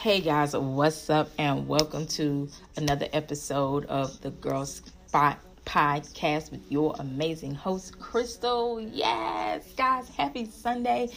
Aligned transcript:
Hey 0.00 0.22
guys, 0.22 0.56
what's 0.56 1.10
up, 1.10 1.28
and 1.36 1.68
welcome 1.68 2.06
to 2.06 2.48
another 2.78 3.06
episode 3.12 3.84
of 3.84 4.18
the 4.22 4.30
Girl 4.30 4.64
Spot 4.64 5.38
podcast 5.66 6.50
with 6.50 6.62
your 6.72 6.96
amazing 6.98 7.54
host, 7.54 7.98
Crystal. 8.00 8.80
Yes, 8.80 9.70
guys, 9.76 10.08
happy 10.08 10.46
Sunday. 10.46 11.10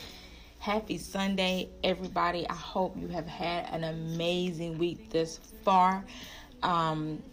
Happy 0.60 0.98
Sunday, 0.98 1.70
everybody. 1.82 2.46
I 2.50 2.56
hope 2.56 2.98
you 2.98 3.08
have 3.08 3.26
had 3.26 3.70
an 3.72 3.86
amazing 3.86 4.78
week 4.78 5.10
this 5.10 5.40
far. 5.64 6.04
Um, 6.62 7.24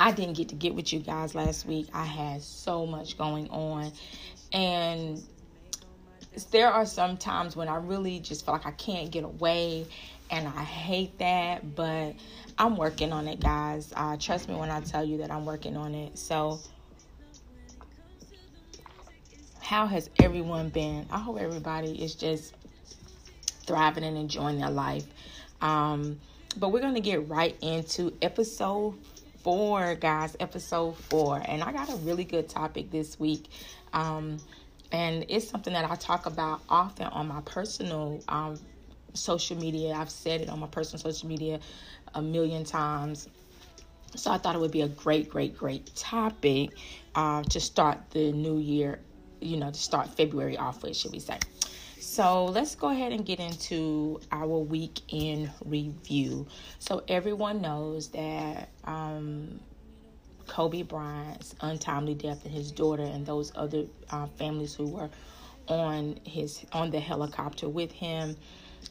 I 0.00 0.12
didn't 0.12 0.38
get 0.38 0.48
to 0.48 0.54
get 0.54 0.74
with 0.74 0.94
you 0.94 1.00
guys 1.00 1.34
last 1.34 1.66
week. 1.66 1.88
I 1.92 2.06
had 2.06 2.40
so 2.40 2.86
much 2.86 3.18
going 3.18 3.50
on, 3.50 3.92
and 4.54 5.22
there 6.50 6.68
are 6.68 6.86
some 6.86 7.18
times 7.18 7.54
when 7.54 7.68
I 7.68 7.76
really 7.76 8.18
just 8.18 8.46
feel 8.46 8.54
like 8.54 8.64
I 8.64 8.70
can't 8.70 9.10
get 9.10 9.24
away 9.24 9.86
and 10.30 10.46
I 10.46 10.62
hate 10.62 11.18
that, 11.18 11.74
but 11.74 12.14
I'm 12.58 12.76
working 12.76 13.12
on 13.12 13.28
it, 13.28 13.40
guys. 13.40 13.92
Uh, 13.94 14.16
trust 14.16 14.48
me 14.48 14.54
when 14.54 14.70
I 14.70 14.80
tell 14.80 15.04
you 15.04 15.18
that 15.18 15.30
I'm 15.30 15.44
working 15.46 15.76
on 15.76 15.94
it. 15.94 16.18
So, 16.18 16.60
how 19.60 19.86
has 19.86 20.10
everyone 20.22 20.68
been? 20.68 21.06
I 21.10 21.18
hope 21.18 21.38
everybody 21.38 22.02
is 22.02 22.14
just 22.14 22.54
thriving 23.66 24.04
and 24.04 24.16
enjoying 24.16 24.58
their 24.58 24.70
life. 24.70 25.04
Um, 25.60 26.18
but 26.56 26.70
we're 26.70 26.80
going 26.80 26.94
to 26.94 27.00
get 27.00 27.28
right 27.28 27.56
into 27.62 28.12
episode 28.22 28.94
four, 29.42 29.94
guys. 29.94 30.36
Episode 30.40 30.96
four. 30.96 31.42
And 31.44 31.62
I 31.62 31.72
got 31.72 31.90
a 31.90 31.96
really 31.96 32.24
good 32.24 32.48
topic 32.48 32.90
this 32.90 33.20
week. 33.20 33.50
Um, 33.92 34.38
and 34.90 35.26
it's 35.28 35.48
something 35.48 35.72
that 35.74 35.90
I 35.90 35.94
talk 35.96 36.26
about 36.26 36.60
often 36.68 37.06
on 37.06 37.28
my 37.28 37.40
personal 37.42 38.22
um, 38.28 38.58
social 39.18 39.56
media. 39.56 39.92
I've 39.92 40.10
said 40.10 40.40
it 40.40 40.48
on 40.48 40.60
my 40.60 40.66
personal 40.66 41.00
social 41.00 41.28
media 41.28 41.60
a 42.14 42.22
million 42.22 42.64
times. 42.64 43.28
So 44.16 44.30
I 44.30 44.38
thought 44.38 44.54
it 44.54 44.58
would 44.60 44.70
be 44.70 44.82
a 44.82 44.88
great, 44.88 45.28
great, 45.28 45.56
great 45.56 45.94
topic 45.94 46.70
uh, 47.14 47.42
to 47.44 47.60
start 47.60 47.98
the 48.10 48.32
new 48.32 48.58
year, 48.58 49.00
you 49.40 49.56
know, 49.58 49.70
to 49.70 49.78
start 49.78 50.08
February 50.08 50.56
off 50.56 50.82
with, 50.82 50.96
should 50.96 51.12
we 51.12 51.18
say. 51.18 51.38
So 52.00 52.46
let's 52.46 52.74
go 52.74 52.88
ahead 52.88 53.12
and 53.12 53.24
get 53.24 53.38
into 53.38 54.20
our 54.32 54.58
week 54.58 55.00
in 55.08 55.50
review. 55.64 56.46
So 56.78 57.02
everyone 57.06 57.60
knows 57.60 58.08
that 58.08 58.70
um, 58.84 59.60
Kobe 60.48 60.82
Bryant's 60.82 61.54
untimely 61.60 62.14
death 62.14 62.44
and 62.44 62.52
his 62.52 62.72
daughter 62.72 63.04
and 63.04 63.26
those 63.26 63.52
other 63.54 63.84
uh, 64.10 64.26
families 64.26 64.74
who 64.74 64.88
were 64.88 65.10
on 65.68 66.18
his 66.24 66.64
on 66.72 66.90
the 66.90 66.98
helicopter 66.98 67.68
with 67.68 67.92
him 67.92 68.36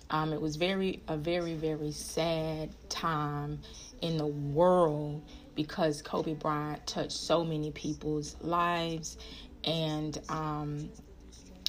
um, 0.10 0.34
it 0.34 0.42
was 0.42 0.56
very 0.56 1.02
a 1.08 1.18
very 1.18 1.54
very 1.54 1.92
sad 1.92 2.70
time 2.90 3.60
in 4.02 4.18
the 4.18 4.28
world 4.28 5.22
because 5.56 6.02
Kobe 6.02 6.36
Bryant 6.36 6.86
touched 6.86 7.14
so 7.14 7.44
many 7.44 7.72
people's 7.72 8.36
lives, 8.42 9.18
and 9.64 10.20
um, 10.30 10.90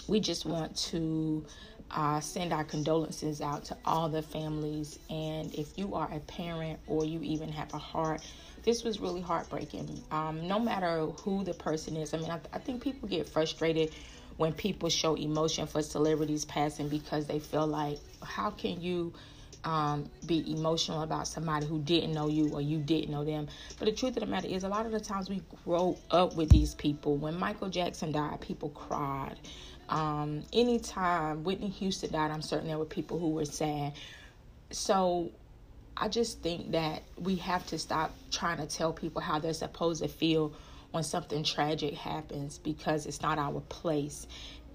we 0.09 0.21
just 0.21 0.45
want 0.45 0.77
to 0.77 1.45
uh, 1.91 2.21
send 2.21 2.53
our 2.53 2.65
condolences 2.65 3.41
out 3.41 3.65
to 3.65 3.77
all 3.85 4.09
the 4.09 4.23
families. 4.23 4.99
And 5.09 5.55
if 5.55 5.79
you 5.79 5.95
are 5.95 6.09
a 6.13 6.21
parent 6.21 6.79
or 6.87 7.05
you 7.05 7.21
even 7.23 7.49
have 7.51 7.73
a 7.73 7.79
heart, 7.79 8.21
this 8.63 8.85
was 8.85 9.01
really 9.01 9.23
heartbreaking. 9.23 10.03
Um, 10.11 10.47
no 10.47 10.59
matter 10.59 11.07
who 11.23 11.45
the 11.45 11.55
person 11.55 11.97
is, 11.97 12.13
I 12.13 12.19
mean, 12.19 12.31
I, 12.31 12.41
I 12.53 12.59
think 12.59 12.83
people 12.83 13.09
get 13.09 13.29
frustrated 13.29 13.95
when 14.37 14.53
people 14.53 14.89
show 14.89 15.15
emotion 15.17 15.67
for 15.67 15.83
celebrities 15.83 16.45
passing 16.45 16.89
because 16.89 17.27
they 17.27 17.39
feel 17.39 17.67
like, 17.67 17.99
how 18.23 18.51
can 18.51 18.81
you 18.81 19.13
um, 19.65 20.09
be 20.27 20.51
emotional 20.53 21.03
about 21.03 21.27
somebody 21.27 21.67
who 21.67 21.81
didn't 21.81 22.13
know 22.13 22.29
you 22.29 22.51
or 22.53 22.61
you 22.61 22.79
didn't 22.79 23.11
know 23.11 23.25
them? 23.25 23.49
But 23.79 23.87
the 23.87 23.93
truth 23.93 24.17
of 24.17 24.21
the 24.21 24.27
matter 24.27 24.49
is, 24.49 24.65
a 24.65 24.69
lot 24.69 24.87
of 24.87 24.93
the 24.93 25.01
times 25.01 25.29
we 25.29 25.43
grow 25.65 25.97
up 26.11 26.37
with 26.37 26.49
these 26.51 26.75
people. 26.75 27.17
When 27.17 27.39
Michael 27.39 27.69
Jackson 27.69 28.13
died, 28.13 28.41
people 28.41 28.71
cried. 28.71 29.37
Um, 29.89 30.43
anytime 30.53 31.45
Whitney 31.45 31.69
Houston 31.69 32.13
died, 32.13 32.31
I'm 32.31 32.43
certain 32.43 32.69
there 32.69 32.79
were 32.79 32.85
people 32.85 33.19
who 33.19 33.31
were 33.31 33.47
sad. 33.47 33.95
So 34.71 35.31
I 35.97 36.09
just 36.09 36.43
think 36.43 36.73
that 36.73 37.03
we 37.17 37.37
have 37.37 37.67
to 37.69 37.79
stop 37.79 38.15
trying 38.31 38.59
to 38.59 38.67
tell 38.67 38.93
people 38.93 39.21
how 39.21 39.39
they're 39.39 39.55
supposed 39.55 40.03
to 40.03 40.09
feel 40.09 40.53
when 40.91 41.03
something 41.03 41.43
tragic 41.43 41.95
happens 41.95 42.59
because 42.59 43.07
it's 43.07 43.21
not 43.23 43.39
our 43.39 43.61
place. 43.61 44.27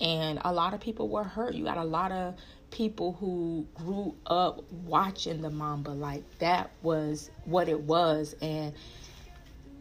And 0.02 0.40
a 0.44 0.52
lot 0.52 0.74
of 0.74 0.80
people 0.80 1.08
were 1.08 1.24
hurt. 1.24 1.54
You 1.54 1.64
got 1.64 1.78
a 1.78 1.84
lot 1.84 2.12
of 2.12 2.36
people 2.74 3.14
who 3.14 3.68
grew 3.76 4.16
up 4.26 4.64
watching 4.72 5.42
the 5.42 5.50
Mamba. 5.52 5.92
Like 5.92 6.24
that 6.40 6.72
was 6.82 7.30
what 7.46 7.70
it 7.70 7.80
was. 7.80 8.36
And 8.42 8.74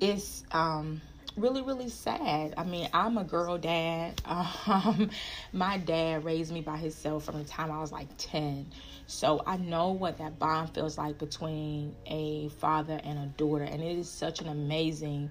it's 0.00 0.44
um 0.52 1.00
really 1.36 1.62
really 1.62 1.88
sad 1.88 2.52
i 2.58 2.64
mean 2.64 2.86
i'm 2.92 3.16
a 3.16 3.24
girl 3.24 3.56
dad 3.56 4.20
um 4.26 5.08
my 5.52 5.78
dad 5.78 6.22
raised 6.24 6.52
me 6.52 6.60
by 6.60 6.76
himself 6.76 7.24
from 7.24 7.38
the 7.38 7.44
time 7.44 7.70
i 7.70 7.80
was 7.80 7.90
like 7.90 8.08
10 8.18 8.66
so 9.06 9.42
i 9.46 9.56
know 9.56 9.92
what 9.92 10.18
that 10.18 10.38
bond 10.38 10.68
feels 10.74 10.98
like 10.98 11.16
between 11.16 11.94
a 12.06 12.48
father 12.58 13.00
and 13.04 13.18
a 13.18 13.26
daughter 13.38 13.64
and 13.64 13.82
it 13.82 13.96
is 13.96 14.10
such 14.10 14.42
an 14.42 14.48
amazing 14.48 15.30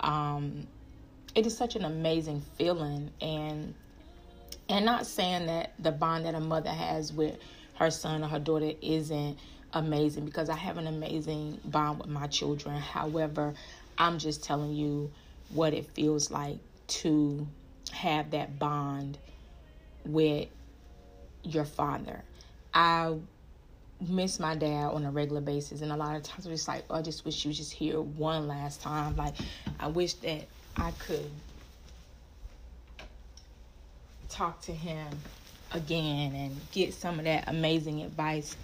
um, 0.00 0.66
it 1.36 1.46
is 1.46 1.56
such 1.56 1.76
an 1.76 1.84
amazing 1.84 2.40
feeling 2.56 3.10
and 3.20 3.74
and 4.68 4.84
not 4.84 5.06
saying 5.06 5.46
that 5.46 5.74
the 5.78 5.92
bond 5.92 6.26
that 6.26 6.34
a 6.34 6.40
mother 6.40 6.70
has 6.70 7.12
with 7.12 7.36
her 7.74 7.90
son 7.90 8.22
or 8.22 8.28
her 8.28 8.38
daughter 8.38 8.72
isn't 8.82 9.38
amazing 9.72 10.24
because 10.24 10.48
I 10.48 10.56
have 10.56 10.78
an 10.78 10.86
amazing 10.86 11.60
bond 11.64 11.98
with 12.00 12.08
my 12.08 12.26
children. 12.26 12.76
However, 12.76 13.54
I'm 13.98 14.18
just 14.18 14.42
telling 14.42 14.72
you 14.72 15.10
what 15.50 15.74
it 15.74 15.86
feels 15.94 16.30
like 16.30 16.58
to 16.88 17.46
have 17.92 18.30
that 18.32 18.58
bond 18.58 19.18
with 20.04 20.48
your 21.44 21.64
father. 21.64 22.22
I 22.74 23.16
miss 24.00 24.38
my 24.38 24.54
dad 24.54 24.86
on 24.86 25.04
a 25.04 25.10
regular 25.10 25.40
basis 25.40 25.80
and 25.80 25.90
a 25.90 25.96
lot 25.96 26.16
of 26.16 26.22
times 26.22 26.46
it's 26.46 26.68
like 26.68 26.84
oh, 26.90 26.96
i 26.96 27.02
just 27.02 27.24
wish 27.24 27.44
you 27.44 27.48
was 27.48 27.56
just 27.56 27.72
here 27.72 27.98
one 28.00 28.46
last 28.46 28.82
time 28.82 29.16
like 29.16 29.34
i 29.80 29.86
wish 29.86 30.12
that 30.14 30.44
i 30.76 30.90
could 31.06 31.30
talk 34.28 34.60
to 34.62 34.72
him 34.72 35.08
again 35.72 36.34
and 36.34 36.60
get 36.72 36.94
some 36.94 37.18
of 37.18 37.24
that 37.24 37.48
amazing 37.48 38.02
advice 38.02 38.56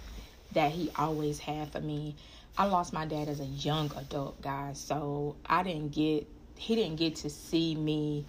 that 0.53 0.71
he 0.71 0.89
always 0.97 1.39
had 1.39 1.71
for 1.71 1.81
me 1.81 2.15
i 2.57 2.65
lost 2.65 2.93
my 2.93 3.05
dad 3.05 3.27
as 3.27 3.39
a 3.39 3.45
young 3.45 3.91
adult 3.97 4.39
guys 4.41 4.79
so 4.79 5.35
i 5.45 5.61
didn't 5.63 5.91
get 5.91 6.25
he 6.57 6.75
didn't 6.75 6.95
get 6.95 7.15
to 7.15 7.29
see 7.29 7.75
me 7.75 8.25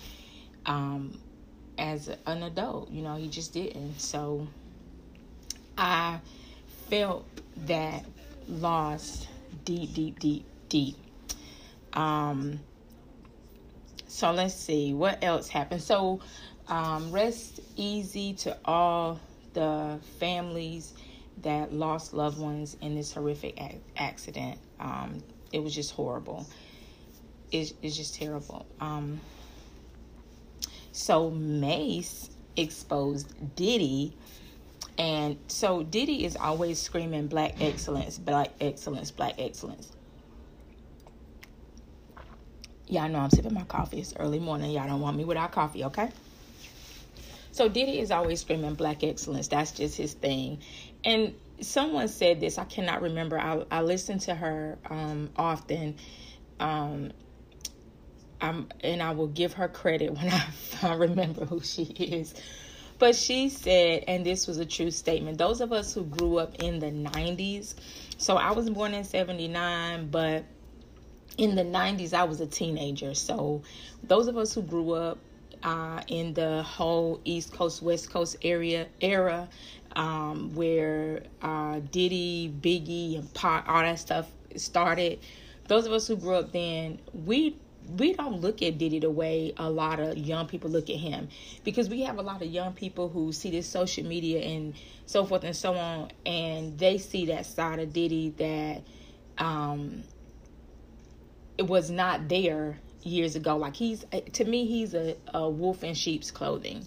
um 0.66 1.16
as 1.78 2.08
an 2.26 2.42
adult 2.42 2.90
you 2.90 3.02
know 3.02 3.14
he 3.16 3.28
just 3.28 3.52
didn't 3.52 3.98
so 4.00 4.46
i 5.78 6.18
felt 6.88 7.26
that 7.66 8.04
loss 8.48 9.26
deep, 9.64 9.94
deep, 9.94 10.18
deep, 10.18 10.44
deep. 10.68 10.96
Um, 11.92 12.60
so 14.06 14.32
let's 14.32 14.54
see 14.54 14.92
what 14.92 15.22
else 15.22 15.48
happened. 15.48 15.82
So, 15.82 16.20
um, 16.68 17.10
rest 17.10 17.60
easy 17.76 18.34
to 18.34 18.56
all 18.64 19.20
the 19.52 19.98
families 20.18 20.94
that 21.42 21.72
lost 21.72 22.14
loved 22.14 22.38
ones 22.38 22.76
in 22.80 22.94
this 22.94 23.12
horrific 23.12 23.60
accident. 23.96 24.58
Um, 24.80 25.22
it 25.52 25.62
was 25.62 25.74
just 25.74 25.92
horrible. 25.92 26.46
It's, 27.52 27.74
it's 27.82 27.96
just 27.96 28.14
terrible. 28.14 28.66
Um, 28.80 29.20
so 30.92 31.30
Mase 31.30 32.30
exposed 32.56 33.28
Diddy 33.56 34.14
and 34.96 35.36
so 35.48 35.82
Diddy 35.82 36.24
is 36.24 36.36
always 36.36 36.80
screaming 36.80 37.26
black 37.26 37.60
excellence, 37.60 38.18
black 38.18 38.50
excellence, 38.60 39.10
black 39.10 39.34
excellence. 39.38 39.90
Y'all 42.86 43.08
know 43.08 43.18
I'm 43.18 43.30
sipping 43.30 43.54
my 43.54 43.64
coffee. 43.64 43.98
It's 43.98 44.14
early 44.18 44.38
morning. 44.38 44.70
Y'all 44.70 44.86
don't 44.86 45.00
want 45.00 45.16
me 45.16 45.24
without 45.24 45.50
coffee, 45.52 45.84
okay? 45.84 46.10
So 47.54 47.68
Diddy 47.68 48.00
is 48.00 48.10
always 48.10 48.40
screaming 48.40 48.74
black 48.74 49.04
excellence. 49.04 49.46
That's 49.46 49.70
just 49.70 49.96
his 49.96 50.14
thing. 50.14 50.58
And 51.04 51.36
someone 51.60 52.08
said 52.08 52.40
this. 52.40 52.58
I 52.58 52.64
cannot 52.64 53.00
remember. 53.00 53.38
I, 53.38 53.64
I 53.70 53.82
listen 53.82 54.18
to 54.18 54.34
her 54.34 54.76
um, 54.90 55.30
often. 55.36 55.94
Um, 56.58 57.12
I'm, 58.40 58.66
and 58.80 59.00
I 59.00 59.12
will 59.12 59.28
give 59.28 59.52
her 59.52 59.68
credit 59.68 60.12
when 60.16 60.30
I, 60.30 60.44
I 60.82 60.94
remember 60.94 61.44
who 61.44 61.60
she 61.60 61.84
is. 61.84 62.34
But 62.98 63.14
she 63.14 63.48
said, 63.50 64.02
and 64.08 64.26
this 64.26 64.48
was 64.48 64.58
a 64.58 64.66
true 64.66 64.90
statement 64.90 65.38
those 65.38 65.60
of 65.60 65.72
us 65.72 65.94
who 65.94 66.02
grew 66.02 66.38
up 66.38 66.56
in 66.56 66.80
the 66.80 66.90
90s, 66.90 67.76
so 68.18 68.36
I 68.36 68.50
was 68.50 68.68
born 68.68 68.94
in 68.94 69.04
79, 69.04 70.08
but 70.10 70.44
in 71.38 71.54
the 71.54 71.62
90s, 71.62 72.14
I 72.14 72.24
was 72.24 72.40
a 72.40 72.48
teenager. 72.48 73.14
So 73.14 73.62
those 74.02 74.26
of 74.26 74.36
us 74.36 74.52
who 74.52 74.62
grew 74.62 74.90
up 74.94 75.18
uh, 75.64 76.02
in 76.08 76.34
the 76.34 76.62
whole 76.62 77.20
East 77.24 77.52
Coast, 77.52 77.82
West 77.82 78.10
Coast 78.10 78.36
area 78.42 78.86
era, 79.00 79.48
um, 79.96 80.54
where 80.54 81.22
uh, 81.42 81.80
Diddy, 81.90 82.52
Biggie, 82.60 83.18
and 83.18 83.32
Pac, 83.34 83.66
all 83.66 83.80
that 83.80 83.98
stuff 83.98 84.30
started. 84.56 85.18
Those 85.66 85.86
of 85.86 85.92
us 85.92 86.06
who 86.06 86.16
grew 86.16 86.34
up 86.34 86.52
then, 86.52 87.00
we 87.12 87.56
we 87.96 88.14
don't 88.14 88.40
look 88.40 88.62
at 88.62 88.78
Diddy 88.78 88.98
the 88.98 89.10
way 89.10 89.52
a 89.58 89.68
lot 89.68 90.00
of 90.00 90.16
young 90.16 90.46
people 90.46 90.70
look 90.70 90.88
at 90.88 90.96
him 90.96 91.28
because 91.64 91.90
we 91.90 92.00
have 92.02 92.16
a 92.16 92.22
lot 92.22 92.40
of 92.40 92.48
young 92.48 92.72
people 92.72 93.10
who 93.10 93.30
see 93.30 93.50
this 93.50 93.66
social 93.66 94.04
media 94.04 94.40
and 94.40 94.74
so 95.04 95.26
forth 95.26 95.44
and 95.44 95.54
so 95.54 95.74
on, 95.74 96.10
and 96.24 96.78
they 96.78 96.98
see 96.98 97.26
that 97.26 97.46
side 97.46 97.78
of 97.78 97.92
Diddy 97.92 98.30
that 98.38 98.82
um, 99.38 100.02
it 101.58 101.66
was 101.66 101.90
not 101.90 102.28
there 102.28 102.78
years 103.04 103.36
ago. 103.36 103.56
Like 103.56 103.76
he's 103.76 104.04
to 104.32 104.44
me, 104.44 104.66
he's 104.66 104.94
a, 104.94 105.16
a 105.32 105.48
wolf 105.48 105.84
in 105.84 105.94
sheep's 105.94 106.30
clothing, 106.30 106.86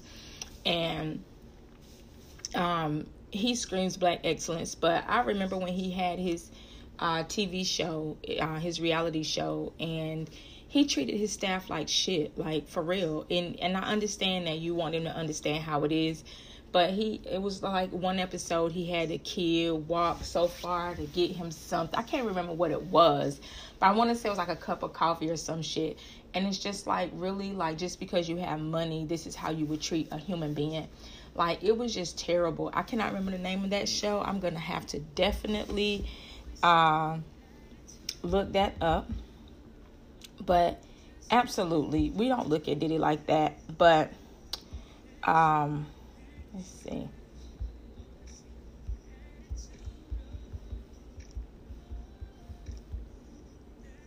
and 0.66 1.24
um, 2.56 3.08
he 3.32 3.56
screams 3.56 3.98
black 3.98 4.22
excellence. 4.24 4.76
But 4.76 5.06
I 5.08 5.22
remember 5.22 5.58
when 5.58 5.74
he 5.74 5.92
had 5.92 6.20
his 6.20 6.52
uh, 7.00 7.24
TV 7.24 7.66
show, 7.66 8.18
uh, 8.40 8.60
his 8.60 8.82
reality 8.82 9.24
show, 9.24 9.74
and 9.80 10.30
he 10.68 10.86
treated 10.86 11.18
his 11.18 11.32
staff 11.32 11.70
like 11.70 11.88
shit, 11.88 12.38
like 12.38 12.68
for 12.68 12.82
real. 12.82 13.26
And 13.30 13.60
and 13.60 13.78
I 13.78 13.82
understand 13.82 14.48
that 14.48 14.60
you 14.60 14.76
want 14.76 14.96
him 14.96 15.04
to 15.04 15.16
understand 15.16 15.64
how 15.64 15.84
it 15.84 15.92
is, 15.92 16.24
but 16.72 16.92
he 16.92 17.22
it 17.30 17.42
was 17.42 17.64
like 17.64 17.92
one 17.92 18.20
episode 18.20 18.72
he 18.72 18.90
had 18.90 19.12
a 19.12 19.18
kid 19.18 19.88
walk 19.88 20.24
so 20.24 20.48
far 20.48 20.96
to 20.96 21.04
get 21.04 21.32
him 21.32 21.52
something. 21.52 21.98
I 21.98 22.04
can't 22.04 22.28
remember 22.28 22.54
what 22.54 22.72
it 22.72 22.84
was, 22.84 23.40
but 23.80 23.88
I 23.88 23.92
want 23.92 24.10
to 24.10 24.16
say 24.16 24.28
it 24.28 24.32
was 24.32 24.38
like 24.38 24.50
a 24.50 24.56
cup 24.56 24.84
of 24.84 24.94
coffee 24.94 25.30
or 25.30 25.38
some 25.38 25.62
shit. 25.62 26.00
And 26.34 26.48
it's 26.48 26.58
just 26.58 26.88
like 26.88 27.12
really 27.14 27.52
like 27.52 27.78
just 27.78 28.00
because 28.00 28.28
you 28.28 28.38
have 28.38 28.60
money, 28.60 29.06
this 29.06 29.28
is 29.28 29.36
how 29.36 29.52
you 29.52 29.66
would 29.66 29.82
treat 29.82 30.08
a 30.12 30.18
human 30.18 30.54
being. 30.54 30.88
Like 31.36 31.64
it 31.64 31.78
was 31.78 31.94
just 31.94 32.18
terrible. 32.18 32.72
I 32.74 32.82
cannot 32.82 33.08
remember 33.08 33.32
the 33.32 33.38
name 33.38 33.64
of 33.64 33.70
that 33.70 33.88
show. 33.88 34.22
I'm 34.22 34.40
gonna 34.40 34.60
have 34.60 34.86
to 34.88 35.00
definitely 35.00 36.10
uh, 36.64 37.18
look 38.24 38.54
that 38.54 38.76
up. 38.82 39.10
But 40.44 40.82
absolutely, 41.30 42.10
we 42.10 42.28
don't 42.28 42.50
look 42.50 42.68
at 42.68 42.80
Diddy 42.80 42.98
like 42.98 43.28
that. 43.28 43.60
But 43.78 44.12
um, 45.24 45.86
let's 46.54 46.68
see. 46.84 47.10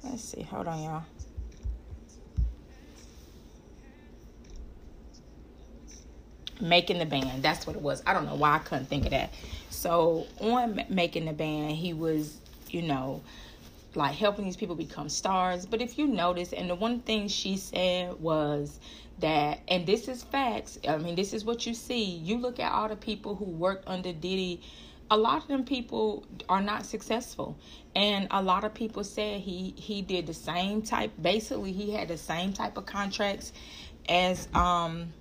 Let's 0.02 0.24
see. 0.24 0.42
Hold 0.42 0.68
on, 0.68 0.82
y'all. 0.82 1.04
making 6.60 6.98
the 6.98 7.06
band. 7.06 7.42
That's 7.42 7.66
what 7.66 7.76
it 7.76 7.82
was. 7.82 8.02
I 8.06 8.12
don't 8.14 8.26
know 8.26 8.34
why 8.34 8.56
i 8.56 8.58
couldn't 8.58 8.86
think 8.86 9.04
of 9.04 9.10
that. 9.10 9.32
So 9.70 10.26
on 10.40 10.84
making 10.88 11.24
the 11.24 11.32
band 11.32 11.72
he 11.72 11.92
was 11.92 12.38
you 12.68 12.82
know 12.82 13.22
like 13.94 14.14
helping 14.14 14.44
these 14.44 14.56
people 14.56 14.74
become 14.74 15.08
stars. 15.08 15.66
But 15.66 15.80
if 15.80 15.98
you 15.98 16.06
notice 16.06 16.52
and 16.52 16.70
the 16.70 16.74
one 16.74 17.00
thing 17.00 17.28
she 17.28 17.56
said 17.56 18.20
was 18.20 18.78
that 19.18 19.60
and 19.68 19.86
this 19.86 20.08
is 20.08 20.22
facts 20.22 20.78
i 20.88 20.96
mean 20.96 21.14
this 21.14 21.34
is 21.34 21.44
what 21.44 21.66
you 21.66 21.74
see. 21.74 22.04
You 22.04 22.38
look 22.38 22.58
at 22.58 22.72
all 22.72 22.88
the 22.88 22.96
people 22.96 23.34
who 23.34 23.44
worked 23.44 23.86
under 23.86 24.12
diddy 24.12 24.62
a 25.10 25.16
lot 25.16 25.42
of 25.42 25.48
them 25.48 25.64
people 25.64 26.24
are 26.48 26.62
not 26.62 26.86
successful 26.86 27.58
and 27.96 28.28
a 28.30 28.42
lot 28.42 28.64
of 28.64 28.72
people 28.72 29.02
said 29.02 29.40
he 29.40 29.74
he 29.76 30.02
did 30.02 30.26
the 30.26 30.34
same 30.34 30.82
type 30.82 31.10
basically 31.20 31.72
he 31.72 31.92
had 31.92 32.08
the 32.08 32.16
same 32.16 32.52
type 32.52 32.76
of 32.76 32.86
contracts 32.86 33.52
as 34.08 34.48
um 34.54 35.12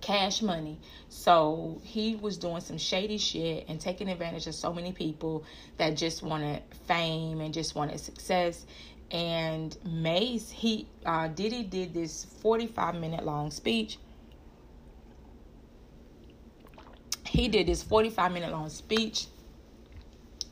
cash 0.00 0.42
money. 0.42 0.78
So 1.08 1.80
he 1.82 2.16
was 2.16 2.36
doing 2.36 2.60
some 2.60 2.78
shady 2.78 3.18
shit 3.18 3.66
and 3.68 3.80
taking 3.80 4.08
advantage 4.08 4.46
of 4.46 4.54
so 4.54 4.72
many 4.72 4.92
people 4.92 5.44
that 5.76 5.96
just 5.96 6.22
wanted 6.22 6.62
fame 6.86 7.40
and 7.40 7.52
just 7.52 7.74
wanted 7.74 8.00
success. 8.00 8.64
And 9.10 9.76
Mase, 9.84 10.50
he 10.50 10.86
uh, 11.04 11.28
Diddy 11.28 11.62
did 11.62 11.94
this 11.94 12.26
45 12.42 12.96
minute 12.96 13.24
long 13.24 13.50
speech. 13.50 13.98
He 17.28 17.48
did 17.48 17.66
this 17.66 17.82
45 17.82 18.32
minute 18.32 18.50
long 18.50 18.68
speech, 18.68 19.26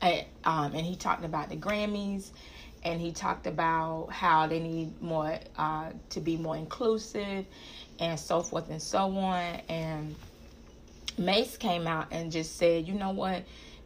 at, 0.01 0.27
um, 0.43 0.73
and 0.73 0.85
he 0.85 0.95
talked 0.95 1.25
about 1.25 1.49
the 1.49 1.55
Grammys 1.55 2.31
and 2.83 3.01
he 3.01 3.11
talked 3.11 3.47
about 3.47 4.09
how 4.11 4.47
they 4.47 4.59
need 4.59 5.01
more 5.01 5.37
uh, 5.57 5.89
to 6.09 6.19
be 6.19 6.37
more 6.37 6.55
inclusive 6.55 7.45
and 7.99 8.19
so 8.19 8.41
forth 8.41 8.69
and 8.69 8.81
so 8.81 9.17
on. 9.17 9.61
And 9.67 10.15
Mase 11.17 11.57
came 11.57 11.87
out 11.87 12.07
and 12.11 12.31
just 12.31 12.57
said, 12.57 12.87
you 12.87 12.93
know 12.93 13.11
what? 13.11 13.43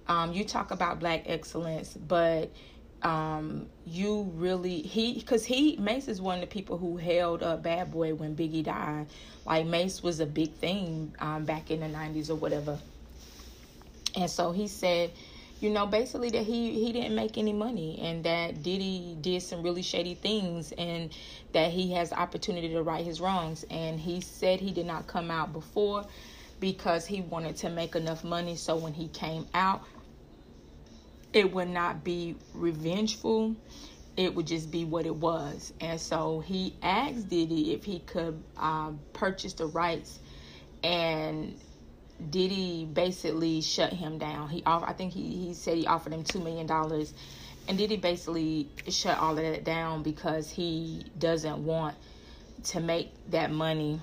Um, 0.08 0.34
you 0.34 0.44
talk 0.44 0.72
about 0.72 1.00
black 1.00 1.24
excellence, 1.26 1.94
but 1.94 2.52
um, 3.04 3.68
you 3.86 4.32
really 4.36 4.82
he 4.82 5.16
because 5.16 5.46
he 5.46 5.78
Mase 5.78 6.08
is 6.08 6.22
one 6.22 6.36
of 6.36 6.42
the 6.42 6.48
people 6.48 6.78
who 6.78 6.98
held 6.98 7.42
up 7.44 7.64
Bad 7.64 7.92
Boy 7.92 8.14
when 8.14 8.36
Biggie 8.36 8.64
died. 8.64 9.08
Like 9.46 9.66
Mase 9.66 10.04
was 10.04 10.20
a 10.20 10.26
big 10.26 10.54
thing 10.54 11.14
um, 11.20 11.46
back 11.46 11.72
in 11.72 11.80
the 11.80 11.88
'90s 11.88 12.30
or 12.30 12.36
whatever. 12.36 12.78
And 14.16 14.30
so 14.30 14.52
he 14.52 14.68
said, 14.68 15.12
you 15.62 15.70
know, 15.70 15.86
basically 15.86 16.30
that 16.32 16.44
he 16.44 16.84
he 16.84 16.92
didn't 16.92 17.16
make 17.16 17.38
any 17.38 17.54
money 17.54 18.00
and 18.02 18.24
that 18.24 18.62
Diddy 18.62 19.18
did 19.22 19.42
some 19.42 19.64
really 19.64 19.82
shady 19.82 20.16
things 20.16 20.72
and 20.74 21.12
that 21.54 21.72
he 21.72 21.92
has 21.94 22.12
opportunity 22.14 22.70
to 22.70 22.84
right 22.84 23.06
his 23.06 23.20
wrongs 23.20 23.66
and 23.70 24.00
he 24.00 24.22
said 24.22 24.60
he 24.60 24.72
did 24.72 24.86
not 24.86 25.08
come 25.08 25.32
out 25.32 25.54
before 25.54 26.06
because 26.60 27.08
he 27.08 27.22
wanted 27.22 27.56
to 27.58 27.70
make 27.70 27.96
enough 27.96 28.24
money 28.24 28.56
so 28.56 28.76
when 28.76 28.94
he 28.94 29.08
came 29.10 29.48
out 29.54 29.84
it 31.34 31.52
would 31.54 31.70
not 31.70 32.04
be 32.04 32.36
revengeful 32.54 33.56
it 34.18 34.36
would 34.36 34.48
just 34.48 34.70
be 34.72 34.86
what 34.86 35.06
it 35.06 35.16
was 35.16 35.74
and 35.80 36.00
so 36.00 36.40
he 36.42 36.76
asked 36.82 37.30
Diddy 37.30 37.74
if 37.74 37.84
he 37.84 38.00
could 38.00 38.42
uh, 38.58 38.92
purchase 39.14 39.54
the 39.54 39.66
rights 39.66 40.20
and 40.84 41.56
Diddy 42.30 42.86
basically 42.86 43.62
shut 43.62 43.94
him 43.94 44.18
down. 44.18 44.50
He 44.50 44.62
I 44.66 44.94
think 44.94 45.14
he, 45.14 45.48
he 45.48 45.54
said 45.54 45.78
he 45.78 45.88
offered 45.88 46.14
him 46.14 46.24
two 46.24 46.40
million 46.40 46.68
dollars, 46.68 47.14
and 47.68 47.78
Diddy 47.78 47.98
basically 47.98 48.70
shut 48.90 49.18
all 49.18 49.32
of 49.32 49.44
that 49.44 49.64
down 49.64 50.04
because 50.04 50.50
he 50.50 51.06
doesn't 51.18 51.64
want 51.66 51.96
to 52.66 52.80
make 52.80 53.12
that 53.32 53.52
money. 53.52 54.00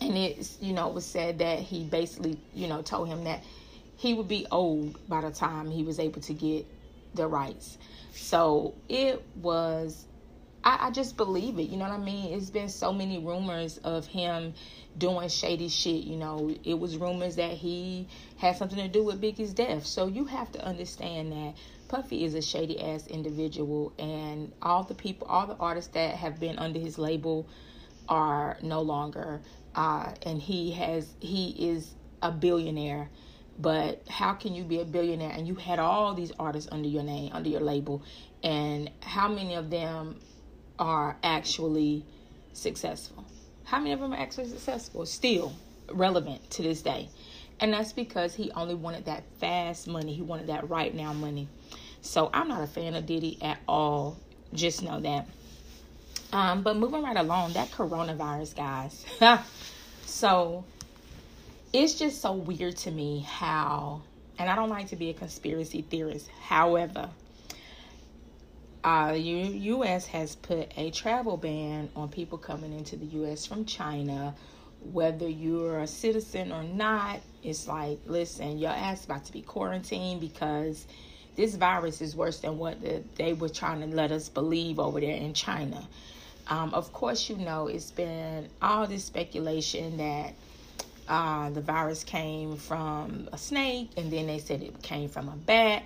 And 0.00 0.16
it's 0.16 0.58
you 0.60 0.72
know 0.72 0.88
it 0.88 0.94
was 0.94 1.04
said 1.04 1.38
that 1.38 1.58
he 1.60 1.84
basically 1.84 2.38
you 2.52 2.68
know 2.68 2.82
told 2.82 3.08
him 3.08 3.24
that 3.24 3.42
he 4.04 4.12
would 4.12 4.28
be 4.28 4.46
old 4.50 5.08
by 5.08 5.22
the 5.22 5.30
time 5.30 5.70
he 5.70 5.82
was 5.82 5.98
able 5.98 6.20
to 6.20 6.34
get 6.34 6.66
the 7.14 7.26
rights. 7.26 7.78
So 8.12 8.74
it 8.86 9.24
was 9.36 10.06
I, 10.62 10.88
I 10.88 10.90
just 10.90 11.16
believe 11.16 11.58
it. 11.58 11.70
You 11.70 11.78
know 11.78 11.88
what 11.88 11.98
I 11.98 12.04
mean? 12.04 12.34
It's 12.34 12.50
been 12.50 12.68
so 12.68 12.92
many 12.92 13.18
rumors 13.18 13.78
of 13.78 14.06
him 14.06 14.52
doing 14.98 15.30
shady 15.30 15.68
shit. 15.68 16.04
You 16.04 16.16
know, 16.16 16.54
it 16.64 16.78
was 16.78 16.98
rumors 16.98 17.36
that 17.36 17.52
he 17.52 18.06
had 18.36 18.56
something 18.56 18.78
to 18.78 18.88
do 18.88 19.02
with 19.02 19.22
Biggie's 19.22 19.54
death. 19.54 19.86
So 19.86 20.06
you 20.06 20.26
have 20.26 20.52
to 20.52 20.62
understand 20.62 21.32
that 21.32 21.54
Puffy 21.88 22.24
is 22.24 22.34
a 22.34 22.42
shady 22.42 22.80
ass 22.80 23.06
individual, 23.06 23.94
and 23.98 24.52
all 24.60 24.82
the 24.82 24.94
people, 24.94 25.26
all 25.28 25.46
the 25.46 25.56
artists 25.56 25.92
that 25.92 26.16
have 26.16 26.38
been 26.38 26.58
under 26.58 26.78
his 26.78 26.98
label 26.98 27.48
are 28.06 28.58
no 28.60 28.82
longer. 28.82 29.40
Uh, 29.74 30.12
and 30.26 30.42
he 30.42 30.72
has, 30.72 31.08
he 31.20 31.70
is 31.70 31.94
a 32.20 32.30
billionaire. 32.30 33.08
But 33.58 34.02
how 34.08 34.32
can 34.32 34.54
you 34.54 34.64
be 34.64 34.80
a 34.80 34.84
billionaire 34.84 35.30
and 35.30 35.46
you 35.46 35.54
had 35.54 35.78
all 35.78 36.14
these 36.14 36.32
artists 36.38 36.68
under 36.72 36.88
your 36.88 37.04
name, 37.04 37.30
under 37.32 37.48
your 37.48 37.60
label, 37.60 38.02
and 38.42 38.90
how 39.00 39.28
many 39.28 39.54
of 39.54 39.70
them 39.70 40.16
are 40.78 41.16
actually 41.22 42.04
successful. 42.52 43.24
How 43.64 43.78
many 43.78 43.92
of 43.92 44.00
them 44.00 44.12
are 44.12 44.18
actually 44.18 44.48
successful? 44.48 45.06
Still 45.06 45.52
relevant 45.90 46.50
to 46.52 46.62
this 46.62 46.82
day. 46.82 47.08
And 47.60 47.72
that's 47.72 47.92
because 47.92 48.34
he 48.34 48.50
only 48.52 48.74
wanted 48.74 49.04
that 49.06 49.24
fast 49.38 49.86
money. 49.86 50.12
He 50.12 50.22
wanted 50.22 50.48
that 50.48 50.68
right 50.68 50.94
now 50.94 51.12
money. 51.12 51.48
So 52.00 52.30
I'm 52.32 52.48
not 52.48 52.62
a 52.62 52.66
fan 52.66 52.94
of 52.94 53.06
Diddy 53.06 53.38
at 53.40 53.58
all. 53.68 54.18
Just 54.52 54.82
know 54.82 55.00
that. 55.00 55.28
Um, 56.32 56.62
but 56.62 56.76
moving 56.76 57.02
right 57.02 57.16
along, 57.16 57.52
that 57.52 57.70
coronavirus, 57.70 58.56
guys. 58.56 59.06
so 60.04 60.64
it's 61.74 61.94
just 61.94 62.22
so 62.22 62.32
weird 62.32 62.76
to 62.76 62.90
me 62.92 63.26
how, 63.28 64.00
and 64.38 64.48
I 64.48 64.54
don't 64.54 64.68
like 64.68 64.88
to 64.88 64.96
be 64.96 65.10
a 65.10 65.14
conspiracy 65.14 65.82
theorist. 65.82 66.28
However, 66.40 67.10
uh, 68.84 69.12
the 69.12 69.18
U.S. 69.18 70.06
has 70.06 70.36
put 70.36 70.72
a 70.76 70.92
travel 70.92 71.36
ban 71.36 71.90
on 71.96 72.10
people 72.10 72.38
coming 72.38 72.72
into 72.72 72.94
the 72.94 73.06
U.S. 73.06 73.44
from 73.44 73.64
China. 73.64 74.36
Whether 74.92 75.28
you're 75.28 75.80
a 75.80 75.86
citizen 75.88 76.52
or 76.52 76.62
not, 76.62 77.20
it's 77.42 77.66
like, 77.66 77.98
listen, 78.06 78.58
your 78.58 78.70
ass 78.70 79.04
about 79.04 79.24
to 79.24 79.32
be 79.32 79.42
quarantined 79.42 80.20
because 80.20 80.86
this 81.34 81.56
virus 81.56 82.00
is 82.00 82.14
worse 82.14 82.38
than 82.38 82.56
what 82.56 82.80
the, 82.82 83.02
they 83.16 83.32
were 83.32 83.48
trying 83.48 83.80
to 83.80 83.88
let 83.88 84.12
us 84.12 84.28
believe 84.28 84.78
over 84.78 85.00
there 85.00 85.16
in 85.16 85.34
China. 85.34 85.88
Um, 86.46 86.72
of 86.72 86.92
course, 86.92 87.28
you 87.28 87.36
know, 87.36 87.66
it's 87.66 87.90
been 87.90 88.48
all 88.62 88.86
this 88.86 89.04
speculation 89.04 89.96
that 89.96 90.34
uh, 91.08 91.50
the 91.50 91.60
virus 91.60 92.04
came 92.04 92.56
from 92.56 93.28
a 93.32 93.38
snake, 93.38 93.90
and 93.96 94.12
then 94.12 94.26
they 94.26 94.38
said 94.38 94.62
it 94.62 94.82
came 94.82 95.08
from 95.08 95.28
a 95.28 95.36
bat. 95.36 95.82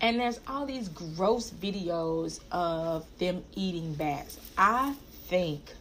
And 0.00 0.20
there's 0.20 0.38
all 0.46 0.64
these 0.64 0.88
gross 0.88 1.50
videos 1.50 2.40
of 2.52 3.04
them 3.18 3.42
eating 3.54 3.94
bats. 3.94 4.38
I 4.56 4.94
think 5.26 5.72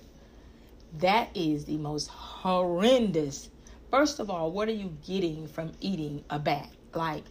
that 1.00 1.30
is 1.36 1.66
the 1.66 1.78
most 1.78 2.08
horrendous. 2.10 3.50
First 3.92 4.20
of 4.20 4.30
all, 4.30 4.52
what 4.52 4.68
are 4.68 4.74
you 4.74 4.96
getting 5.06 5.48
from 5.48 5.72
eating 5.82 6.24
a 6.30 6.40
bat? 6.40 6.70
Like, 6.96 7.24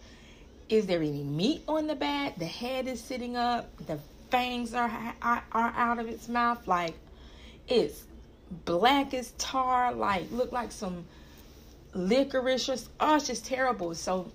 is 0.69 0.87
there 0.87 1.01
any 1.01 1.23
meat 1.23 1.63
on 1.67 1.87
the 1.87 1.95
bat? 1.95 2.39
The 2.39 2.47
head 2.47 2.87
is 2.87 3.01
sitting 3.01 3.37
up, 3.37 3.69
the 3.87 3.99
fangs 4.31 4.75
are, 4.75 5.15
are, 5.23 5.45
are 5.53 5.73
out 5.77 5.99
of 5.99 6.09
its 6.09 6.29
mouth. 6.29 6.67
Like, 6.69 6.95
it's 7.69 8.05
black 8.65 9.13
as 9.15 9.33
tar, 9.39 9.93
like, 9.93 10.31
look 10.31 10.53
like 10.53 10.71
some 10.71 11.05
licorice 11.97 12.69
or 12.69 12.77
oh, 13.01 13.17
it's 13.17 13.27
just 13.27 13.47
terrible. 13.47 13.95
So, 13.95 14.31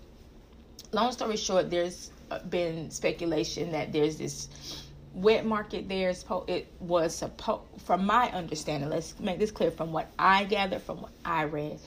long 0.91 1.11
story 1.11 1.37
short, 1.37 1.69
there's 1.69 2.11
been 2.49 2.91
speculation 2.91 3.71
that 3.71 3.91
there's 3.91 4.17
this 4.17 4.87
wet 5.13 5.45
market 5.45 5.87
there. 5.89 6.13
It 6.47 6.67
was 6.79 7.15
supposed, 7.15 7.63
from 7.85 8.05
my 8.05 8.31
understanding, 8.31 8.89
let's 8.89 9.19
make 9.19 9.39
this 9.39 9.51
clear 9.51 9.71
from 9.71 9.91
what 9.91 10.11
I 10.17 10.45
gathered, 10.45 10.81
from 10.81 11.01
what 11.01 11.11
I 11.23 11.43
read, 11.43 11.79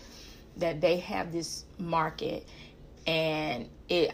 that 0.58 0.80
they 0.80 0.98
have 0.98 1.32
this 1.32 1.64
market, 1.78 2.46
and 3.06 3.68
it. 3.88 4.12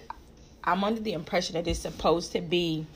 I'm 0.63 0.85
under 0.85 1.01
the 1.01 1.15
impression 1.15 1.55
that 1.55 1.67
it's 1.67 1.81
supposed 1.81 2.33
to 2.33 2.43
be 2.43 2.87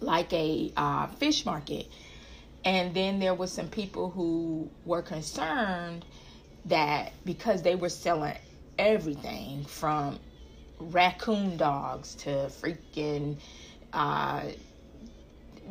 like 0.00 0.32
a 0.32 0.72
uh, 0.76 1.08
fish 1.08 1.44
market, 1.44 1.86
and 2.64 2.94
then 2.94 3.18
there 3.18 3.34
was 3.34 3.52
some 3.52 3.68
people 3.68 4.10
who 4.10 4.70
were 4.84 5.02
concerned 5.02 6.04
that 6.66 7.12
because 7.24 7.62
they 7.62 7.74
were 7.74 7.88
selling 7.88 8.36
everything 8.78 9.64
from 9.64 10.18
raccoon 10.78 11.56
dogs 11.56 12.14
to 12.16 12.30
freaking 12.48 13.36
uh, 13.92 14.42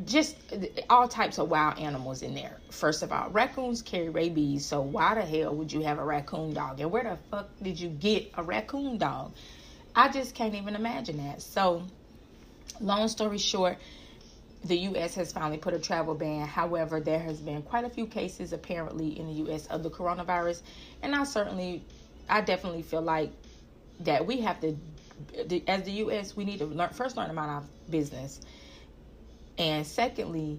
just 0.05 0.37
all 0.89 1.07
types 1.07 1.37
of 1.39 1.49
wild 1.49 1.79
animals 1.79 2.21
in 2.21 2.33
there. 2.33 2.59
First 2.69 3.03
of 3.03 3.11
all, 3.11 3.29
raccoons 3.29 3.81
carry 3.81 4.09
rabies, 4.09 4.65
so 4.65 4.81
why 4.81 5.15
the 5.15 5.21
hell 5.21 5.55
would 5.55 5.71
you 5.71 5.81
have 5.81 5.99
a 5.99 6.03
raccoon 6.03 6.53
dog? 6.53 6.79
And 6.79 6.91
where 6.91 7.03
the 7.03 7.17
fuck 7.29 7.49
did 7.61 7.79
you 7.79 7.89
get 7.89 8.31
a 8.35 8.43
raccoon 8.43 8.97
dog? 8.97 9.33
I 9.95 10.09
just 10.09 10.35
can't 10.35 10.55
even 10.55 10.75
imagine 10.75 11.17
that. 11.17 11.41
So, 11.41 11.83
long 12.79 13.07
story 13.07 13.37
short, 13.37 13.77
the 14.63 14.77
U.S. 14.77 15.15
has 15.15 15.31
finally 15.31 15.57
put 15.57 15.73
a 15.73 15.79
travel 15.79 16.15
ban. 16.15 16.45
However, 16.45 16.99
there 16.99 17.19
has 17.19 17.39
been 17.39 17.61
quite 17.61 17.85
a 17.85 17.89
few 17.89 18.05
cases 18.05 18.53
apparently 18.53 19.17
in 19.19 19.27
the 19.27 19.33
U.S. 19.33 19.67
of 19.67 19.83
the 19.83 19.89
coronavirus, 19.89 20.61
and 21.01 21.15
I 21.15 21.23
certainly, 21.23 21.83
I 22.29 22.41
definitely 22.41 22.81
feel 22.81 23.01
like 23.01 23.31
that 24.01 24.25
we 24.25 24.41
have 24.41 24.59
to, 24.61 24.75
as 25.67 25.83
the 25.83 25.91
U.S., 25.91 26.35
we 26.35 26.45
need 26.45 26.59
to 26.59 26.65
learn 26.65 26.89
first 26.89 27.17
learn 27.17 27.29
about 27.29 27.49
our 27.49 27.63
business 27.89 28.41
and 29.59 29.85
secondly, 29.85 30.57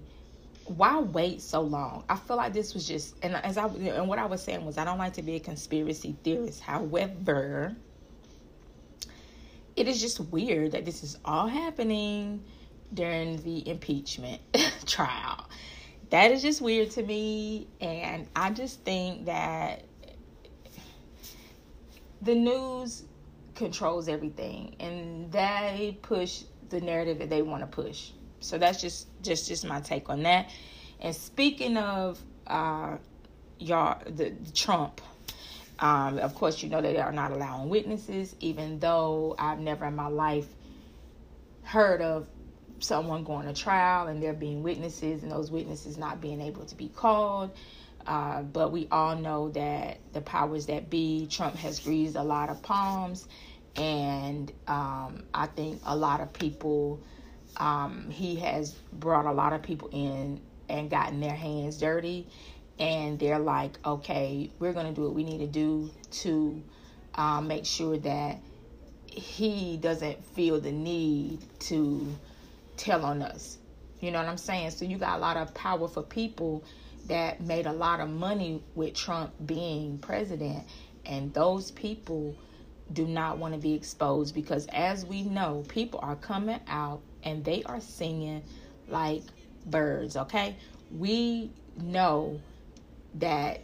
why 0.65 0.99
wait 0.99 1.41
so 1.41 1.61
long? 1.61 2.03
I 2.07 2.15
feel 2.15 2.37
like 2.37 2.53
this 2.53 2.75
was 2.75 2.87
just, 2.87 3.15
and 3.23 3.35
as 3.35 3.57
I 3.57 3.65
and 3.65 4.07
what 4.07 4.19
I 4.19 4.25
was 4.25 4.43
saying 4.43 4.63
was, 4.63 4.77
I 4.77 4.85
don't 4.85 4.99
like 4.99 5.13
to 5.13 5.23
be 5.23 5.35
a 5.35 5.39
conspiracy 5.39 6.15
theorist. 6.23 6.61
However, 6.61 7.75
it 9.75 9.87
is 9.87 9.99
just 9.99 10.19
weird 10.19 10.73
that 10.73 10.85
this 10.85 11.03
is 11.03 11.17
all 11.25 11.47
happening 11.47 12.43
during 12.93 13.41
the 13.43 13.67
impeachment 13.67 14.41
trial. 14.85 15.47
That 16.09 16.31
is 16.31 16.41
just 16.41 16.61
weird 16.61 16.91
to 16.91 17.03
me, 17.03 17.67
and 17.79 18.27
I 18.35 18.51
just 18.51 18.81
think 18.81 19.25
that 19.25 19.83
the 22.21 22.35
news 22.35 23.03
controls 23.55 24.09
everything, 24.09 24.75
and 24.79 25.31
they 25.31 25.97
push 26.01 26.43
the 26.69 26.81
narrative 26.81 27.19
that 27.19 27.29
they 27.29 27.41
want 27.41 27.61
to 27.61 27.67
push. 27.67 28.11
So 28.41 28.57
that's 28.57 28.81
just 28.81 29.07
just 29.21 29.47
just 29.47 29.65
my 29.65 29.79
take 29.79 30.09
on 30.09 30.23
that. 30.23 30.49
And 30.99 31.15
speaking 31.15 31.77
of 31.77 32.19
uh, 32.47 32.97
y'all, 33.59 34.01
the, 34.05 34.29
the 34.29 34.51
Trump. 34.53 35.01
Um, 35.79 36.19
of 36.19 36.35
course, 36.35 36.61
you 36.61 36.69
know 36.69 36.81
they 36.81 36.97
are 36.97 37.11
not 37.11 37.31
allowing 37.31 37.69
witnesses, 37.69 38.35
even 38.39 38.79
though 38.79 39.35
I've 39.39 39.59
never 39.59 39.85
in 39.85 39.95
my 39.95 40.07
life 40.07 40.47
heard 41.63 42.01
of 42.01 42.27
someone 42.83 43.23
going 43.23 43.47
to 43.47 43.53
trial 43.53 44.07
and 44.07 44.21
there 44.21 44.33
being 44.33 44.63
witnesses 44.63 45.23
and 45.23 45.31
those 45.31 45.51
witnesses 45.51 45.97
not 45.97 46.21
being 46.21 46.41
able 46.41 46.65
to 46.65 46.75
be 46.75 46.89
called. 46.89 47.51
Uh, 48.05 48.41
but 48.41 48.71
we 48.71 48.87
all 48.91 49.15
know 49.15 49.49
that 49.49 49.99
the 50.13 50.21
powers 50.21 50.65
that 50.65 50.89
be, 50.89 51.27
Trump 51.29 51.55
has 51.55 51.79
greased 51.79 52.15
a 52.15 52.23
lot 52.23 52.49
of 52.49 52.61
palms, 52.63 53.27
and 53.75 54.51
um, 54.67 55.23
I 55.33 55.45
think 55.45 55.81
a 55.85 55.95
lot 55.95 56.19
of 56.19 56.33
people 56.33 56.99
um, 57.57 58.09
he 58.09 58.37
has 58.37 58.73
brought 58.93 59.25
a 59.25 59.31
lot 59.31 59.53
of 59.53 59.61
people 59.61 59.89
in 59.91 60.41
and 60.69 60.89
gotten 60.89 61.19
their 61.19 61.35
hands 61.35 61.77
dirty 61.77 62.27
and 62.79 63.19
they're 63.19 63.39
like 63.39 63.77
okay 63.85 64.49
we're 64.59 64.73
going 64.73 64.87
to 64.87 64.93
do 64.93 65.01
what 65.01 65.13
we 65.13 65.23
need 65.23 65.39
to 65.39 65.47
do 65.47 65.91
to 66.09 66.61
um, 67.15 67.47
make 67.47 67.65
sure 67.65 67.97
that 67.97 68.39
he 69.07 69.77
doesn't 69.77 70.23
feel 70.23 70.59
the 70.59 70.71
need 70.71 71.39
to 71.59 72.07
tell 72.81 73.05
on 73.05 73.21
us. 73.21 73.57
You 73.99 74.11
know 74.11 74.19
what 74.19 74.27
i'm 74.27 74.37
saying? 74.37 74.71
So 74.71 74.85
you 74.85 74.97
got 74.97 75.17
a 75.17 75.21
lot 75.21 75.37
of 75.37 75.53
powerful 75.53 76.03
people 76.03 76.63
that 77.05 77.41
made 77.41 77.65
a 77.67 77.73
lot 77.73 77.99
of 77.99 78.09
money 78.09 78.63
with 78.75 78.95
trump 78.95 79.33
being 79.45 79.99
president. 79.99 80.65
And 81.05 81.33
those 81.33 81.71
people 81.71 82.35
do 82.91 83.05
not 83.05 83.37
want 83.37 83.53
to 83.53 83.59
be 83.59 83.73
exposed 83.73 84.35
because 84.35 84.67
as 84.67 85.05
we 85.05 85.23
know 85.23 85.63
people 85.67 85.99
are 86.03 86.15
coming 86.15 86.59
out 86.67 87.01
and 87.23 87.45
they 87.45 87.63
are 87.63 87.79
singing 87.79 88.43
like 88.87 89.23
birds, 89.65 90.17
okay? 90.17 90.57
We 90.91 91.51
know 91.77 92.41
that 93.15 93.61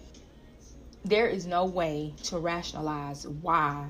there 1.04 1.28
is 1.28 1.46
no 1.46 1.66
way 1.66 2.14
to 2.24 2.38
rationalize 2.38 3.28
why 3.28 3.88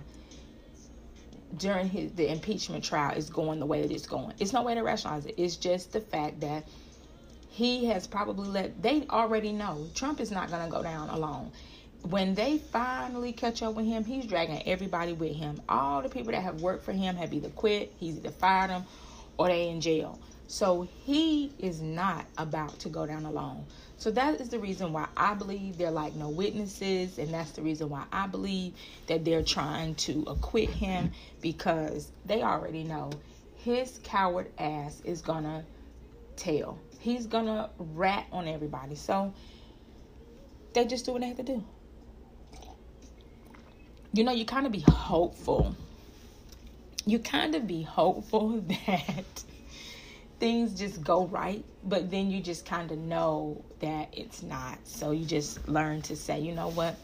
during 1.56 1.90
his 1.90 2.12
the 2.14 2.32
impeachment 2.32 2.84
trial 2.84 3.16
is 3.18 3.30
going 3.30 3.60
the 3.60 3.66
way 3.66 3.82
that 3.82 3.92
it's 3.92 4.08
going. 4.08 4.34
It's 4.40 4.54
no 4.54 4.64
way 4.64 4.76
to 4.76 4.82
rationalize 4.82 5.26
it. 5.26 5.36
It's 5.38 5.58
just 5.58 5.94
the 5.94 6.02
fact 6.02 6.42
that 6.42 6.68
he 7.48 7.86
has 7.86 8.08
probably 8.08 8.48
let 8.48 8.82
they 8.82 9.08
already 9.08 9.52
know 9.52 9.90
Trump 9.94 10.20
is 10.20 10.32
not 10.32 10.50
going 10.50 10.66
to 10.66 10.72
go 10.72 10.84
down 10.84 11.10
alone. 11.10 11.52
When 12.04 12.36
they 12.36 12.58
finally 12.58 13.34
catch 13.34 13.62
up 13.64 13.76
with 13.76 13.86
him, 13.86 14.06
he's 14.06 14.26
dragging 14.28 14.62
everybody 14.68 15.14
with 15.14 15.36
him. 15.36 15.62
All 15.68 16.02
the 16.02 16.10
people 16.10 16.32
that 16.32 16.44
have 16.44 16.62
worked 16.62 16.86
for 16.86 16.94
him 16.94 17.16
have 17.16 17.34
either 17.34 17.50
quit, 17.50 17.94
he's 17.98 18.18
either 18.18 18.32
fired 18.32 18.70
them, 18.70 18.86
or 19.38 19.48
they 19.48 19.70
in 19.70 19.82
jail. 19.82 20.22
So 20.48 20.88
he 21.04 21.52
is 21.60 21.82
not 21.82 22.26
about 22.38 22.80
to 22.80 22.90
go 22.90 23.06
down 23.06 23.26
alone. 23.26 23.66
So 23.98 24.12
that 24.12 24.40
is 24.40 24.50
the 24.50 24.60
reason 24.60 24.94
why 24.94 25.08
I 25.18 25.34
believe 25.34 25.78
they're 25.78 25.92
like 25.92 26.16
no 26.16 26.30
witnesses, 26.30 27.18
and 27.18 27.34
that's 27.34 27.52
the 27.52 27.62
reason 27.62 27.90
why 27.90 28.06
I 28.12 28.28
believe 28.28 28.74
that 29.08 29.26
they're 29.26 29.44
trying 29.44 29.96
to 29.96 30.24
acquit 30.28 30.70
him 30.70 31.12
because 31.42 32.12
they 32.26 32.44
already 32.44 32.84
know 32.84 33.12
his 33.58 34.00
coward 34.04 34.50
ass 34.58 35.02
is 35.04 35.22
gonna 35.22 35.66
tell. 36.38 36.80
He's 37.00 37.26
gonna 37.26 37.70
rat 37.78 38.28
on 38.32 38.48
everybody. 38.48 38.96
So 38.96 39.34
they 40.74 40.86
just 40.86 41.06
do 41.06 41.12
what 41.12 41.22
they 41.22 41.28
have 41.28 41.38
to 41.38 41.44
do. 41.44 41.64
You 44.14 44.24
know, 44.24 44.32
you 44.32 44.46
kind 44.46 44.66
of 44.66 44.72
be 44.72 44.84
hopeful 44.88 45.76
you 47.08 47.20
kind 47.20 47.56
of 47.56 47.66
be 47.66 47.82
hopeful 47.82 48.62
that 48.68 49.44
things 50.40 50.74
just 50.78 51.04
go 51.04 51.26
right, 51.28 51.64
but 51.84 52.12
then 52.12 52.30
you 52.30 52.42
just 52.42 52.66
kind 52.66 52.92
of 52.92 52.98
know 52.98 53.64
that 53.80 54.10
it's 54.14 54.44
not. 54.44 54.78
So 54.84 55.12
you 55.12 55.26
just 55.26 55.68
learn 55.68 56.02
to 56.04 56.16
say, 56.16 56.40
you 56.40 56.54
know 56.54 56.70
what? 56.70 56.96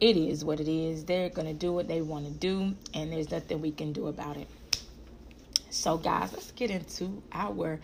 It 0.00 0.16
is 0.16 0.44
what 0.44 0.60
it 0.60 0.68
is. 0.68 1.04
They're 1.04 1.28
going 1.28 1.46
to 1.46 1.54
do 1.54 1.72
what 1.72 1.86
they 1.86 2.00
want 2.00 2.26
to 2.26 2.32
do, 2.32 2.74
and 2.94 3.12
there's 3.12 3.30
nothing 3.30 3.60
we 3.60 3.70
can 3.70 3.92
do 3.92 4.08
about 4.08 4.36
it. 4.38 4.48
So, 5.68 5.98
guys, 5.98 6.32
let's 6.32 6.50
get 6.52 6.70
into 6.70 7.22
our 7.32 7.78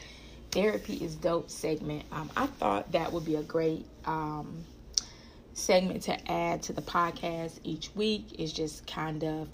therapy 0.50 0.94
is 0.94 1.14
dope 1.14 1.50
segment. 1.50 2.04
Um, 2.10 2.30
I 2.36 2.46
thought 2.46 2.92
that 2.92 3.12
would 3.12 3.26
be 3.26 3.36
a 3.36 3.42
great 3.42 3.84
um, 4.06 4.64
segment 5.52 6.02
to 6.04 6.30
add 6.32 6.62
to 6.64 6.72
the 6.72 6.82
podcast 6.82 7.60
each 7.62 7.94
week. 7.94 8.40
Is 8.40 8.52
just 8.52 8.86
kind 8.86 9.22
of 9.22 9.48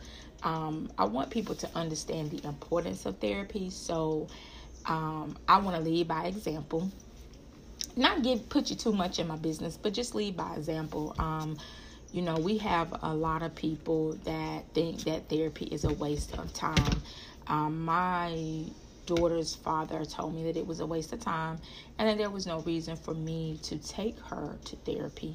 um, 0.44 0.90
I 0.98 1.04
want 1.04 1.30
people 1.30 1.54
to 1.56 1.68
understand 1.74 2.30
the 2.30 2.46
importance 2.46 3.06
of 3.06 3.18
therapy. 3.18 3.70
So 3.70 4.28
um, 4.86 5.36
I 5.48 5.58
want 5.58 5.76
to 5.76 5.82
lead 5.82 6.08
by 6.08 6.26
example. 6.26 6.90
Not 7.96 8.22
give 8.22 8.48
put 8.48 8.70
you 8.70 8.76
too 8.76 8.92
much 8.92 9.18
in 9.18 9.28
my 9.28 9.36
business, 9.36 9.76
but 9.76 9.92
just 9.92 10.14
lead 10.14 10.36
by 10.36 10.54
example. 10.54 11.14
Um, 11.18 11.58
you 12.12 12.22
know, 12.22 12.36
we 12.36 12.58
have 12.58 12.94
a 13.02 13.14
lot 13.14 13.42
of 13.42 13.54
people 13.54 14.14
that 14.24 14.64
think 14.74 15.04
that 15.04 15.28
therapy 15.28 15.66
is 15.66 15.84
a 15.84 15.92
waste 15.94 16.36
of 16.38 16.52
time. 16.52 17.02
Um, 17.46 17.84
my 17.84 18.64
daughter's 19.06 19.54
father 19.54 20.04
told 20.04 20.34
me 20.34 20.44
that 20.44 20.56
it 20.56 20.66
was 20.66 20.80
a 20.80 20.86
waste 20.86 21.12
of 21.12 21.20
time 21.20 21.58
and 21.98 22.08
that 22.08 22.18
there 22.18 22.30
was 22.30 22.46
no 22.46 22.60
reason 22.60 22.96
for 22.96 23.14
me 23.14 23.58
to 23.62 23.76
take 23.78 24.18
her 24.20 24.56
to 24.64 24.76
therapy 24.76 25.34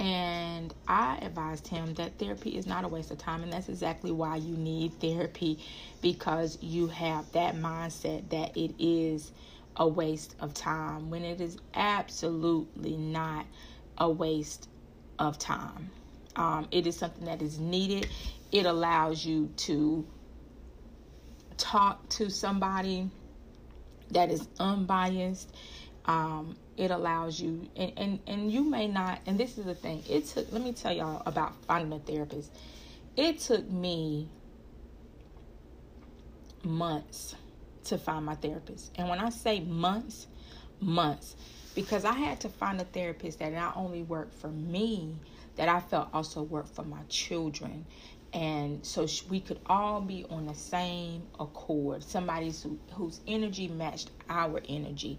And 0.00 0.72
I 0.88 1.18
advised 1.20 1.68
him 1.68 1.92
that 1.94 2.18
therapy 2.18 2.56
is 2.56 2.66
not 2.66 2.84
a 2.84 2.88
waste 2.88 3.10
of 3.10 3.18
time, 3.18 3.42
and 3.42 3.52
that's 3.52 3.68
exactly 3.68 4.10
why 4.10 4.36
you 4.36 4.56
need 4.56 4.94
therapy 4.98 5.58
because 6.00 6.56
you 6.62 6.88
have 6.88 7.30
that 7.32 7.54
mindset 7.54 8.30
that 8.30 8.56
it 8.56 8.74
is 8.78 9.30
a 9.76 9.86
waste 9.86 10.36
of 10.40 10.54
time 10.54 11.10
when 11.10 11.22
it 11.22 11.42
is 11.42 11.58
absolutely 11.74 12.96
not 12.96 13.44
a 13.98 14.10
waste 14.10 14.70
of 15.18 15.38
time. 15.38 15.90
Um, 16.34 16.66
it 16.70 16.86
is 16.86 16.96
something 16.96 17.26
that 17.26 17.42
is 17.42 17.58
needed. 17.58 18.08
It 18.52 18.64
allows 18.64 19.26
you 19.26 19.52
to 19.58 20.06
talk 21.58 22.08
to 22.10 22.30
somebody 22.30 23.10
that 24.12 24.30
is 24.30 24.48
unbiased. 24.58 25.54
Um, 26.06 26.56
it 26.76 26.90
allows 26.90 27.40
you, 27.40 27.68
and, 27.76 27.92
and, 27.96 28.18
and 28.26 28.50
you 28.50 28.64
may 28.64 28.88
not, 28.88 29.20
and 29.26 29.38
this 29.38 29.58
is 29.58 29.66
the 29.66 29.74
thing, 29.74 30.02
it 30.08 30.26
took, 30.26 30.50
let 30.50 30.62
me 30.62 30.72
tell 30.72 30.92
y'all 30.92 31.22
about 31.26 31.52
finding 31.66 31.92
a 31.92 32.00
therapist. 32.02 32.50
It 33.16 33.38
took 33.38 33.68
me 33.70 34.28
months 36.64 37.34
to 37.84 37.98
find 37.98 38.24
my 38.24 38.34
therapist. 38.34 38.92
And 38.96 39.08
when 39.08 39.18
I 39.18 39.30
say 39.30 39.60
months, 39.60 40.26
months, 40.80 41.36
because 41.74 42.04
I 42.04 42.12
had 42.12 42.40
to 42.40 42.48
find 42.48 42.80
a 42.80 42.84
therapist 42.84 43.38
that 43.40 43.52
not 43.52 43.76
only 43.76 44.02
worked 44.02 44.34
for 44.34 44.48
me, 44.48 45.16
that 45.56 45.68
I 45.68 45.80
felt 45.80 46.08
also 46.12 46.42
worked 46.42 46.74
for 46.74 46.84
my 46.84 47.02
children. 47.08 47.84
And 48.32 48.84
so 48.86 49.06
we 49.28 49.40
could 49.40 49.58
all 49.66 50.00
be 50.00 50.24
on 50.30 50.46
the 50.46 50.54
same 50.54 51.22
accord. 51.38 52.04
Somebody 52.04 52.52
who, 52.62 52.78
whose 52.92 53.20
energy 53.26 53.68
matched 53.68 54.10
our 54.28 54.60
energy. 54.68 55.18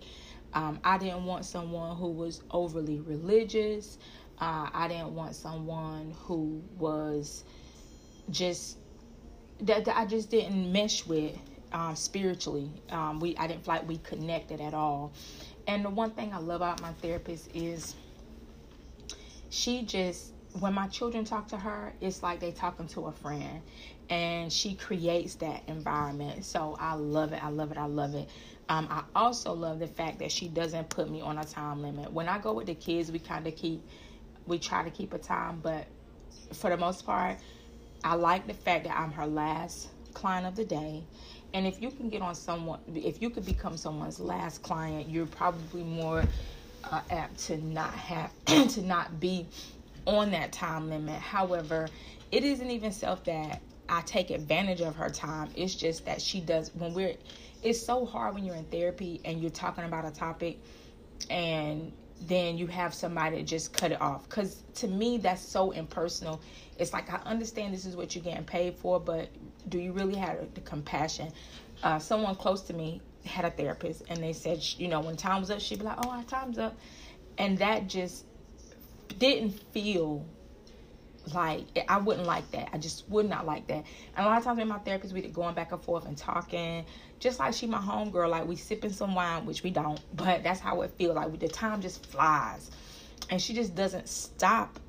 Um, 0.54 0.80
I 0.84 0.98
didn't 0.98 1.26
want 1.26 1.46
someone 1.46 1.96
who 1.98 2.12
was 2.12 2.42
overly 2.52 3.00
religious. 3.00 3.98
Uh, 4.40 4.70
I 4.74 4.88
didn't 4.88 5.16
want 5.16 5.36
someone 5.36 6.16
who 6.24 6.64
was 6.78 7.44
just 8.30 8.78
that, 9.62 9.86
that 9.86 9.98
I 9.98 10.06
just 10.06 10.30
didn't 10.30 10.72
mesh 10.72 11.06
with 11.06 11.38
um, 11.72 11.96
spiritually. 11.96 12.70
Um, 12.90 13.20
we 13.20 13.36
I 13.38 13.48
didn't 13.48 13.66
feel 13.66 13.76
like 13.76 13.88
we 13.88 13.98
connected 13.98 14.60
at 14.62 14.74
all. 14.74 15.14
And 15.68 15.86
the 15.86 15.90
one 15.90 16.12
thing 16.12 16.34
I 16.34 16.40
love 16.40 16.62
about 16.62 16.82
my 16.82 16.94
therapist 16.94 17.50
is 17.56 17.96
she 19.50 19.84
just 19.84 20.34
when 20.60 20.74
my 20.74 20.88
children 20.88 21.24
talk 21.24 21.48
to 21.50 21.58
her, 21.58 21.94
it's 22.02 22.22
like 22.22 22.40
they 22.40 22.52
talking 22.52 22.88
to 22.88 23.06
a 23.06 23.12
friend, 23.12 23.62
and 24.12 24.52
she 24.52 24.76
creates 24.76 25.36
that 25.36 25.64
environment. 25.68 26.44
So 26.44 26.76
I 26.80 26.94
love 26.96 27.32
it. 27.32 27.42
I 27.42 27.50
love 27.50 27.72
it. 27.72 27.78
I 27.78 27.86
love 27.86 28.14
it. 28.14 28.30
Um, 28.68 28.88
I 28.92 29.04
also 29.16 29.54
love 29.54 29.80
the 29.80 29.88
fact 29.88 30.20
that 30.20 30.32
she 30.32 30.50
doesn't 30.50 30.90
put 30.90 31.10
me 31.10 31.22
on 31.22 31.38
a 31.38 31.46
time 31.46 31.82
limit. 31.82 32.12
When 32.12 32.28
I 32.28 32.38
go 32.38 32.54
with 32.54 32.68
the 32.68 32.76
kids, 32.76 33.10
we 33.10 33.20
kind 33.20 33.48
of 33.48 33.56
keep, 33.56 33.82
we 34.46 34.60
try 34.60 34.84
to 34.84 34.90
keep 34.90 35.14
a 35.14 35.18
time, 35.18 35.62
but 35.64 35.88
for 36.54 36.70
the 36.70 36.78
most 36.78 37.06
part, 37.06 37.38
I 38.04 38.16
like 38.16 38.48
the 38.48 38.54
fact 38.54 38.84
that 38.84 39.00
I'm 39.00 39.12
her 39.12 39.26
last 39.26 39.88
client 40.14 40.46
of 40.46 40.58
the 40.58 40.66
day. 40.66 41.04
And 41.54 41.66
if 41.66 41.82
you 41.82 41.90
can 41.90 42.10
get 42.10 42.22
on 42.22 42.36
someone, 42.36 42.80
if 42.94 43.22
you 43.22 43.30
could 43.30 43.46
become 43.46 43.78
someone's 43.78 44.20
last 44.20 44.62
client, 44.62 45.10
you're 45.10 45.26
probably 45.26 45.84
more 45.84 46.24
uh, 46.84 47.02
apt 47.10 47.40
to 47.46 47.58
not 47.58 47.94
have 47.94 48.32
to 48.46 48.82
not 48.82 49.22
be 49.22 49.48
on 50.06 50.32
that 50.32 50.52
time 50.52 50.90
limit. 50.90 51.20
However, 51.20 51.88
it 52.32 52.44
isn't 52.44 52.70
even 52.70 52.92
self 52.92 53.24
that 53.26 53.62
I 53.92 54.02
take 54.02 54.30
advantage 54.30 54.80
of 54.80 54.96
her 54.96 55.10
time. 55.10 55.50
It's 55.54 55.76
just 55.76 56.06
that 56.06 56.22
she 56.22 56.40
does 56.40 56.74
when 56.74 56.94
we're. 56.94 57.16
It's 57.62 57.80
so 57.86 58.06
hard 58.06 58.34
when 58.34 58.46
you're 58.46 58.56
in 58.56 58.64
therapy 58.66 59.20
and 59.26 59.42
you're 59.42 59.52
talking 59.52 59.84
about 59.84 60.06
a 60.06 60.12
topic, 60.12 60.60
and 61.30 61.92
then 62.22 62.58
you 62.58 62.68
have 62.68 62.94
somebody 62.94 63.44
just 63.44 63.74
cut 63.74 63.92
it 63.92 64.02
off. 64.02 64.24
Because 64.30 64.64
to 64.76 64.88
me, 64.88 65.18
that's 65.18 65.42
so 65.42 65.72
impersonal. 65.72 66.42
It's 66.80 66.94
like 66.94 67.12
I 67.12 67.18
understand 67.26 67.74
this 67.74 67.86
is 67.86 67.98
what 67.98 68.16
you're 68.16 68.24
getting 68.24 68.46
paid 68.46 68.76
for, 68.76 68.98
but 68.98 69.28
do 69.68 69.78
you 69.78 69.92
really 69.92 70.16
have 70.16 70.54
the 70.54 70.62
compassion? 70.62 71.32
Uh, 71.84 72.00
someone 72.00 72.36
close 72.36 72.62
to 72.62 72.74
me 72.74 73.02
had 73.26 73.44
a 73.44 73.52
therapist, 73.52 74.04
and 74.08 74.24
they 74.24 74.34
said, 74.34 74.64
you 74.78 74.88
know, 74.88 75.02
when 75.02 75.18
time 75.18 75.42
was 75.42 75.52
up, 75.52 75.60
she'd 75.60 75.80
be 75.80 75.86
like, 75.86 75.98
"Oh, 76.06 76.10
our 76.10 76.24
time's 76.24 76.58
up," 76.58 76.78
and 77.38 77.58
that 77.58 77.88
just 77.88 78.26
didn't 79.20 79.52
feel 79.74 80.26
like 81.34 81.66
I 81.88 81.98
wouldn't 81.98 82.28
like 82.28 82.50
that. 82.52 82.70
I 82.74 82.78
just 82.78 83.10
would 83.10 83.30
not 83.30 83.46
like 83.46 83.68
that. 83.68 83.84
And 84.16 84.26
a 84.26 84.30
lot 84.30 84.38
of 84.38 84.44
times 84.44 84.60
in 84.60 84.68
my 84.68 84.80
therapist, 84.80 85.14
we 85.14 85.22
going 85.22 85.56
back 85.56 85.72
and 85.72 85.82
forth 85.82 86.06
and 86.06 86.18
talking, 86.18 86.86
just 87.20 87.40
like 87.40 87.54
she 87.54 87.68
my 87.68 87.80
homegirl. 87.80 88.30
Like 88.30 88.48
we 88.48 88.56
sipping 88.56 88.92
some 88.92 89.16
wine, 89.16 89.46
which 89.46 89.64
we 89.64 89.70
don't, 89.70 90.00
but 90.16 90.44
that's 90.44 90.60
how 90.60 90.82
it 90.82 90.92
feels. 90.98 91.16
Like 91.16 91.40
the 91.40 91.48
time 91.48 91.82
just 91.82 92.06
flies, 92.06 92.72
and 93.30 93.42
she 93.42 93.54
just 93.54 93.76
doesn't 93.76 94.10
stop 94.10 94.80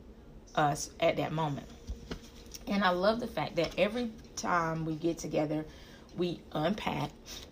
us 0.55 0.91
at 1.01 1.17
that 1.17 1.33
moment. 1.33 1.67
And 2.69 2.85
I 2.85 2.91
love 2.91 3.21
the 3.21 3.27
fact 3.27 3.57
that 3.57 3.79
every 3.79 4.11
time 4.37 4.85
we 4.85 4.95
get 4.95 5.19
together, 5.19 5.65
we 6.17 6.41
unpack. 6.53 7.11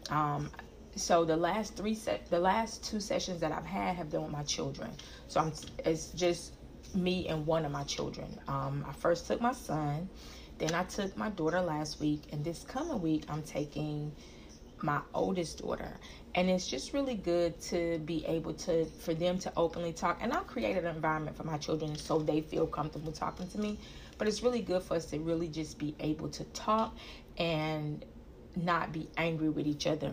Um, 0.08 0.50
so 0.96 1.24
the 1.24 1.36
last 1.36 1.76
three 1.76 1.94
set, 1.94 2.28
the 2.30 2.38
last 2.38 2.84
two 2.84 3.00
sessions 3.00 3.40
that 3.40 3.52
I've 3.52 3.64
had 3.64 3.96
have 3.96 4.10
been 4.10 4.22
with 4.22 4.32
my 4.32 4.42
children. 4.42 4.90
So 5.28 5.40
I'm, 5.40 5.52
it's 5.84 6.08
just 6.08 6.54
me 6.94 7.28
and 7.28 7.46
one 7.46 7.64
of 7.64 7.72
my 7.72 7.84
children. 7.84 8.38
Um, 8.48 8.84
I 8.88 8.92
first 8.92 9.26
took 9.26 9.40
my 9.40 9.52
son, 9.52 10.08
then 10.58 10.74
I 10.74 10.84
took 10.84 11.16
my 11.16 11.30
daughter 11.30 11.60
last 11.60 12.00
week, 12.00 12.22
and 12.32 12.44
this 12.44 12.64
coming 12.64 13.00
week 13.00 13.24
I'm 13.28 13.42
taking 13.42 14.12
my 14.82 15.00
oldest 15.14 15.58
daughter. 15.58 15.92
And 16.34 16.48
it's 16.48 16.66
just 16.66 16.92
really 16.92 17.14
good 17.14 17.60
to 17.62 17.98
be 17.98 18.24
able 18.26 18.54
to 18.54 18.84
for 18.86 19.14
them 19.14 19.38
to 19.40 19.52
openly 19.56 19.92
talk. 19.92 20.18
And 20.20 20.32
I've 20.32 20.46
created 20.46 20.84
an 20.84 20.94
environment 20.94 21.36
for 21.36 21.44
my 21.44 21.58
children 21.58 21.96
so 21.96 22.18
they 22.18 22.40
feel 22.40 22.66
comfortable 22.66 23.12
talking 23.12 23.48
to 23.48 23.58
me. 23.58 23.78
But 24.18 24.28
it's 24.28 24.42
really 24.42 24.62
good 24.62 24.82
for 24.82 24.94
us 24.94 25.06
to 25.06 25.18
really 25.18 25.48
just 25.48 25.78
be 25.78 25.94
able 26.00 26.28
to 26.30 26.44
talk 26.44 26.96
and 27.38 28.04
not 28.56 28.92
be 28.92 29.08
angry 29.16 29.48
with 29.48 29.66
each 29.66 29.86
other. 29.86 30.12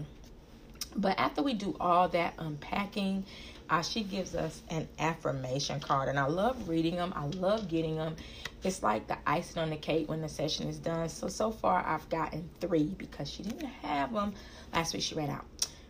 But 0.96 1.20
after 1.20 1.44
we 1.44 1.54
do 1.54 1.76
all 1.80 2.08
that 2.10 2.34
unpacking, 2.40 3.26
uh, 3.70 3.82
she 3.82 4.04
gives 4.04 4.36
us 4.36 4.62
an 4.70 4.88
affirmation 5.00 5.80
card. 5.80 6.10
And 6.10 6.20
I 6.20 6.28
love 6.28 6.70
reading 6.70 6.96
them, 6.96 7.14
I 7.16 7.26
love 7.26 7.68
getting 7.68 7.96
them. 7.96 8.16
It's 8.64 8.82
like 8.82 9.08
the 9.08 9.18
icing 9.26 9.62
on 9.62 9.70
the 9.70 9.78
cake 9.78 10.10
when 10.10 10.22
the 10.22 10.30
session 10.30 10.68
is 10.68 10.78
done. 10.80 11.08
So, 11.10 11.28
so 11.28 11.52
far, 11.52 11.86
I've 11.86 12.08
gotten 12.10 12.50
three 12.60 12.96
because 12.98 13.30
she 13.30 13.44
didn't 13.44 13.66
have 13.66 14.14
them 14.14 14.34
last 14.74 14.94
week. 14.94 15.04
She 15.04 15.16
read 15.16 15.30
out, 15.30 15.46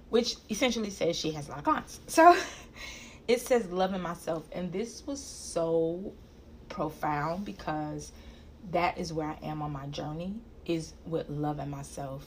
which 0.10 0.36
essentially 0.50 0.90
says 0.90 1.16
she 1.16 1.32
has 1.32 1.48
a 1.48 1.52
lot 1.52 1.60
of 1.60 1.64
clients. 1.64 2.00
So, 2.08 2.36
it 3.28 3.42
says 3.42 3.70
loving 3.72 4.02
myself. 4.02 4.46
And 4.52 4.72
this 4.72 5.06
was 5.06 5.22
so 5.22 6.14
profound 6.70 7.46
because 7.46 8.12
that 8.72 8.98
is 8.98 9.14
where 9.14 9.28
I 9.28 9.38
am 9.44 9.62
on 9.62 9.72
my 9.72 9.88
journey 9.88 10.36
is 10.66 10.94
with 11.06 11.30
loving 11.30 11.70
myself. 11.70 12.26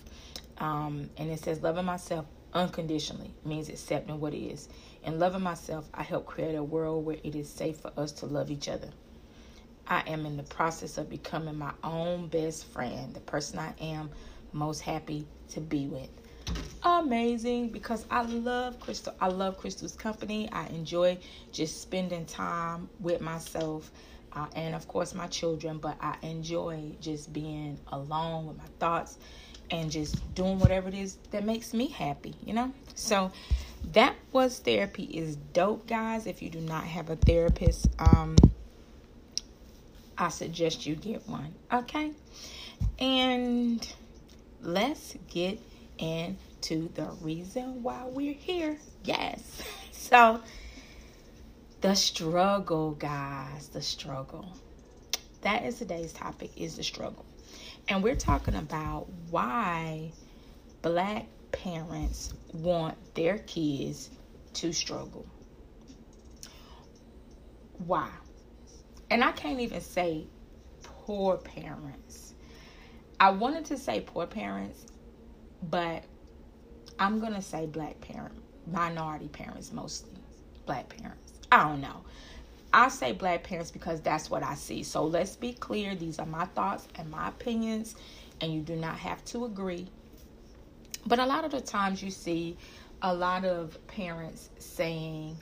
Um, 0.59 1.11
and 1.17 1.31
it 1.31 1.41
says 1.41 1.63
loving 1.63 1.85
myself 1.85 2.27
unconditionally 2.53 3.33
means 3.45 3.69
accepting 3.69 4.21
what 4.21 4.35
is. 4.35 4.69
And 5.03 5.19
loving 5.19 5.43
myself, 5.43 5.89
I 5.95 6.03
help 6.03 6.27
create 6.27 6.55
a 6.55 6.63
world 6.63 7.05
where 7.05 7.17
it 7.23 7.35
is 7.35 7.49
safe 7.49 7.79
for 7.79 7.93
us 7.97 8.13
to 8.13 8.27
love 8.27 8.51
each 8.51 8.69
other. 8.69 8.91
I 9.87 10.03
am 10.07 10.27
in 10.27 10.37
the 10.37 10.43
process 10.45 10.99
of 10.99 11.11
becoming 11.11 11.59
my 11.59 11.73
own 11.83 12.29
best 12.29 12.67
friend, 12.67 13.13
the 13.13 13.21
person 13.21 13.59
I 13.59 13.73
am 13.81 14.11
most 14.53 14.81
happy 14.81 15.27
to 15.51 15.61
be 15.61 15.87
with. 15.87 16.11
Amazing 16.83 17.71
because 17.71 18.07
I 18.11 18.23
love 18.23 18.79
Crystal. 18.81 19.15
I 19.21 19.29
love 19.29 19.59
Crystal's 19.59 19.97
company. 19.97 20.49
I 20.53 20.67
enjoy 20.69 21.19
just 21.53 21.81
spending 21.83 22.25
time 22.27 22.89
with 23.01 23.21
myself 23.21 23.91
uh, 24.33 24.47
and 24.55 24.75
of 24.75 24.87
course 24.87 25.15
my 25.15 25.27
children, 25.27 25.79
but 25.79 25.97
I 26.01 26.17
enjoy 26.23 26.93
just 27.01 27.33
being 27.33 27.79
alone 27.89 28.47
with 28.47 28.59
my 28.59 28.65
thoughts 28.79 29.19
and 29.71 29.91
just 29.91 30.35
doing 30.35 30.59
whatever 30.59 30.89
it 30.89 30.95
is 30.95 31.17
that 31.31 31.45
makes 31.45 31.75
me 31.75 31.89
happy, 31.89 32.35
you 32.45 32.53
know? 32.53 32.73
So 32.95 33.31
that 33.93 34.14
was 34.33 34.59
therapy 34.59 35.05
is 35.05 35.37
dope, 35.37 35.87
guys. 35.87 36.27
If 36.27 36.43
you 36.43 36.51
do 36.51 36.61
not 36.61 36.85
have 36.85 37.11
a 37.11 37.16
therapist, 37.16 37.88
um, 37.99 38.37
I 40.16 40.29
suggest 40.29 40.87
you 40.87 40.95
get 40.95 41.27
one, 41.29 41.55
okay? 41.73 42.12
And 42.99 43.87
let's 44.62 45.16
get 45.29 45.59
into 45.99 46.88
the 46.95 47.09
reason 47.23 47.83
why 47.83 48.05
we're 48.07 48.35
here. 48.35 48.79
Yes. 49.05 49.62
So 49.93 50.40
the 51.83 51.95
struggle, 51.95 52.93
guys, 52.93 53.69
the 53.69 53.81
struggle. 53.81 54.57
That 55.43 55.64
is 55.64 55.79
today's 55.79 56.12
topic 56.12 56.51
is 56.57 56.77
the 56.77 56.83
struggle. 56.83 57.25
And 57.88 58.03
we're 58.03 58.16
talking 58.16 58.55
about 58.55 59.07
why 59.31 60.11
black 60.83 61.27
parents 61.53 62.35
want 62.53 62.97
their 63.15 63.39
kids 63.39 64.11
to 64.55 64.73
struggle. 64.73 65.27
Why? 67.87 68.09
And 69.11 69.25
I 69.25 69.33
can't 69.33 69.61
even 69.61 69.81
say 69.81 70.27
poor 70.83 71.37
parents. 71.37 72.35
I 73.19 73.31
wanted 73.31 73.65
to 73.67 73.77
say 73.77 74.01
poor 74.01 74.27
parents, 74.27 74.87
but 75.63 76.05
I'm 76.99 77.21
going 77.21 77.35
to 77.35 77.43
say 77.43 77.67
black 77.67 78.01
parent, 78.01 78.35
minority 78.71 79.29
parents 79.29 79.73
mostly, 79.73 80.13
black 80.67 80.89
parents. 80.89 81.33
I 81.51 81.69
don't 81.69 81.81
know. 81.81 82.05
I 82.73 82.89
say 82.89 83.13
black 83.13 83.43
parents 83.43 83.71
because 83.71 84.01
that's 84.01 84.31
what 84.31 84.43
I 84.43 84.55
see. 84.55 84.85
So 84.85 85.05
let's 85.05 85.35
be 85.35 85.53
clear. 85.53 85.95
These 85.95 86.19
are 86.19 86.27
my 86.27 86.45
thoughts 86.45 86.87
and 86.95 87.11
my 87.11 87.29
opinions, 87.29 87.97
and 88.41 88.53
you 88.55 88.61
do 88.61 88.77
not 88.77 88.97
have 88.99 89.25
to 89.27 89.45
agree. 89.45 89.89
But 91.07 91.19
a 91.19 91.27
lot 91.27 91.45
of 91.45 91.51
the 91.53 91.61
times 91.61 92.03
you 92.03 92.11
see 92.11 92.57
a 93.03 93.15
lot 93.15 93.45
of 93.45 93.77
parents 93.87 94.51
saying, 94.59 95.39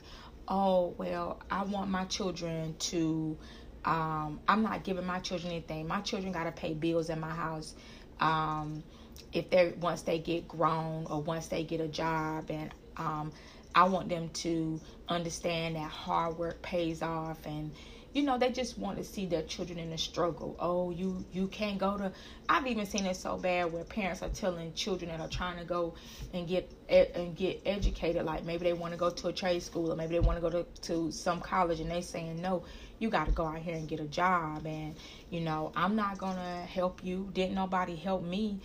oh, 0.47 0.95
well, 0.97 1.41
I 1.51 1.63
want 1.63 1.89
my 1.89 2.05
children 2.05 2.75
to, 2.79 3.37
um, 3.85 4.39
I'm 4.47 4.63
not 4.63 4.83
giving 4.83 5.05
my 5.05 5.19
children 5.19 5.51
anything. 5.51 5.87
My 5.87 6.01
children 6.01 6.31
got 6.31 6.45
to 6.45 6.51
pay 6.51 6.73
bills 6.73 7.09
in 7.09 7.19
my 7.19 7.33
house. 7.33 7.75
Um, 8.19 8.83
if 9.31 9.49
they're 9.49 9.73
once 9.79 10.01
they 10.01 10.19
get 10.19 10.47
grown 10.47 11.05
or 11.05 11.21
once 11.21 11.47
they 11.47 11.63
get 11.63 11.81
a 11.81 11.87
job 11.87 12.49
and 12.49 12.73
um, 12.97 13.31
I 13.75 13.83
want 13.83 14.09
them 14.09 14.29
to 14.29 14.79
understand 15.07 15.75
that 15.75 15.89
hard 15.89 16.37
work 16.37 16.61
pays 16.61 17.01
off 17.01 17.45
and 17.45 17.71
you 18.13 18.23
know 18.23 18.37
they 18.37 18.51
just 18.51 18.77
want 18.77 18.97
to 18.97 19.03
see 19.03 19.25
their 19.25 19.43
children 19.43 19.77
in 19.79 19.89
the 19.89 19.97
struggle. 19.97 20.55
Oh 20.59 20.91
you 20.91 21.25
you 21.31 21.47
can't 21.47 21.77
go 21.77 21.97
to 21.97 22.11
i've 22.47 22.65
even 22.67 22.85
seen 22.85 23.05
it 23.05 23.15
so 23.15 23.37
bad 23.37 23.71
where 23.71 23.83
parents 23.83 24.21
are 24.23 24.29
telling 24.29 24.73
children 24.73 25.11
that 25.11 25.19
are 25.19 25.27
trying 25.27 25.57
to 25.57 25.65
go 25.65 25.93
and 26.33 26.47
get 26.47 26.71
and 26.89 27.35
get 27.35 27.61
educated 27.65 28.25
like 28.25 28.43
maybe 28.43 28.63
they 28.63 28.73
want 28.73 28.93
to 28.93 28.99
go 28.99 29.09
to 29.09 29.27
a 29.27 29.33
trade 29.33 29.61
school 29.61 29.91
or 29.91 29.95
maybe 29.95 30.13
they 30.13 30.19
want 30.19 30.37
to 30.37 30.41
go 30.41 30.49
to, 30.49 30.63
to 30.81 31.11
some 31.11 31.39
college 31.39 31.79
and 31.79 31.91
they 31.91 32.01
saying 32.01 32.41
no 32.41 32.63
you 32.97 33.09
got 33.09 33.27
to 33.27 33.31
go 33.31 33.45
out 33.45 33.57
here 33.59 33.75
and 33.75 33.87
get 33.87 33.99
a 33.99 34.07
job 34.07 34.65
and 34.65 34.95
you 35.29 35.39
know 35.39 35.71
i'm 35.75 35.95
not 35.95 36.17
gonna 36.17 36.65
help 36.65 37.03
you. 37.03 37.29
Didn't 37.33 37.55
nobody 37.55 37.95
help 37.95 38.23
me. 38.23 38.59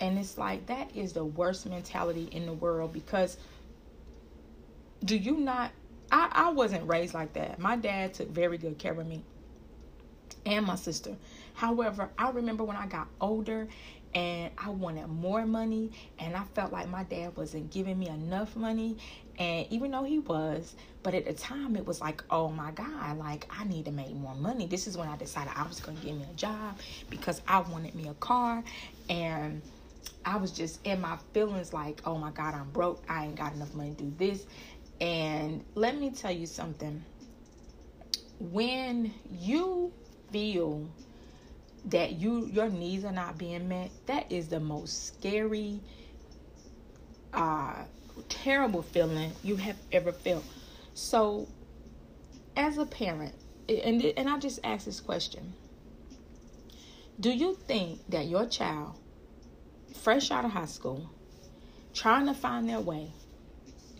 And 0.00 0.18
it's 0.18 0.38
like 0.38 0.66
that 0.66 0.96
is 0.96 1.12
the 1.12 1.24
worst 1.24 1.66
mentality 1.66 2.28
in 2.32 2.46
the 2.46 2.52
world 2.52 2.92
because 2.92 3.36
do 5.04 5.16
you 5.16 5.36
not 5.36 5.70
I, 6.10 6.28
I 6.32 6.50
wasn't 6.50 6.88
raised 6.88 7.14
like 7.14 7.32
that. 7.34 7.58
My 7.58 7.76
dad 7.76 8.14
took 8.14 8.28
very 8.28 8.58
good 8.58 8.78
care 8.78 8.92
of 8.92 9.06
me 9.06 9.22
and 10.46 10.66
my 10.66 10.76
sister. 10.76 11.16
However, 11.54 12.10
I 12.18 12.30
remember 12.30 12.64
when 12.64 12.76
I 12.76 12.86
got 12.86 13.08
older 13.20 13.68
and 14.14 14.50
I 14.58 14.70
wanted 14.70 15.06
more 15.08 15.46
money 15.46 15.92
and 16.18 16.34
I 16.34 16.42
felt 16.54 16.72
like 16.72 16.88
my 16.88 17.04
dad 17.04 17.36
wasn't 17.36 17.70
giving 17.70 17.98
me 17.98 18.08
enough 18.08 18.56
money 18.56 18.96
and 19.38 19.66
even 19.70 19.92
though 19.92 20.02
he 20.02 20.18
was 20.18 20.74
but 21.02 21.14
at 21.14 21.26
the 21.26 21.32
time 21.32 21.76
it 21.76 21.86
was 21.86 22.00
like 22.00 22.24
oh 22.28 22.48
my 22.48 22.72
god 22.72 23.18
like 23.18 23.46
I 23.56 23.64
need 23.64 23.84
to 23.84 23.92
make 23.92 24.12
more 24.12 24.34
money 24.34 24.66
this 24.66 24.88
is 24.88 24.96
when 24.96 25.08
I 25.08 25.16
decided 25.16 25.52
I 25.54 25.66
was 25.66 25.80
going 25.80 25.96
to 25.96 26.04
get 26.04 26.16
me 26.16 26.24
a 26.28 26.34
job 26.34 26.78
because 27.08 27.40
I 27.46 27.60
wanted 27.60 27.94
me 27.94 28.08
a 28.08 28.14
car 28.14 28.64
and 29.08 29.62
I 30.24 30.36
was 30.36 30.50
just 30.50 30.84
in 30.84 31.00
my 31.00 31.16
feelings 31.32 31.72
like 31.72 32.00
oh 32.04 32.18
my 32.18 32.32
god 32.32 32.54
I'm 32.54 32.68
broke 32.70 33.04
I 33.08 33.26
ain't 33.26 33.36
got 33.36 33.54
enough 33.54 33.74
money 33.74 33.94
to 33.94 34.02
do 34.02 34.12
this 34.18 34.44
and 35.00 35.64
let 35.74 35.96
me 35.96 36.10
tell 36.10 36.32
you 36.32 36.46
something. 36.46 37.04
When 38.38 39.14
you 39.30 39.92
feel 40.30 40.88
that 41.86 42.12
you 42.12 42.46
your 42.46 42.68
needs 42.68 43.04
are 43.04 43.12
not 43.12 43.38
being 43.38 43.68
met, 43.68 43.90
that 44.06 44.30
is 44.30 44.48
the 44.48 44.60
most 44.60 45.06
scary 45.06 45.80
uh 47.32 47.84
terrible 48.28 48.82
feeling 48.82 49.32
you 49.42 49.56
have 49.56 49.76
ever 49.92 50.12
felt. 50.12 50.44
So 50.94 51.48
as 52.56 52.76
a 52.76 52.84
parent, 52.86 53.34
and 53.68 54.02
and 54.02 54.28
I 54.28 54.38
just 54.38 54.60
ask 54.64 54.84
this 54.84 55.00
question. 55.00 55.54
Do 57.18 57.30
you 57.30 57.54
think 57.66 58.00
that 58.08 58.26
your 58.26 58.46
child 58.46 58.94
fresh 59.94 60.30
out 60.30 60.44
of 60.44 60.52
high 60.52 60.64
school 60.66 61.10
trying 61.92 62.26
to 62.26 62.34
find 62.34 62.68
their 62.68 62.80
way 62.80 63.12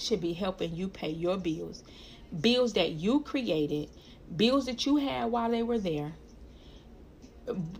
should 0.01 0.21
be 0.21 0.33
helping 0.33 0.75
you 0.75 0.89
pay 0.89 1.11
your 1.11 1.37
bills. 1.37 1.83
Bills 2.41 2.75
that 2.75 2.93
you 2.93 3.21
created, 3.21 3.89
bills 4.35 4.67
that 4.67 4.87
you 4.87 4.97
had 4.97 5.27
while 5.27 5.51
they 5.51 5.63
were 5.63 5.79
there 5.79 6.13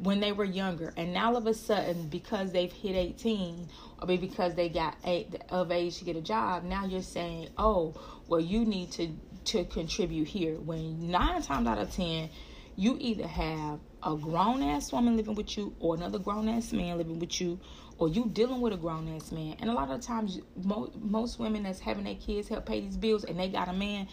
when 0.01 0.21
they 0.21 0.33
were 0.33 0.45
younger 0.45 0.93
and 0.97 1.13
now 1.13 1.29
all 1.29 1.37
of 1.37 1.47
a 1.47 1.55
sudden 1.55 2.09
because 2.09 2.53
they've 2.53 2.73
hit 2.73 2.97
18 2.97 3.69
or 4.01 4.07
maybe 4.07 4.27
because 4.27 4.55
they 4.55 4.69
got 4.69 4.97
eight, 5.05 5.41
of 5.51 5.71
age 5.71 5.99
to 5.99 6.05
get 6.05 6.17
a 6.17 6.21
job 6.21 6.65
now 6.65 6.85
you're 6.85 7.03
saying 7.03 7.49
oh 7.59 7.95
well 8.27 8.41
you 8.41 8.65
need 8.65 8.91
to 8.91 9.09
to 9.45 9.65
contribute 9.67 10.27
here 10.27 10.57
when 10.57 11.11
nine 11.11 11.43
times 11.43 11.67
out 11.67 11.79
of 11.79 11.91
ten 11.95 12.29
you 12.77 12.97
either 13.01 13.27
have 13.27 13.79
a 14.03 14.17
grown 14.17 14.63
ass 14.63 14.93
woman 14.93 15.17
living 15.17 15.35
with 15.35 15.57
you 15.57 15.75
or 15.79 15.95
another 15.95 16.19
grown 16.19 16.49
ass 16.49 16.73
man 16.73 16.99
living 16.99 17.19
with 17.19 17.41
you 17.41 17.59
or 18.01 18.09
you 18.09 18.31
dealing 18.33 18.63
with 18.63 18.73
a 18.75 18.79
grown 18.79 19.15
ass 19.15 19.33
man. 19.33 19.57
And 19.61 19.71
a 19.71 19.75
lot 19.75 19.91
of 19.91 20.03
times, 20.03 20.41
mo- 20.57 20.91
most 20.97 21.39
women 21.39 21.65
that's 21.65 21.81
having 21.81 22.05
their 22.05 22.17
kids 22.17 22.49
help 22.49 22.67
pay 22.67 22.81
these 22.81 22.99
bills 22.99 23.25
and 23.25 23.39
they 23.39 23.49
got 23.49 23.69
a 23.69 23.75
man, 23.75 24.09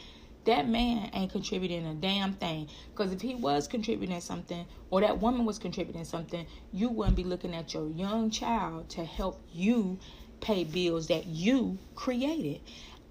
that 0.45 0.69
man 0.69 1.09
ain't 1.13 1.31
contributing 1.31 1.87
a 1.87 1.95
damn 1.95 2.33
thing. 2.35 2.69
Because 2.95 3.13
if 3.13 3.21
he 3.21 3.35
was 3.35 3.67
contributing 3.67 4.21
something, 4.21 4.67
or 4.91 5.01
that 5.01 5.19
woman 5.21 5.45
was 5.45 5.59
contributing 5.59 6.05
something, 6.05 6.47
you 6.73 6.89
wouldn't 6.89 7.17
be 7.17 7.25
looking 7.25 7.55
at 7.55 7.73
your 7.73 7.89
young 7.89 8.29
child 8.31 8.89
to 8.91 9.05
help 9.05 9.41
you 9.53 9.99
pay 10.41 10.65
bills 10.65 11.07
that 11.07 11.27
you 11.27 11.79
created. 11.95 12.61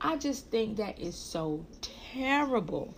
I 0.01 0.19
just 0.19 0.51
think 0.51 0.77
that 0.79 1.01
is 1.01 1.17
so 1.17 1.67
terrible. 2.12 2.97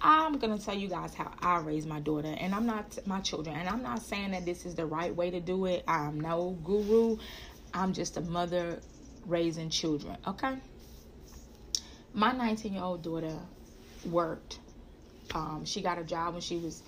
I'm 0.00 0.38
gonna 0.38 0.58
tell 0.58 0.74
you 0.76 0.88
guys 0.88 1.14
how 1.14 1.32
I 1.40 1.58
raised 1.58 1.88
my 1.88 2.00
daughter, 2.00 2.34
and 2.38 2.54
I'm 2.54 2.66
not 2.66 2.98
my 3.06 3.20
children, 3.20 3.56
and 3.56 3.68
I'm 3.68 3.82
not 3.82 4.02
saying 4.02 4.32
that 4.32 4.44
this 4.44 4.66
is 4.66 4.74
the 4.74 4.86
right 4.86 5.14
way 5.14 5.30
to 5.30 5.40
do 5.40 5.66
it. 5.66 5.84
I'm 5.88 6.20
no 6.20 6.58
guru. 6.64 7.18
I'm 7.72 7.92
just 7.92 8.16
a 8.16 8.20
mother 8.20 8.80
raising 9.26 9.70
children. 9.70 10.16
Okay. 10.26 10.54
My 12.12 12.32
19 12.32 12.74
year 12.74 12.82
old 12.82 13.02
daughter 13.02 13.36
worked. 14.06 14.58
Um, 15.34 15.64
she 15.64 15.82
got 15.82 15.98
a 15.98 16.04
job 16.04 16.34
when 16.34 16.40
she 16.40 16.56
was 16.56 16.82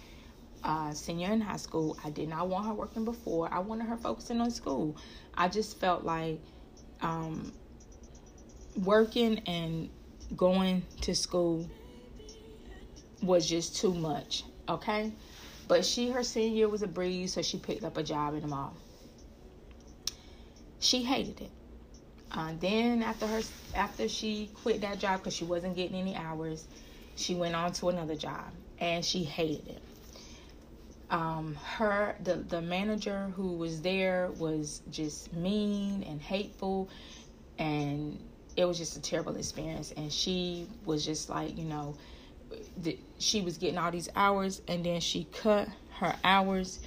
uh, 0.64 0.92
senior 0.92 1.32
in 1.32 1.40
high 1.40 1.56
school. 1.56 1.98
I 2.04 2.10
did 2.10 2.28
not 2.28 2.48
want 2.48 2.66
her 2.66 2.74
working 2.74 3.04
before. 3.04 3.52
I 3.52 3.58
wanted 3.58 3.86
her 3.88 3.96
focusing 3.96 4.40
on 4.40 4.50
school. 4.50 4.96
I 5.34 5.48
just 5.48 5.78
felt 5.80 6.04
like 6.04 6.40
um, 7.00 7.52
working 8.76 9.40
and 9.40 9.90
going 10.36 10.82
to 11.02 11.14
school 11.14 11.68
was 13.22 13.48
just 13.48 13.76
too 13.76 13.94
much, 13.94 14.44
okay? 14.68 15.12
But 15.66 15.84
she, 15.84 16.10
her 16.10 16.22
senior 16.22 16.56
year 16.56 16.68
was 16.68 16.82
a 16.82 16.86
breeze, 16.86 17.34
so 17.34 17.42
she 17.42 17.58
picked 17.58 17.84
up 17.84 17.96
a 17.96 18.02
job 18.02 18.34
in 18.34 18.40
the 18.40 18.48
mall. 18.48 18.74
She 20.80 21.02
hated 21.02 21.40
it. 21.42 21.50
Uh, 22.30 22.52
then 22.60 23.02
after 23.02 23.26
her, 23.26 23.40
after 23.74 24.08
she 24.08 24.50
quit 24.62 24.82
that 24.82 24.98
job 24.98 25.20
because 25.20 25.34
she 25.34 25.44
wasn't 25.44 25.76
getting 25.76 25.96
any 25.96 26.14
hours, 26.14 26.66
she 27.16 27.34
went 27.34 27.54
on 27.54 27.72
to 27.72 27.88
another 27.88 28.16
job 28.16 28.52
and 28.78 29.04
she 29.04 29.24
hated 29.24 29.66
it. 29.68 29.82
Um, 31.10 31.56
her, 31.76 32.16
the 32.22 32.34
the 32.36 32.60
manager 32.60 33.32
who 33.34 33.54
was 33.54 33.80
there 33.80 34.30
was 34.38 34.82
just 34.90 35.32
mean 35.32 36.02
and 36.02 36.20
hateful, 36.20 36.90
and 37.58 38.18
it 38.56 38.66
was 38.66 38.76
just 38.76 38.96
a 38.98 39.00
terrible 39.00 39.34
experience. 39.36 39.92
And 39.96 40.12
she 40.12 40.66
was 40.84 41.06
just 41.06 41.30
like, 41.30 41.56
you 41.56 41.64
know, 41.64 41.96
she 43.18 43.40
was 43.40 43.58
getting 43.58 43.78
all 43.78 43.90
these 43.90 44.08
hours 44.14 44.62
and 44.68 44.84
then 44.84 45.00
she 45.00 45.24
cut 45.32 45.68
her 46.00 46.14
hours 46.24 46.80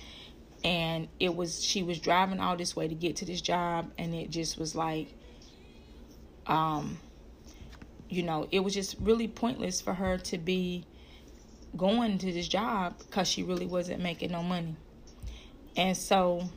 and 0.64 1.08
it 1.20 1.36
was 1.36 1.64
she 1.64 1.84
was 1.84 2.00
driving 2.00 2.40
all 2.40 2.56
this 2.56 2.76
way 2.76 2.88
to 2.88 2.96
get 2.96 3.18
to 3.18 3.26
this 3.26 3.42
job 3.42 3.92
and 3.98 4.14
it 4.14 4.30
just 4.30 4.58
was 4.58 4.76
like 4.76 5.14
um 6.48 6.98
you 8.10 8.24
know 8.24 8.48
it 8.52 8.60
was 8.60 8.74
just 8.74 8.96
really 9.00 9.28
pointless 9.28 9.82
for 9.82 9.94
her 9.94 10.18
to 10.18 10.38
be 10.38 10.86
going 11.76 12.18
to 12.18 12.32
this 12.32 12.48
job 12.48 12.98
because 13.00 13.28
she 13.28 13.44
really 13.44 13.66
wasn't 13.66 14.02
making 14.02 14.32
no 14.32 14.44
money. 14.44 14.76
And 15.76 15.96
so 15.96 16.50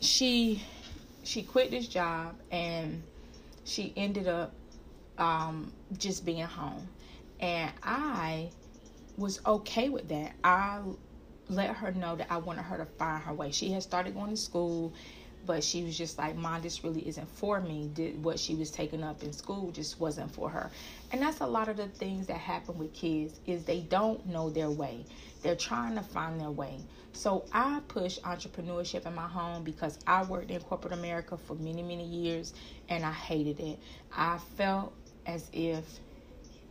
she 0.00 0.62
she 1.24 1.42
quit 1.42 1.70
this 1.70 1.88
job 1.88 2.36
and 2.50 3.02
she 3.64 3.92
ended 3.96 4.28
up 4.28 4.52
um, 5.18 5.72
just 5.98 6.24
being 6.24 6.42
home. 6.42 6.88
And 7.40 7.72
I 7.82 8.50
was 9.16 9.40
okay 9.46 9.88
with 9.88 10.08
that. 10.08 10.34
I 10.44 10.80
let 11.48 11.76
her 11.76 11.92
know 11.92 12.16
that 12.16 12.28
I 12.30 12.38
wanted 12.38 12.62
her 12.62 12.78
to 12.78 12.86
find 12.86 13.22
her 13.24 13.34
way. 13.34 13.50
She 13.50 13.70
had 13.72 13.82
started 13.82 14.14
going 14.14 14.30
to 14.30 14.36
school, 14.36 14.94
but 15.46 15.64
she 15.64 15.82
was 15.84 15.96
just 15.96 16.18
like, 16.18 16.36
Mom, 16.36 16.62
this 16.62 16.84
really 16.84 17.06
isn't 17.08 17.28
for 17.28 17.60
me. 17.60 17.90
Did 17.94 18.22
what 18.22 18.38
she 18.38 18.54
was 18.54 18.70
taking 18.70 19.02
up 19.02 19.22
in 19.22 19.32
school 19.32 19.70
just 19.72 19.98
wasn't 20.00 20.30
for 20.32 20.50
her. 20.50 20.70
And 21.10 21.22
that's 21.22 21.40
a 21.40 21.46
lot 21.46 21.68
of 21.68 21.76
the 21.76 21.88
things 21.88 22.26
that 22.26 22.38
happen 22.38 22.76
with 22.78 22.92
kids 22.92 23.40
is 23.46 23.64
they 23.64 23.80
don't 23.80 24.26
know 24.26 24.50
their 24.50 24.70
way. 24.70 25.06
They're 25.42 25.56
trying 25.56 25.94
to 25.96 26.02
find 26.02 26.40
their 26.40 26.50
way. 26.50 26.80
So 27.12 27.46
I 27.52 27.80
push 27.88 28.18
entrepreneurship 28.20 29.06
in 29.06 29.14
my 29.14 29.26
home 29.28 29.64
because 29.64 29.98
I 30.06 30.24
worked 30.24 30.50
in 30.50 30.60
corporate 30.60 30.92
America 30.92 31.36
for 31.38 31.54
many, 31.54 31.82
many 31.82 32.06
years 32.06 32.52
and 32.88 33.04
I 33.04 33.12
hated 33.12 33.60
it. 33.60 33.80
I 34.14 34.38
felt 34.56 34.92
as 35.28 35.48
if 35.52 35.84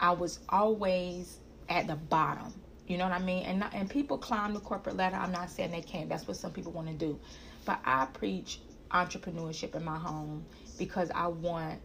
I 0.02 0.12
was 0.12 0.40
always 0.50 1.40
at 1.70 1.88
the 1.88 1.96
bottom. 1.96 2.54
You 2.88 2.98
know 2.98 3.06
what 3.06 3.14
I 3.14 3.20
mean? 3.20 3.46
And 3.46 3.60
not, 3.62 3.74
and 3.74 3.90
people 3.90 4.18
climb 4.18 4.54
the 4.54 4.60
corporate 4.60 4.98
ladder. 4.98 5.16
I'm 5.16 5.32
not 5.32 5.50
saying 5.50 5.72
they 5.72 5.82
can't. 5.82 6.10
That's 6.10 6.28
what 6.28 6.38
some 6.38 6.52
people 6.52 6.74
want 6.74 6.90
to 6.90 6.94
do. 6.94 7.18
But 7.66 7.80
I 7.86 8.08
preach 8.08 8.60
entrepreneurship 8.92 9.76
in 9.76 9.84
my 9.86 9.98
home 9.98 10.46
because 10.78 11.10
I 11.16 11.28
want 11.28 11.80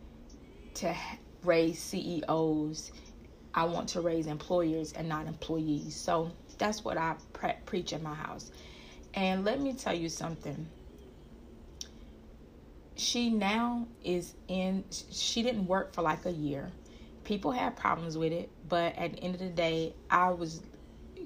to 0.75 0.97
raise 1.45 1.79
CEOs 1.81 2.93
I 3.55 3.65
want 3.65 3.91
to 3.91 4.01
raise 4.01 4.27
employers 4.27 4.93
and 4.93 5.09
not 5.09 5.27
employees. 5.27 5.95
So 5.95 6.33
that's 6.59 6.85
what 6.85 6.97
I 6.97 7.17
pre- 7.33 7.55
preach 7.67 7.93
in 7.93 8.03
my 8.03 8.15
house. 8.15 8.51
And 9.15 9.45
let 9.45 9.61
me 9.61 9.75
tell 9.75 9.95
you 9.95 10.09
something. 10.09 10.67
She 12.97 13.31
now 13.31 13.89
is 14.05 14.35
in, 14.49 14.85
she 14.91 15.43
didn't 15.43 15.67
work 15.67 15.95
for 15.95 16.03
like 16.03 16.27
a 16.27 16.31
year. 16.31 16.71
People 17.25 17.53
had 17.53 17.77
problems 17.77 18.19
with 18.19 18.33
it, 18.33 18.51
but 18.69 18.97
at 18.97 19.13
the 19.13 19.19
end 19.23 19.35
of 19.35 19.41
the 19.41 19.49
day, 19.49 19.95
I 20.11 20.31
was 20.31 20.61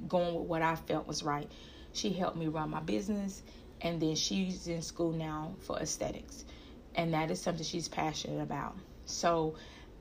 going 0.08 0.34
with 0.34 0.46
what 0.46 0.62
I 0.62 0.76
felt 0.76 1.06
was 1.06 1.22
right. 1.22 1.50
She 1.92 2.10
helped 2.12 2.36
me 2.36 2.48
run 2.48 2.70
my 2.70 2.80
business, 2.80 3.42
and 3.80 4.00
then 4.00 4.14
she's 4.14 4.68
in 4.68 4.82
school 4.82 5.12
now 5.12 5.54
for 5.60 5.78
aesthetics, 5.78 6.44
and 6.94 7.14
that 7.14 7.30
is 7.30 7.40
something 7.40 7.64
she's 7.64 7.88
passionate 7.88 8.42
about. 8.42 8.76
So 9.06 9.56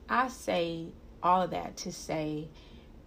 I 0.08 0.28
say 0.28 0.88
all 1.22 1.42
of 1.42 1.50
that 1.50 1.76
to 1.78 1.92
say 1.92 2.48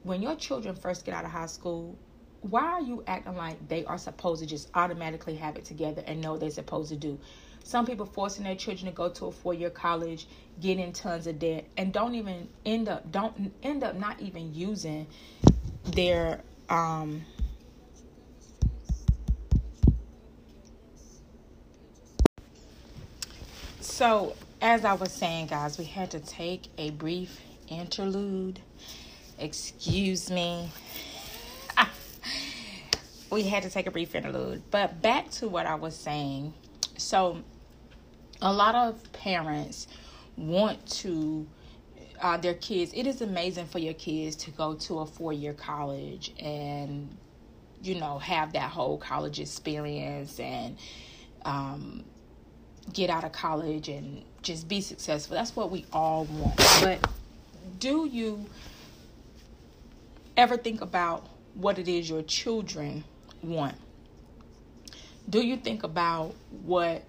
when 0.04 0.22
your 0.22 0.36
children 0.36 0.76
first 0.76 1.06
get 1.06 1.13
out 1.13 1.26
of 1.26 1.32
high 1.32 1.45
school, 1.45 1.98
why 2.41 2.63
are 2.63 2.82
you 2.82 3.04
acting 3.06 3.36
like 3.36 3.67
they 3.67 3.86
are 3.86 3.98
supposed 3.98 4.41
to 4.41 4.48
just 4.48 4.69
automatically 4.74 5.36
have 5.36 5.58
it 5.58 5.65
together 5.65 6.04
and 6.06 6.22
know 6.22 6.38
they're 6.38 6.50
supposed 6.50 6.89
to 6.89 6.95
do? 6.95 7.19
Some 7.63 7.86
people 7.86 8.06
forcing 8.06 8.43
their 8.43 8.56
children 8.56 8.89
to 8.89 8.95
go 8.95 9.10
to 9.10 9.26
a 9.26 9.32
four-year 9.32 9.69
college, 9.69 10.28
getting 10.60 10.91
tons 10.91 11.28
of 11.28 11.39
debt, 11.39 11.65
and 11.78 11.93
don't 11.93 12.15
even 12.15 12.50
end 12.65 12.89
up 12.89 13.12
don't 13.12 13.54
end 13.62 13.84
up 13.84 13.95
not 13.95 14.19
even 14.19 14.54
using 14.54 15.08
their 15.84 16.41
um 16.69 17.24
so 23.80 24.36
as 24.62 24.84
I 24.84 24.93
was 24.93 25.12
saying, 25.12 25.48
guys, 25.48 25.78
we 25.78 25.86
had 25.86 26.12
to 26.12 26.19
take 26.19 26.67
a 26.78 26.89
brief 26.91 27.39
interlude. 27.69 28.60
Excuse 29.38 30.30
me. 30.30 30.69
we 33.32 33.43
had 33.43 33.63
to 33.63 33.69
take 33.69 33.88
a 33.88 33.91
brief 33.91 34.15
interlude. 34.15 34.63
But 34.69 35.02
back 35.02 35.32
to 35.32 35.48
what 35.48 35.65
I 35.65 35.76
was 35.76 35.95
saying. 35.95 36.54
So, 37.01 37.43
a 38.41 38.51
lot 38.51 38.75
of 38.75 39.12
parents 39.12 39.88
want 40.38 40.85
to 40.88 41.47
uh, 42.21 42.38
their 42.38 42.53
kids. 42.55 42.91
It 42.93 43.07
is 43.07 43.21
amazing 43.21 43.67
for 43.67 43.79
your 43.79 43.93
kids 43.93 44.35
to 44.38 44.51
go 44.51 44.73
to 44.75 44.99
a 44.99 45.05
four 45.05 45.33
year 45.33 45.53
college 45.53 46.33
and 46.39 47.15
you 47.81 47.95
know 47.95 48.19
have 48.19 48.53
that 48.53 48.69
whole 48.71 48.97
college 48.97 49.39
experience 49.39 50.39
and 50.39 50.77
um, 51.45 52.03
get 52.93 53.09
out 53.09 53.23
of 53.23 53.31
college 53.31 53.89
and 53.89 54.23
just 54.41 54.67
be 54.67 54.81
successful. 54.81 55.35
That's 55.35 55.55
what 55.55 55.71
we 55.71 55.85
all 55.91 56.25
want. 56.25 56.57
But 56.81 57.09
do 57.79 58.05
you 58.05 58.45
ever 60.35 60.57
think 60.57 60.81
about 60.81 61.27
what 61.53 61.79
it 61.79 61.88
is 61.88 62.09
your 62.09 62.23
children 62.23 63.03
want? 63.41 63.75
Do 65.29 65.45
you 65.45 65.57
think 65.57 65.83
about 65.83 66.33
what 66.63 67.03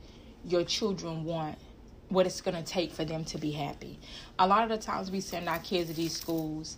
your 0.44 0.64
children 0.64 1.24
want? 1.24 1.56
What 2.10 2.26
it's 2.26 2.40
going 2.40 2.56
to 2.56 2.62
take 2.62 2.92
for 2.92 3.04
them 3.04 3.24
to 3.26 3.38
be 3.38 3.52
happy? 3.52 3.98
A 4.38 4.46
lot 4.46 4.64
of 4.64 4.68
the 4.68 4.84
times 4.84 5.10
we 5.10 5.20
send 5.20 5.48
our 5.48 5.60
kids 5.60 5.88
to 5.88 5.96
these 5.96 6.12
schools, 6.20 6.76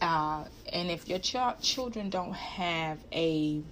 uh, 0.00 0.44
and 0.72 0.90
if 0.90 1.08
your 1.08 1.18
ch- 1.18 1.36
children 1.60 2.10
don't 2.10 2.34
have 2.34 2.98
a 3.10 3.62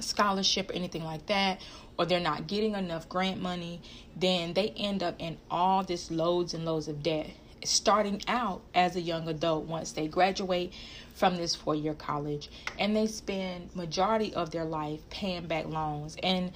scholarship 0.00 0.70
or 0.70 0.72
anything 0.72 1.04
like 1.04 1.26
that, 1.26 1.60
or 1.98 2.06
they're 2.06 2.18
not 2.18 2.48
getting 2.48 2.74
enough 2.74 3.08
grant 3.08 3.40
money, 3.40 3.80
then 4.16 4.54
they 4.54 4.70
end 4.70 5.02
up 5.02 5.14
in 5.18 5.36
all 5.50 5.84
this 5.84 6.10
loads 6.10 6.54
and 6.54 6.64
loads 6.64 6.88
of 6.88 7.02
debt 7.02 7.30
starting 7.64 8.22
out 8.28 8.62
as 8.74 8.96
a 8.96 9.00
young 9.00 9.28
adult 9.28 9.64
once 9.64 9.92
they 9.92 10.06
graduate 10.06 10.72
from 11.14 11.36
this 11.36 11.54
four-year 11.54 11.94
college 11.94 12.50
and 12.78 12.94
they 12.94 13.06
spend 13.06 13.74
majority 13.74 14.34
of 14.34 14.50
their 14.50 14.64
life 14.64 15.00
paying 15.10 15.46
back 15.46 15.66
loans 15.66 16.16
and 16.22 16.52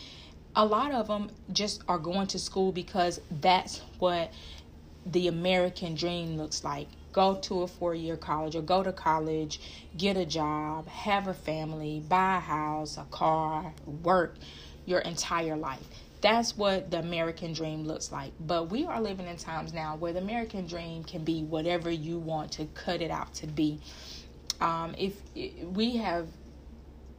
a 0.57 0.64
lot 0.64 0.92
of 0.92 1.07
them 1.07 1.31
just 1.53 1.83
are 1.88 1.99
going 1.99 2.27
to 2.27 2.38
school 2.38 2.73
because 2.73 3.21
that's 3.31 3.81
what 3.99 4.33
the 5.07 5.29
American 5.29 5.94
dream 5.94 6.37
looks 6.37 6.64
like. 6.64 6.88
Go 7.12 7.37
to 7.37 7.62
a 7.62 7.68
four 7.68 7.94
year 7.94 8.16
college 8.16 8.55
or 8.55 8.62
go 8.62 8.83
to 8.83 8.92
college, 8.92 9.61
get 9.97 10.16
a 10.16 10.27
job, 10.27 10.87
have 10.88 11.29
a 11.29 11.35
family, 11.35 12.03
buy 12.07 12.37
a 12.37 12.40
house, 12.40 12.99
a 12.99 13.05
car, 13.05 13.73
work 14.03 14.37
your 14.85 15.01
entire 15.01 15.57
life. 15.57 16.08
That's 16.21 16.57
what 16.57 16.91
the 16.91 16.99
American 16.99 17.53
dream 17.53 17.85
looks 17.85 18.11
like. 18.11 18.33
But 18.41 18.71
we 18.71 18.85
are 18.87 19.01
living 19.01 19.27
in 19.27 19.37
times 19.37 19.73
now 19.73 19.97
where 19.97 20.13
the 20.13 20.21
American 20.21 20.67
dream 20.67 21.05
can 21.05 21.25
be 21.25 21.43
whatever 21.43 21.91
you 21.91 22.19
want 22.19 22.53
to 22.53 22.67
cut 22.67 23.01
it 23.01 23.11
out 23.11 23.35
to 23.35 23.47
be. 23.47 23.81
Um, 24.61 24.95
if 24.99 25.15
we 25.63 25.97
have 25.99 26.27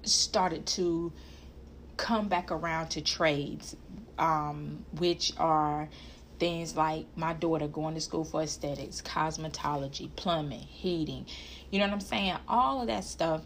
started 0.03 0.65
to 0.65 1.13
come 1.95 2.27
back 2.27 2.51
around 2.51 2.89
to 2.89 3.01
trades, 3.01 3.75
um, 4.17 4.85
which 4.97 5.33
are 5.37 5.89
things 6.39 6.75
like 6.75 7.05
my 7.15 7.33
daughter 7.33 7.67
going 7.67 7.95
to 7.95 8.01
school 8.01 8.23
for 8.23 8.41
aesthetics, 8.41 9.01
cosmetology, 9.01 10.13
plumbing, 10.15 10.59
heating. 10.59 11.25
You 11.69 11.79
know 11.79 11.85
what 11.85 11.93
I'm 11.93 11.99
saying? 11.99 12.35
All 12.47 12.81
of 12.81 12.87
that 12.87 13.03
stuff 13.03 13.41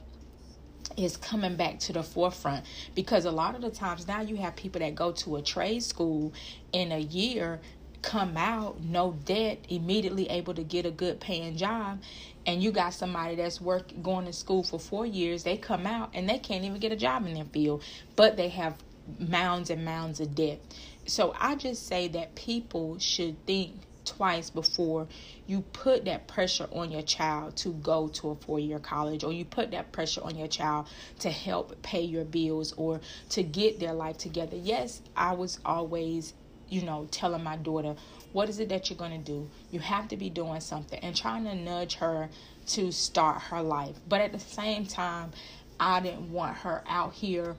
is 0.97 1.17
coming 1.17 1.55
back 1.55 1.79
to 1.79 1.93
the 1.93 2.03
forefront 2.03 2.65
because 2.95 3.25
a 3.25 3.31
lot 3.31 3.55
of 3.55 3.61
the 3.61 3.69
times 3.69 4.07
now 4.07 4.21
you 4.21 4.35
have 4.37 4.55
people 4.55 4.79
that 4.79 4.95
go 4.95 5.11
to 5.11 5.35
a 5.35 5.41
trade 5.41 5.83
school 5.83 6.33
in 6.71 6.91
a 6.91 6.99
year 6.99 7.59
come 8.01 8.35
out 8.35 8.81
no 8.81 9.13
debt 9.25 9.59
immediately 9.69 10.29
able 10.29 10.53
to 10.53 10.63
get 10.63 10.85
a 10.85 10.91
good 10.91 11.19
paying 11.19 11.55
job 11.55 12.01
and 12.45 12.61
you 12.61 12.71
got 12.71 12.93
somebody 12.93 13.35
that's 13.35 13.61
work 13.61 13.91
going 14.01 14.25
to 14.25 14.33
school 14.33 14.61
for 14.61 14.79
four 14.79 15.05
years 15.05 15.43
they 15.43 15.55
come 15.55 15.87
out 15.87 16.09
and 16.13 16.27
they 16.29 16.37
can't 16.37 16.65
even 16.65 16.79
get 16.79 16.91
a 16.91 16.97
job 16.97 17.25
in 17.25 17.33
their 17.33 17.45
field 17.45 17.81
but 18.15 18.35
they 18.35 18.49
have 18.49 18.75
mounds 19.19 19.69
and 19.69 19.83
mounds 19.83 20.19
of 20.19 20.33
debt. 20.35 20.61
So 21.05 21.33
i 21.39 21.55
just 21.55 21.87
say 21.87 22.07
that 22.09 22.35
people 22.35 22.97
should 22.99 23.45
think 23.45 23.75
twice 24.05 24.49
before 24.49 25.07
you 25.47 25.61
put 25.73 26.05
that 26.05 26.27
pressure 26.27 26.67
on 26.71 26.91
your 26.91 27.01
child 27.01 27.55
to 27.57 27.69
go 27.73 28.07
to 28.07 28.29
a 28.29 28.35
four 28.35 28.59
year 28.59 28.79
college 28.79 29.23
or 29.23 29.31
you 29.31 29.45
put 29.45 29.71
that 29.71 29.91
pressure 29.91 30.21
on 30.23 30.37
your 30.37 30.47
child 30.47 30.87
to 31.19 31.29
help 31.29 31.81
pay 31.81 32.01
your 32.01 32.25
bills 32.25 32.73
or 32.77 33.01
to 33.29 33.43
get 33.43 33.79
their 33.79 33.93
life 33.93 34.17
together. 34.17 34.55
Yes, 34.57 35.01
I 35.15 35.33
was 35.33 35.59
always, 35.65 36.33
you 36.69 36.81
know, 36.81 37.07
telling 37.11 37.43
my 37.43 37.57
daughter, 37.57 37.95
what 38.31 38.49
is 38.49 38.59
it 38.59 38.69
that 38.69 38.89
you're 38.89 38.97
going 38.97 39.11
to 39.11 39.31
do? 39.31 39.49
You 39.71 39.79
have 39.79 40.07
to 40.09 40.17
be 40.17 40.29
doing 40.29 40.59
something 40.59 40.99
and 40.99 41.15
trying 41.15 41.45
to 41.45 41.55
nudge 41.55 41.95
her 41.95 42.29
to 42.67 42.91
start 42.91 43.41
her 43.43 43.61
life. 43.61 43.95
But 44.07 44.21
at 44.21 44.31
the 44.31 44.39
same 44.39 44.85
time, 44.85 45.31
I 45.79 45.99
didn't 45.99 46.31
want 46.31 46.57
her 46.57 46.83
out 46.87 47.13
here 47.13 47.55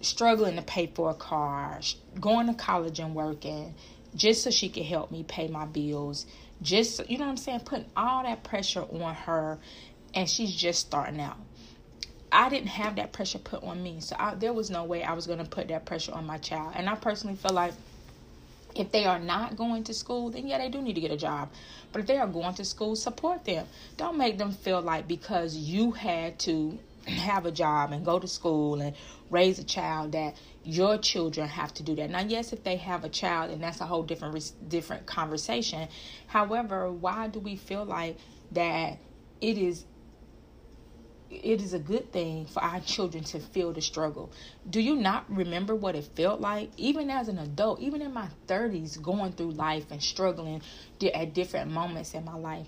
struggling 0.00 0.56
to 0.56 0.62
pay 0.62 0.86
for 0.94 1.10
a 1.10 1.14
car, 1.14 1.80
going 2.20 2.46
to 2.46 2.54
college 2.54 2.98
and 2.98 3.14
working 3.14 3.74
just 4.14 4.42
so 4.42 4.50
she 4.50 4.68
could 4.68 4.84
help 4.84 5.10
me 5.10 5.24
pay 5.24 5.48
my 5.48 5.64
bills. 5.64 6.26
Just, 6.62 7.08
you 7.10 7.18
know 7.18 7.24
what 7.24 7.32
I'm 7.32 7.36
saying? 7.36 7.60
Putting 7.60 7.86
all 7.96 8.22
that 8.22 8.44
pressure 8.44 8.82
on 8.82 9.14
her, 9.14 9.58
and 10.14 10.28
she's 10.28 10.54
just 10.54 10.80
starting 10.80 11.20
out. 11.20 11.36
I 12.30 12.48
didn't 12.48 12.68
have 12.68 12.96
that 12.96 13.12
pressure 13.12 13.38
put 13.38 13.62
on 13.62 13.82
me. 13.82 14.00
So 14.00 14.16
I, 14.18 14.34
there 14.34 14.52
was 14.52 14.70
no 14.70 14.84
way 14.84 15.04
I 15.04 15.12
was 15.12 15.26
going 15.26 15.38
to 15.38 15.44
put 15.44 15.68
that 15.68 15.86
pressure 15.86 16.12
on 16.12 16.26
my 16.26 16.38
child. 16.38 16.72
And 16.74 16.88
I 16.88 16.96
personally 16.96 17.36
feel 17.36 17.52
like 17.52 17.74
if 18.74 18.90
they 18.90 19.04
are 19.04 19.20
not 19.20 19.56
going 19.56 19.84
to 19.84 19.94
school, 19.94 20.30
then 20.30 20.48
yeah, 20.48 20.58
they 20.58 20.68
do 20.68 20.82
need 20.82 20.94
to 20.94 21.00
get 21.00 21.12
a 21.12 21.16
job. 21.16 21.50
But 21.92 22.00
if 22.00 22.06
they 22.08 22.18
are 22.18 22.26
going 22.26 22.54
to 22.54 22.64
school, 22.64 22.96
support 22.96 23.44
them. 23.44 23.66
Don't 23.96 24.18
make 24.18 24.36
them 24.36 24.50
feel 24.50 24.82
like 24.82 25.06
because 25.06 25.54
you 25.56 25.92
had 25.92 26.40
to 26.40 26.76
have 27.06 27.46
a 27.46 27.52
job 27.52 27.92
and 27.92 28.04
go 28.04 28.18
to 28.18 28.28
school 28.28 28.80
and 28.80 28.94
raise 29.30 29.58
a 29.58 29.64
child 29.64 30.12
that 30.12 30.36
your 30.62 30.98
children 30.98 31.48
have 31.48 31.72
to 31.74 31.82
do 31.82 31.94
that. 31.96 32.10
Now, 32.10 32.20
yes, 32.20 32.52
if 32.52 32.64
they 32.64 32.76
have 32.76 33.04
a 33.04 33.08
child, 33.08 33.50
and 33.50 33.62
that's 33.62 33.80
a 33.80 33.86
whole 33.86 34.02
different 34.02 34.68
different 34.68 35.06
conversation. 35.06 35.88
However, 36.26 36.90
why 36.90 37.28
do 37.28 37.40
we 37.40 37.56
feel 37.56 37.84
like 37.84 38.18
that 38.52 38.98
it 39.40 39.58
is 39.58 39.84
it 41.30 41.60
is 41.60 41.72
a 41.74 41.78
good 41.78 42.12
thing 42.12 42.46
for 42.46 42.62
our 42.62 42.80
children 42.80 43.24
to 43.24 43.40
feel 43.40 43.72
the 43.72 43.80
struggle. 43.80 44.32
Do 44.68 44.80
you 44.80 44.94
not 44.94 45.24
remember 45.28 45.74
what 45.74 45.96
it 45.96 46.04
felt 46.14 46.40
like, 46.40 46.70
even 46.76 47.10
as 47.10 47.28
an 47.28 47.38
adult, 47.38 47.80
even 47.80 48.02
in 48.02 48.12
my 48.12 48.28
30s, 48.46 49.00
going 49.02 49.32
through 49.32 49.52
life 49.52 49.86
and 49.90 50.02
struggling 50.02 50.62
at 51.14 51.34
different 51.34 51.70
moments 51.70 52.14
in 52.14 52.24
my 52.24 52.36
life? 52.36 52.66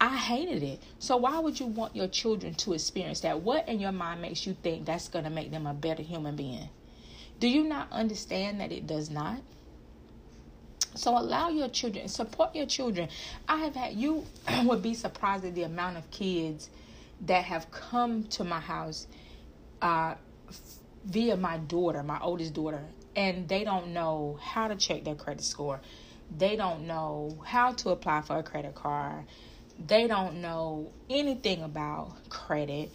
I 0.00 0.16
hated 0.16 0.62
it. 0.62 0.80
So 0.98 1.18
why 1.18 1.38
would 1.38 1.60
you 1.60 1.66
want 1.66 1.94
your 1.94 2.08
children 2.08 2.54
to 2.54 2.72
experience 2.72 3.20
that? 3.20 3.42
What 3.42 3.68
in 3.68 3.80
your 3.80 3.92
mind 3.92 4.22
makes 4.22 4.46
you 4.46 4.56
think 4.62 4.86
that's 4.86 5.08
going 5.08 5.24
to 5.24 5.30
make 5.30 5.50
them 5.50 5.66
a 5.66 5.74
better 5.74 6.02
human 6.02 6.36
being? 6.36 6.70
Do 7.38 7.48
you 7.48 7.64
not 7.64 7.92
understand 7.92 8.60
that 8.60 8.72
it 8.72 8.86
does 8.86 9.10
not? 9.10 9.40
So 10.94 11.16
allow 11.16 11.50
your 11.50 11.68
children, 11.68 12.08
support 12.08 12.54
your 12.54 12.66
children. 12.66 13.10
I 13.46 13.58
have 13.58 13.76
had 13.76 13.94
you 13.94 14.24
would 14.64 14.82
be 14.82 14.94
surprised 14.94 15.44
at 15.44 15.54
the 15.54 15.64
amount 15.64 15.98
of 15.98 16.10
kids 16.10 16.70
that 17.26 17.44
have 17.44 17.70
come 17.70 18.24
to 18.24 18.42
my 18.42 18.60
house 18.60 19.06
uh, 19.82 20.14
via 21.04 21.36
my 21.36 21.58
daughter, 21.58 22.02
my 22.02 22.18
oldest 22.20 22.54
daughter, 22.54 22.82
and 23.14 23.46
they 23.48 23.64
don't 23.64 23.92
know 23.92 24.38
how 24.40 24.68
to 24.68 24.76
check 24.76 25.04
their 25.04 25.14
credit 25.14 25.44
score. 25.44 25.80
They 26.36 26.56
don't 26.56 26.86
know 26.86 27.36
how 27.44 27.72
to 27.72 27.90
apply 27.90 28.22
for 28.22 28.38
a 28.38 28.42
credit 28.42 28.74
card 28.74 29.24
they 29.86 30.06
don't 30.06 30.40
know 30.40 30.92
anything 31.08 31.62
about 31.62 32.28
credit, 32.28 32.92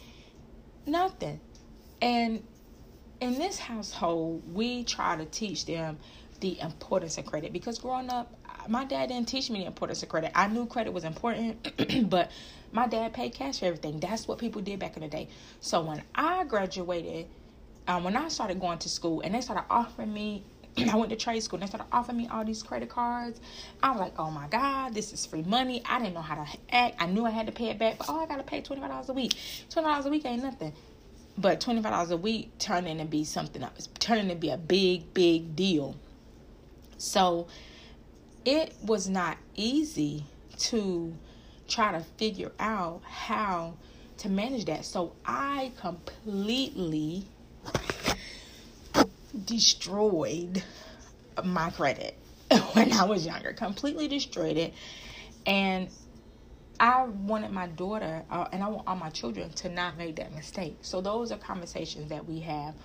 nothing. 0.86 1.40
And 2.02 2.44
in 3.20 3.36
this 3.36 3.60
household, 3.60 4.44
we 4.54 4.84
try 4.84 5.16
to 5.16 5.26
teach 5.26 5.66
them 5.66 5.98
the 6.42 6.60
importance 6.60 7.18
of 7.18 7.26
credit 7.26 7.54
because 7.54 7.80
growing 7.80 8.10
up, 8.10 8.34
my 8.68 8.86
dad 8.86 9.10
didn't 9.10 9.28
teach 9.28 9.50
me 9.50 9.62
the 9.62 9.66
importance 9.66 10.04
of 10.04 10.10
credit. 10.10 10.32
I 10.36 10.48
knew 10.48 10.66
credit 10.66 10.92
was 10.94 11.04
important, 11.04 12.10
but 12.10 12.32
my 12.72 12.88
dad 12.88 13.14
paid 13.14 13.34
cash 13.34 13.60
for 13.60 13.66
everything. 13.66 14.00
That's 14.00 14.28
what 14.28 14.38
people 14.38 14.62
did 14.62 14.80
back 14.80 14.96
in 14.98 15.04
the 15.04 15.08
day. 15.08 15.30
So 15.62 15.82
when 15.82 16.04
I 16.14 16.44
graduated, 16.46 17.28
um, 17.88 18.04
when 18.04 18.16
I 18.16 18.28
started 18.28 18.60
going 18.60 18.80
to 18.80 18.90
school 18.90 19.22
and 19.22 19.34
they 19.34 19.42
started 19.42 19.66
offering 19.70 20.14
me, 20.14 20.44
I 20.92 20.96
went 20.96 21.10
to 21.10 21.16
trade 21.16 21.42
school 21.42 21.58
and 21.58 21.64
they 21.64 21.68
started 21.68 21.88
offering 21.92 22.18
me 22.18 22.28
all 22.28 22.44
these 22.44 22.62
credit 22.62 22.90
cards. 22.90 23.40
I 23.82 23.92
was 23.92 24.00
like, 24.00 24.14
oh 24.20 24.30
my 24.30 24.48
God, 24.48 24.94
this 24.94 25.14
is 25.14 25.26
free 25.26 25.44
money. 25.44 25.82
I 25.86 26.00
didn't 26.00 26.14
know 26.14 26.22
how 26.22 26.36
to 26.36 26.48
act. 26.70 26.96
I 27.00 27.06
knew 27.06 27.26
I 27.26 27.30
had 27.30 27.46
to 27.48 27.52
pay 27.52 27.70
it 27.70 27.80
back, 27.80 27.98
but 27.98 28.08
oh, 28.10 28.22
I 28.22 28.26
got 28.26 28.38
to 28.38 28.44
pay 28.44 28.62
$25 28.62 29.10
a 29.10 29.14
week. 29.14 29.34
$25 29.70 30.06
a 30.06 30.10
week 30.10 30.26
ain't 30.26 30.44
nothing. 30.44 30.74
But 31.38 31.60
$25 31.60 32.12
a 32.12 32.18
week 32.18 32.58
turned 32.60 32.88
into 32.88 33.06
be 33.06 33.24
something 33.24 33.62
else, 33.64 33.90
turned 34.00 34.22
into 34.22 34.36
be 34.36 34.50
a 34.50 34.58
big, 34.58 35.14
big 35.14 35.56
deal. 35.56 35.96
So 36.98 37.48
it 38.46 38.74
was 38.84 39.10
not 39.10 39.38
easy 39.56 40.26
to 40.58 41.14
try 41.68 41.92
to 41.92 42.00
figure 42.18 42.52
out 42.60 43.02
how 43.04 43.76
to 44.18 44.30
manage 44.30 44.66
that. 44.66 44.86
So 44.86 45.14
I 45.26 45.72
completely 45.80 47.28
destroyed 49.44 50.64
my 51.44 51.70
credit 51.72 52.18
when 52.74 52.92
I 52.94 53.06
was 53.06 53.26
younger, 53.26 53.54
completely 53.54 54.08
destroyed 54.08 54.58
it. 54.58 54.74
And 55.46 55.90
I 56.80 57.04
wanted 57.06 57.52
my 57.52 57.68
daughter 57.68 58.24
uh, 58.30 58.48
and 58.52 58.64
I 58.64 58.68
want 58.68 58.88
all 58.88 58.96
my 58.96 59.10
children 59.10 59.52
to 59.52 59.70
not 59.70 59.98
make 59.98 60.18
that 60.18 60.34
mistake. 60.34 60.80
So 60.82 61.02
those 61.02 61.32
are 61.32 61.38
conversations 61.38 62.10
that 62.10 62.26
we 62.26 62.42
have 62.42 62.76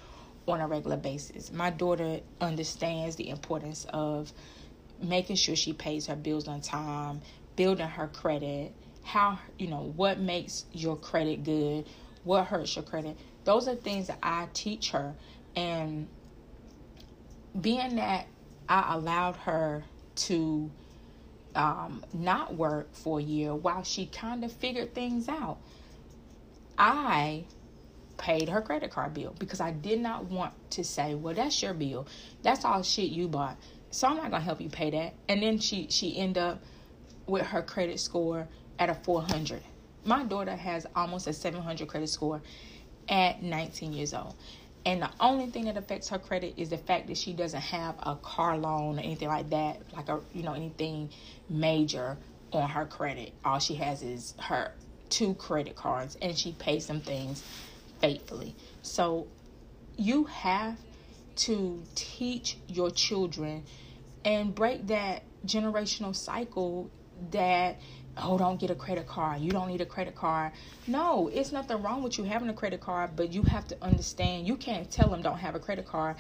on 0.47 0.61
a 0.61 0.69
regular 0.69 0.97
basis. 0.97 1.53
My 1.53 1.71
daughter 1.71 2.21
understands 2.41 3.17
the 3.17 3.29
importance 3.29 3.87
of 3.93 4.33
making 5.03 5.37
sure 5.37 5.57
she 5.57 5.73
pays 5.73 6.07
her 6.07 6.17
bills 6.17 6.49
on 6.49 6.61
time, 6.61 7.21
building 7.57 7.87
her 7.87 8.09
credit, 8.09 8.75
how, 9.03 9.39
you 9.59 9.69
know, 9.69 9.93
what 9.97 10.21
makes 10.21 10.65
your 10.73 10.97
credit 10.97 11.45
good, 11.45 11.87
what 12.23 12.47
hurts 12.47 12.77
your 12.77 12.85
credit. 12.85 13.17
Those 13.45 13.67
are 13.67 13.75
things 13.75 14.09
that 14.09 14.19
I 14.23 14.49
teach 14.53 14.91
her. 14.91 15.15
And 15.57 16.09
being 17.59 17.97
that 17.97 18.27
I 18.69 18.95
allowed 18.95 19.37
her 19.37 19.85
to 20.17 20.71
um, 21.55 22.05
not 22.13 22.55
work 22.55 22.95
for 22.95 23.19
a 23.19 23.23
year 23.23 23.55
while 23.55 23.83
she 23.83 24.07
kind 24.07 24.45
of 24.45 24.53
figured 24.53 24.95
things 24.95 25.29
out, 25.29 25.59
I 26.79 27.45
paid 28.19 28.49
her 28.49 28.61
credit 28.61 28.91
card 28.91 29.15
bill 29.15 29.35
because 29.39 29.61
I 29.61 29.71
did 29.71 30.01
not 30.01 30.27
want 30.27 30.53
to 30.71 30.85
say, 30.85 31.15
"Well, 31.15 31.35
that's 31.35 31.63
your 31.63 31.75
bill. 31.75 32.07
That's 32.43 32.65
all 32.65 32.83
shit 32.83 33.11
you 33.11 33.29
bought." 33.29 33.57
So 33.91 34.09
I'm 34.09 34.17
not 34.17 34.31
gonna 34.31 34.45
help 34.45 34.61
you 34.61 34.69
pay 34.69 34.91
that. 34.91 35.15
And 35.29 35.43
then 35.43 35.59
she 35.59 35.89
she 35.91 36.17
end 36.17 36.39
up 36.39 36.63
with 37.27 37.47
her 37.47 37.63
credit 37.63 37.99
score 38.01 38.49
at 38.79 38.89
a 38.91 38.95
400. 38.95 39.63
My 40.05 40.25
daughter 40.25 40.57
has 40.57 40.87
almost 40.95 41.27
a 41.27 41.33
700 41.33 41.89
credit 41.89 42.09
score 42.09 42.41
at 43.09 43.43
19 43.43 43.93
years 43.93 44.15
old. 44.15 44.35
And 44.85 45.03
the 45.03 45.11
only 45.21 45.47
thing 45.47 45.67
that 45.67 45.77
affects 45.77 46.09
her 46.09 46.19
credit 46.19 46.55
is 46.57 46.71
the 46.71 46.79
fact 46.79 47.09
that 47.09 47.19
she 47.19 47.33
doesn't 47.35 47.61
have 47.61 47.97
a 48.03 48.17
car 48.17 48.57
loan 48.57 48.99
or 48.99 49.03
anything 49.03 49.29
like 49.29 49.51
that, 49.51 49.83
like 49.93 50.09
a 50.09 50.21
you 50.33 50.43
know 50.43 50.55
anything 50.55 51.11
major 51.49 52.19
on 52.53 52.69
her 52.71 52.87
credit. 52.87 53.35
All 53.45 53.59
she 53.59 53.75
has 53.77 54.03
is 54.03 54.35
her 54.41 54.73
two 55.11 55.35
credit 55.35 55.77
cards, 55.77 56.17
and 56.23 56.37
she 56.37 56.53
pays 56.53 56.87
some 56.87 57.01
things 57.01 57.45
faithfully. 58.01 58.57
So 58.83 59.29
you 59.97 60.25
have 60.25 60.79
to 61.37 61.85
teach 61.95 62.59
your 62.67 62.91
children 62.91 63.65
and 64.25 64.55
break 64.55 64.87
that 64.89 65.25
generational 65.47 66.15
cycle 66.15 66.91
that 67.31 67.81
oh 68.17 68.39
don't 68.39 68.61
get 68.61 68.71
a 68.71 68.75
credit 68.75 69.07
card. 69.07 69.41
You 69.41 69.51
don't 69.51 69.69
need 69.69 69.81
a 69.81 69.87
credit 69.87 70.15
card. 70.15 70.53
No 70.87 71.29
it's 71.33 71.53
nothing 71.53 71.83
wrong 71.83 72.03
with 72.03 72.19
you 72.19 72.25
having 72.25 72.49
a 72.49 72.55
credit 72.55 72.81
card 72.81 73.17
but 73.17 73.33
you 73.33 73.43
have 73.43 73.67
to 73.69 73.77
understand 73.83 74.47
you 74.47 74.57
can't 74.57 74.91
tell 74.91 75.09
them 75.11 75.23
don't 75.23 75.39
have 75.39 75.55
a 75.55 75.61
credit 75.61 75.87
card 75.87 76.17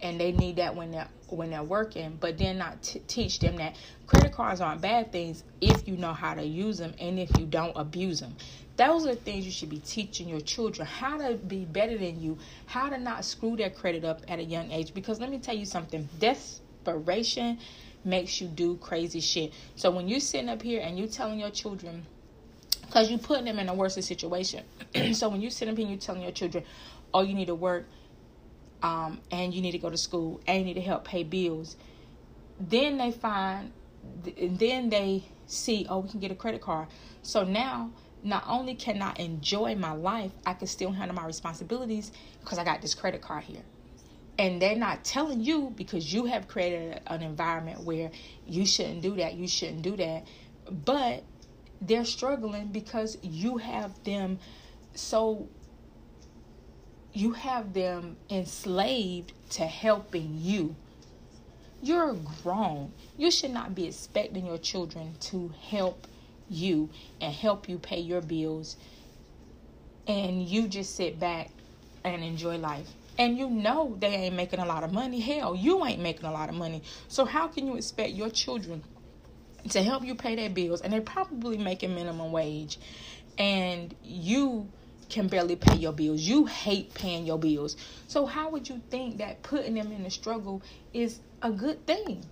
and 0.00 0.20
they 0.20 0.32
need 0.32 0.56
that 0.56 0.74
when 0.74 0.90
they're 0.90 1.08
when 1.28 1.50
they're 1.50 1.62
working 1.62 2.16
but 2.20 2.38
then 2.38 2.58
not 2.58 2.82
t- 2.82 3.00
teach 3.08 3.38
them 3.38 3.56
that 3.56 3.74
credit 4.06 4.32
cards 4.32 4.60
aren't 4.60 4.80
bad 4.80 5.10
things 5.10 5.44
if 5.60 5.88
you 5.88 5.96
know 5.96 6.12
how 6.12 6.34
to 6.34 6.44
use 6.44 6.78
them 6.78 6.94
and 7.00 7.18
if 7.18 7.30
you 7.38 7.46
don't 7.46 7.72
abuse 7.76 8.20
them. 8.20 8.36
Those 8.76 9.06
are 9.06 9.14
things 9.14 9.44
you 9.44 9.52
should 9.52 9.68
be 9.68 9.78
teaching 9.78 10.28
your 10.28 10.40
children 10.40 10.86
how 10.86 11.18
to 11.18 11.34
be 11.36 11.64
better 11.64 11.98
than 11.98 12.20
you 12.20 12.38
how 12.66 12.88
to 12.90 12.98
not 12.98 13.24
screw 13.24 13.56
their 13.56 13.70
credit 13.70 14.04
up 14.04 14.22
at 14.28 14.38
a 14.38 14.44
young 14.44 14.70
age 14.70 14.94
because 14.94 15.20
let 15.20 15.30
me 15.30 15.38
tell 15.38 15.56
you 15.56 15.66
something 15.66 16.08
desperation 16.18 17.58
makes 18.04 18.40
you 18.40 18.48
do 18.48 18.76
crazy 18.76 19.20
shit. 19.20 19.52
So 19.76 19.90
when 19.90 20.08
you're 20.08 20.20
sitting 20.20 20.48
up 20.48 20.62
here 20.62 20.80
and 20.80 20.98
you 20.98 21.06
telling 21.06 21.38
your 21.38 21.50
children 21.50 22.06
because 22.92 23.08
you're 23.08 23.18
putting 23.18 23.46
them 23.46 23.58
in 23.58 23.68
a 23.68 23.74
worse 23.74 23.94
situation. 23.94 24.64
So 25.14 25.30
when 25.30 25.40
you 25.40 25.48
sit 25.48 25.68
up 25.68 25.76
here 25.76 25.86
and 25.86 25.92
you're 25.92 26.00
telling 26.00 26.22
your 26.22 26.32
children 26.32 26.64
oh 27.14 27.22
you 27.22 27.34
need 27.34 27.46
to 27.46 27.54
work 27.54 27.86
um, 28.82 29.20
and 29.30 29.54
you 29.54 29.62
need 29.62 29.72
to 29.72 29.78
go 29.78 29.88
to 29.88 29.96
school 29.96 30.40
and 30.46 30.58
you 30.58 30.64
need 30.64 30.74
to 30.74 30.80
help 30.82 31.04
pay 31.04 31.22
bills 31.22 31.76
then 32.60 32.98
they 32.98 33.10
find 33.10 33.72
then 34.24 34.90
they 34.90 35.24
see 35.46 35.86
oh 35.88 36.00
we 36.00 36.08
can 36.08 36.20
get 36.20 36.30
a 36.30 36.34
credit 36.34 36.60
card. 36.60 36.88
So 37.22 37.44
now 37.44 37.90
not 38.22 38.44
only 38.46 38.74
can 38.74 39.02
I 39.02 39.14
enjoy 39.16 39.74
my 39.74 39.92
life, 39.92 40.32
I 40.46 40.54
can 40.54 40.66
still 40.66 40.92
handle 40.92 41.14
my 41.14 41.26
responsibilities 41.26 42.12
because 42.40 42.58
I 42.58 42.64
got 42.64 42.82
this 42.82 42.94
credit 42.94 43.20
card 43.20 43.44
here. 43.44 43.62
And 44.42 44.60
they're 44.60 44.74
not 44.74 45.04
telling 45.04 45.40
you 45.40 45.72
because 45.76 46.12
you 46.12 46.24
have 46.24 46.48
created 46.48 47.00
an 47.06 47.22
environment 47.22 47.84
where 47.84 48.10
you 48.44 48.66
shouldn't 48.66 49.00
do 49.00 49.14
that, 49.14 49.34
you 49.34 49.46
shouldn't 49.46 49.82
do 49.82 49.96
that. 49.98 50.26
But 50.68 51.22
they're 51.80 52.04
struggling 52.04 52.66
because 52.66 53.16
you 53.22 53.58
have 53.58 54.02
them 54.02 54.40
so 54.94 55.48
you 57.12 57.34
have 57.34 57.72
them 57.72 58.16
enslaved 58.28 59.32
to 59.50 59.62
helping 59.62 60.38
you. 60.40 60.74
You're 61.80 62.14
grown. 62.42 62.90
You 63.16 63.30
should 63.30 63.52
not 63.52 63.76
be 63.76 63.86
expecting 63.86 64.46
your 64.46 64.58
children 64.58 65.14
to 65.20 65.54
help 65.68 66.08
you 66.50 66.90
and 67.20 67.32
help 67.32 67.68
you 67.68 67.78
pay 67.78 68.00
your 68.00 68.20
bills 68.20 68.76
and 70.08 70.42
you 70.42 70.66
just 70.66 70.96
sit 70.96 71.20
back 71.20 71.50
and 72.02 72.24
enjoy 72.24 72.58
life 72.58 72.88
and 73.22 73.38
you 73.38 73.48
know 73.48 73.96
they 74.00 74.08
ain't 74.08 74.34
making 74.34 74.58
a 74.58 74.66
lot 74.66 74.82
of 74.82 74.92
money. 74.92 75.20
Hell 75.20 75.54
you 75.54 75.86
ain't 75.86 76.02
making 76.02 76.24
a 76.24 76.32
lot 76.32 76.48
of 76.48 76.56
money. 76.56 76.82
So 77.06 77.24
how 77.24 77.46
can 77.46 77.68
you 77.68 77.76
expect 77.76 78.10
your 78.10 78.30
children 78.30 78.82
to 79.70 79.80
help 79.80 80.04
you 80.04 80.16
pay 80.16 80.34
their 80.34 80.50
bills? 80.50 80.80
And 80.80 80.92
they're 80.92 81.00
probably 81.00 81.56
making 81.56 81.94
minimum 81.94 82.32
wage. 82.32 82.80
And 83.38 83.94
you 84.02 84.68
can 85.08 85.28
barely 85.28 85.54
pay 85.54 85.76
your 85.76 85.92
bills. 85.92 86.20
You 86.20 86.46
hate 86.46 86.94
paying 86.94 87.24
your 87.24 87.38
bills. 87.38 87.76
So 88.08 88.26
how 88.26 88.50
would 88.50 88.68
you 88.68 88.82
think 88.90 89.18
that 89.18 89.44
putting 89.44 89.74
them 89.74 89.92
in 89.92 90.04
a 90.04 90.10
struggle 90.10 90.60
is 90.92 91.20
a 91.42 91.52
good 91.52 91.86
thing? 91.86 92.24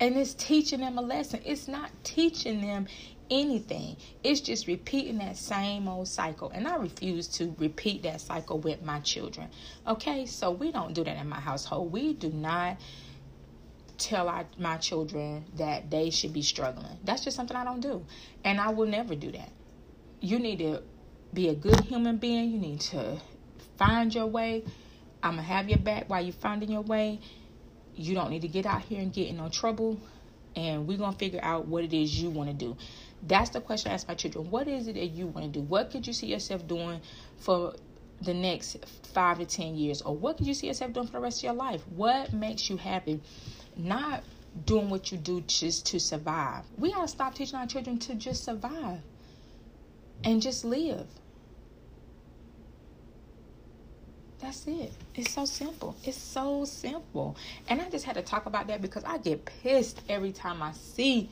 And 0.00 0.16
it's 0.16 0.32
teaching 0.32 0.80
them 0.80 0.96
a 0.96 1.02
lesson. 1.02 1.42
It's 1.44 1.68
not 1.68 1.90
teaching 2.04 2.62
them 2.62 2.86
anything. 3.30 3.96
It's 4.22 4.40
just 4.40 4.66
repeating 4.66 5.18
that 5.18 5.36
same 5.36 5.88
old 5.88 6.08
cycle. 6.08 6.50
And 6.50 6.66
I 6.66 6.76
refuse 6.76 7.28
to 7.38 7.54
repeat 7.58 8.02
that 8.04 8.20
cycle 8.20 8.58
with 8.58 8.82
my 8.82 9.00
children. 9.00 9.48
Okay, 9.86 10.26
so 10.26 10.50
we 10.50 10.72
don't 10.72 10.94
do 10.94 11.04
that 11.04 11.16
in 11.16 11.28
my 11.28 11.40
household. 11.40 11.92
We 11.92 12.14
do 12.14 12.30
not 12.30 12.78
tell 13.98 14.28
our, 14.28 14.46
my 14.58 14.76
children 14.76 15.44
that 15.56 15.90
they 15.90 16.10
should 16.10 16.32
be 16.32 16.42
struggling. 16.42 16.98
That's 17.04 17.24
just 17.24 17.36
something 17.36 17.56
I 17.56 17.64
don't 17.64 17.80
do. 17.80 18.04
And 18.44 18.60
I 18.60 18.70
will 18.70 18.86
never 18.86 19.14
do 19.14 19.32
that. 19.32 19.50
You 20.20 20.38
need 20.38 20.58
to 20.60 20.82
be 21.34 21.48
a 21.48 21.54
good 21.54 21.80
human 21.80 22.16
being. 22.18 22.50
You 22.50 22.58
need 22.58 22.80
to 22.80 23.20
find 23.76 24.14
your 24.14 24.26
way. 24.26 24.64
I'm 25.22 25.34
going 25.34 25.44
to 25.44 25.52
have 25.52 25.68
your 25.68 25.78
back 25.78 26.08
while 26.08 26.22
you're 26.22 26.32
finding 26.32 26.70
your 26.70 26.82
way. 26.82 27.20
You 27.94 28.14
don't 28.14 28.30
need 28.30 28.42
to 28.42 28.48
get 28.48 28.66
out 28.66 28.82
here 28.82 29.00
and 29.00 29.12
get 29.12 29.28
in 29.28 29.36
no 29.36 29.48
trouble. 29.48 30.00
And 30.54 30.86
we're 30.86 30.98
going 30.98 31.12
to 31.12 31.18
figure 31.18 31.40
out 31.42 31.66
what 31.66 31.84
it 31.84 31.92
is 31.92 32.20
you 32.20 32.30
want 32.30 32.50
to 32.50 32.54
do. 32.54 32.76
That's 33.22 33.50
the 33.50 33.60
question 33.60 33.90
I 33.90 33.94
ask 33.94 34.08
my 34.08 34.14
children. 34.14 34.50
What 34.50 34.68
is 34.68 34.88
it 34.88 34.94
that 34.94 35.06
you 35.06 35.26
want 35.26 35.52
to 35.52 35.60
do? 35.60 35.64
What 35.64 35.90
could 35.90 36.06
you 36.06 36.12
see 36.12 36.28
yourself 36.28 36.66
doing 36.66 37.00
for 37.38 37.74
the 38.22 38.34
next 38.34 38.84
five 39.12 39.38
to 39.38 39.46
ten 39.46 39.74
years? 39.76 40.02
Or 40.02 40.14
what 40.14 40.36
could 40.36 40.46
you 40.46 40.54
see 40.54 40.68
yourself 40.68 40.92
doing 40.92 41.06
for 41.06 41.14
the 41.14 41.20
rest 41.20 41.38
of 41.38 41.44
your 41.44 41.52
life? 41.54 41.82
What 41.88 42.32
makes 42.32 42.70
you 42.70 42.76
happy? 42.76 43.20
Not 43.76 44.22
doing 44.64 44.88
what 44.90 45.12
you 45.12 45.18
do 45.18 45.40
just 45.42 45.86
to 45.86 46.00
survive. 46.00 46.64
We 46.78 46.92
gotta 46.92 47.08
stop 47.08 47.34
teaching 47.34 47.56
our 47.56 47.66
children 47.66 47.98
to 47.98 48.14
just 48.14 48.44
survive 48.44 49.00
and 50.24 50.40
just 50.42 50.64
live. 50.64 51.06
That's 54.40 54.66
it. 54.68 54.92
It's 55.16 55.32
so 55.32 55.44
simple. 55.44 55.96
It's 56.04 56.16
so 56.16 56.64
simple. 56.64 57.36
And 57.68 57.80
I 57.80 57.90
just 57.90 58.04
had 58.04 58.14
to 58.14 58.22
talk 58.22 58.46
about 58.46 58.68
that 58.68 58.80
because 58.80 59.02
I 59.04 59.18
get 59.18 59.44
pissed 59.44 60.00
every 60.08 60.32
time 60.32 60.62
I 60.62 60.72
see 60.72 61.28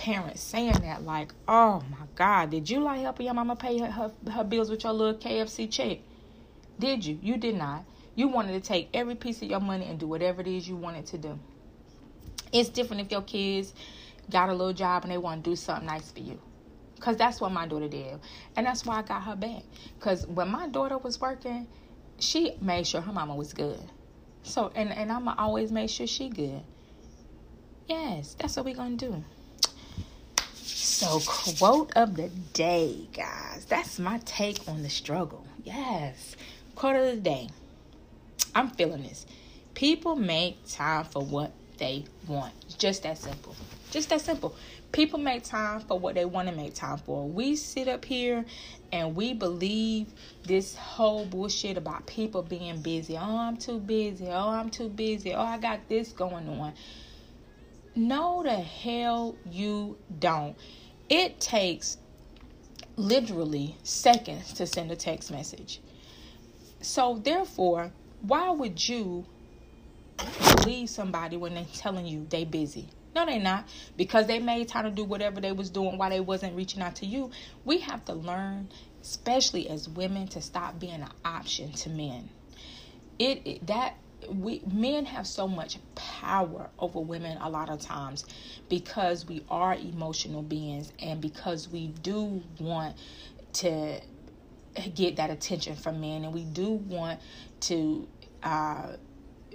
parents 0.00 0.40
saying 0.40 0.80
that 0.80 1.04
like, 1.04 1.34
"Oh 1.46 1.82
my 1.90 2.06
God, 2.14 2.50
did 2.50 2.70
you 2.70 2.80
like 2.80 3.02
helping 3.02 3.26
your 3.26 3.34
mama 3.34 3.54
pay 3.54 3.78
her, 3.78 3.90
her, 3.90 4.10
her 4.30 4.44
bills 4.44 4.70
with 4.70 4.82
your 4.82 4.94
little 4.94 5.20
KFC 5.20 5.70
check? 5.70 5.98
Did 6.78 7.04
you? 7.04 7.18
You 7.20 7.36
did 7.36 7.54
not. 7.56 7.84
You 8.14 8.28
wanted 8.28 8.52
to 8.52 8.66
take 8.66 8.88
every 8.94 9.14
piece 9.14 9.42
of 9.42 9.50
your 9.50 9.60
money 9.60 9.84
and 9.84 10.00
do 10.00 10.06
whatever 10.06 10.40
it 10.40 10.46
is 10.46 10.66
you 10.66 10.74
wanted 10.74 11.04
to 11.08 11.18
do. 11.18 11.38
It's 12.50 12.70
different 12.70 13.02
if 13.02 13.12
your 13.12 13.20
kids 13.20 13.74
got 14.30 14.48
a 14.48 14.52
little 14.52 14.72
job 14.72 15.02
and 15.02 15.12
they 15.12 15.18
want 15.18 15.44
to 15.44 15.50
do 15.50 15.54
something 15.54 15.86
nice 15.86 16.10
for 16.10 16.20
you. 16.20 16.40
Because 16.94 17.18
that's 17.18 17.38
what 17.38 17.52
my 17.52 17.66
daughter 17.66 17.88
did. 17.88 18.18
And 18.56 18.66
that's 18.66 18.86
why 18.86 19.00
I 19.00 19.02
got 19.02 19.22
her 19.24 19.36
back. 19.36 19.64
Because 19.98 20.26
when 20.26 20.48
my 20.48 20.66
daughter 20.68 20.96
was 20.96 21.20
working, 21.20 21.66
she 22.18 22.56
made 22.62 22.86
sure 22.86 23.02
her 23.02 23.12
mama 23.12 23.36
was 23.36 23.52
good. 23.52 23.80
So, 24.44 24.72
and, 24.74 24.90
and 24.90 25.12
I'm 25.12 25.28
always 25.28 25.70
make 25.70 25.90
sure 25.90 26.06
she 26.06 26.30
good. 26.30 26.62
Yes, 27.86 28.34
that's 28.38 28.56
what 28.56 28.64
we're 28.64 28.74
going 28.74 28.96
to 28.96 29.06
do. 29.06 29.24
So, 30.74 31.20
quote 31.26 31.92
of 31.96 32.16
the 32.16 32.28
day, 32.52 33.08
guys. 33.12 33.66
That's 33.68 33.98
my 33.98 34.18
take 34.24 34.68
on 34.68 34.82
the 34.82 34.90
struggle. 34.90 35.46
Yes. 35.64 36.36
Quote 36.74 36.96
of 36.96 37.06
the 37.06 37.16
day. 37.16 37.48
I'm 38.54 38.70
feeling 38.70 39.02
this. 39.02 39.26
People 39.74 40.16
make 40.16 40.58
time 40.68 41.04
for 41.04 41.22
what 41.22 41.52
they 41.78 42.04
want. 42.28 42.52
Just 42.78 43.02
that 43.04 43.18
simple. 43.18 43.56
Just 43.90 44.10
that 44.10 44.20
simple. 44.20 44.54
People 44.92 45.18
make 45.18 45.44
time 45.44 45.80
for 45.80 45.98
what 45.98 46.14
they 46.14 46.24
want 46.24 46.48
to 46.48 46.54
make 46.54 46.74
time 46.74 46.98
for. 46.98 47.26
We 47.26 47.56
sit 47.56 47.88
up 47.88 48.04
here 48.04 48.44
and 48.92 49.14
we 49.14 49.32
believe 49.34 50.08
this 50.44 50.76
whole 50.76 51.24
bullshit 51.24 51.76
about 51.76 52.06
people 52.06 52.42
being 52.42 52.82
busy. 52.82 53.16
Oh, 53.16 53.38
I'm 53.38 53.56
too 53.56 53.78
busy. 53.78 54.26
Oh, 54.28 54.50
I'm 54.50 54.70
too 54.70 54.88
busy. 54.88 55.32
Oh, 55.32 55.42
I 55.42 55.58
got 55.58 55.88
this 55.88 56.12
going 56.12 56.48
on. 56.48 56.72
No, 57.94 58.42
the 58.42 58.56
hell 58.56 59.36
you 59.50 59.96
don't. 60.18 60.56
It 61.08 61.40
takes 61.40 61.98
literally 62.96 63.76
seconds 63.82 64.52
to 64.54 64.66
send 64.66 64.92
a 64.92 64.96
text 64.96 65.30
message. 65.30 65.80
So, 66.80 67.20
therefore, 67.22 67.92
why 68.22 68.50
would 68.50 68.88
you 68.88 69.26
believe 70.56 70.88
somebody 70.88 71.36
when 71.36 71.54
they're 71.54 71.66
telling 71.74 72.06
you 72.06 72.26
they 72.30 72.44
busy? 72.44 72.88
No, 73.14 73.26
they 73.26 73.38
not. 73.38 73.68
Because 73.96 74.26
they 74.26 74.38
made 74.38 74.68
time 74.68 74.84
to 74.84 74.90
do 74.90 75.04
whatever 75.04 75.40
they 75.40 75.52
was 75.52 75.68
doing 75.68 75.98
while 75.98 76.10
they 76.10 76.20
wasn't 76.20 76.54
reaching 76.54 76.80
out 76.82 76.96
to 76.96 77.06
you. 77.06 77.30
We 77.64 77.78
have 77.78 78.04
to 78.04 78.12
learn, 78.12 78.68
especially 79.02 79.68
as 79.68 79.88
women, 79.88 80.28
to 80.28 80.40
stop 80.40 80.78
being 80.78 81.02
an 81.02 81.08
option 81.24 81.72
to 81.72 81.90
men. 81.90 82.28
It, 83.18 83.42
it 83.44 83.66
that 83.66 83.96
we 84.28 84.62
men 84.70 85.04
have 85.06 85.26
so 85.26 85.48
much 85.48 85.78
power 85.94 86.68
over 86.78 87.00
women 87.00 87.38
a 87.38 87.48
lot 87.48 87.68
of 87.68 87.80
times 87.80 88.24
because 88.68 89.26
we 89.26 89.44
are 89.50 89.74
emotional 89.74 90.42
beings 90.42 90.92
and 90.98 91.20
because 91.20 91.68
we 91.68 91.88
do 91.88 92.42
want 92.58 92.96
to 93.54 94.00
get 94.94 95.16
that 95.16 95.30
attention 95.30 95.74
from 95.74 96.00
men 96.00 96.24
and 96.24 96.32
we 96.32 96.44
do 96.44 96.70
want 96.70 97.20
to 97.60 98.06
uh, 98.42 98.88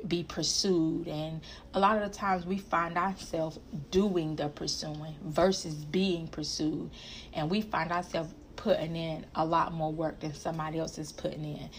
be 0.07 0.23
pursued. 0.23 1.07
And 1.07 1.41
a 1.73 1.79
lot 1.79 2.01
of 2.01 2.11
the 2.11 2.15
times 2.17 2.45
we 2.45 2.57
find 2.57 2.97
ourselves 2.97 3.59
doing 3.91 4.35
the 4.35 4.49
pursuing 4.49 5.15
versus 5.23 5.73
being 5.73 6.27
pursued. 6.27 6.91
And 7.33 7.49
we 7.49 7.61
find 7.61 7.91
ourselves 7.91 8.33
putting 8.55 8.95
in 8.95 9.25
a 9.35 9.45
lot 9.45 9.73
more 9.73 9.91
work 9.91 10.19
than 10.19 10.33
somebody 10.33 10.79
else 10.79 10.97
is 10.97 11.11
putting 11.11 11.43
in 11.43 11.69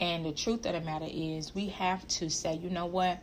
and 0.00 0.24
the 0.24 0.32
truth 0.32 0.66
of 0.66 0.72
the 0.72 0.80
matter 0.80 1.06
is 1.08 1.54
we 1.54 1.68
have 1.68 2.06
to 2.08 2.28
say 2.28 2.54
you 2.54 2.70
know 2.70 2.86
what 2.86 3.18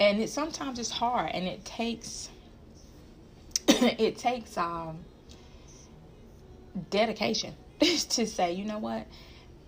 and 0.00 0.20
it 0.20 0.28
sometimes 0.28 0.78
it's 0.78 0.90
hard 0.90 1.30
and 1.32 1.46
it 1.46 1.64
takes 1.64 2.28
it 3.68 4.18
takes 4.18 4.56
um 4.58 4.98
dedication 6.90 7.54
to 7.80 8.26
say 8.26 8.52
you 8.52 8.64
know 8.64 8.78
what 8.78 9.06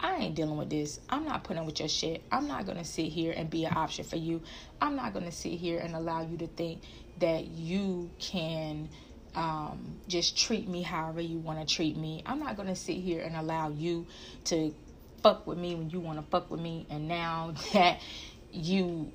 I 0.00 0.16
ain't 0.16 0.34
dealing 0.34 0.58
with 0.58 0.68
this. 0.68 1.00
I'm 1.08 1.24
not 1.24 1.44
putting 1.44 1.60
up 1.60 1.66
with 1.66 1.80
your 1.80 1.88
shit. 1.88 2.22
I'm 2.30 2.46
not 2.46 2.66
going 2.66 2.76
to 2.76 2.84
sit 2.84 3.06
here 3.06 3.32
and 3.34 3.48
be 3.48 3.64
an 3.64 3.72
option 3.74 4.04
for 4.04 4.16
you. 4.16 4.42
I'm 4.78 4.96
not 4.96 5.14
going 5.14 5.24
to 5.24 5.32
sit 5.32 5.52
here 5.52 5.78
and 5.78 5.94
allow 5.94 6.20
you 6.20 6.36
to 6.38 6.46
think 6.46 6.82
that 7.20 7.46
you 7.46 8.10
can 8.18 8.90
um, 9.34 9.96
just 10.06 10.36
treat 10.36 10.68
me 10.68 10.82
however 10.82 11.20
you 11.20 11.38
want 11.38 11.66
to 11.66 11.74
treat 11.74 11.96
me. 11.96 12.22
I'm 12.26 12.38
not 12.38 12.56
going 12.56 12.68
to 12.68 12.76
sit 12.76 12.96
here 12.96 13.22
and 13.22 13.34
allow 13.34 13.70
you 13.70 14.06
to 14.44 14.74
fuck 15.24 15.46
with 15.46 15.58
me 15.58 15.74
when 15.74 15.90
you 15.90 15.98
want 15.98 16.18
to 16.18 16.24
fuck 16.30 16.50
with 16.50 16.60
me. 16.60 16.86
And 16.90 17.08
now 17.08 17.54
that 17.72 18.00
you, 18.52 19.10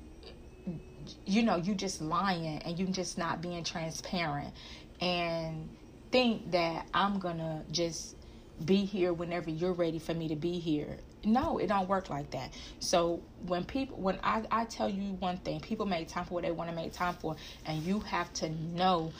you 1.24 1.42
know, 1.42 1.56
you 1.56 1.74
just 1.74 2.02
lying 2.02 2.58
and 2.58 2.78
you 2.78 2.86
just 2.88 3.16
not 3.16 3.40
being 3.40 3.64
transparent 3.64 4.52
and 5.00 5.70
think 6.10 6.50
that 6.50 6.86
I'm 6.92 7.20
to 7.38 7.62
just 7.70 8.16
be 8.64 8.84
here 8.84 9.12
whenever 9.12 9.48
you're 9.48 9.72
ready 9.72 9.98
for 9.98 10.12
me 10.12 10.28
to 10.28 10.36
be 10.36 10.58
here. 10.58 10.98
No, 11.24 11.58
it 11.58 11.68
don't 11.68 11.88
work 11.88 12.10
like 12.10 12.30
that. 12.32 12.52
So 12.80 13.22
when 13.46 13.64
people 13.64 13.96
when 13.98 14.18
I, 14.22 14.42
I 14.50 14.64
tell 14.64 14.88
you 14.88 15.12
one 15.14 15.38
thing, 15.38 15.60
people 15.60 15.86
make 15.86 16.08
time 16.08 16.24
for 16.24 16.34
what 16.34 16.42
they 16.42 16.50
want 16.50 16.70
to 16.70 16.76
make 16.76 16.92
time 16.92 17.14
for 17.14 17.36
and 17.64 17.82
you 17.82 18.00
have 18.00 18.32
to 18.34 18.50
know 18.50 19.12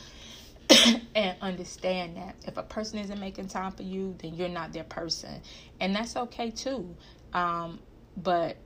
and 1.14 1.36
understand 1.40 2.16
that 2.16 2.36
if 2.46 2.56
a 2.56 2.62
person 2.62 2.98
isn't 2.98 3.20
making 3.20 3.48
time 3.48 3.72
for 3.72 3.82
you, 3.82 4.14
then 4.22 4.34
you're 4.34 4.48
not 4.48 4.72
their 4.72 4.84
person. 4.84 5.40
And 5.80 5.94
that's 5.94 6.16
okay 6.16 6.50
too. 6.50 6.96
Um, 7.32 7.80
but 8.16 8.56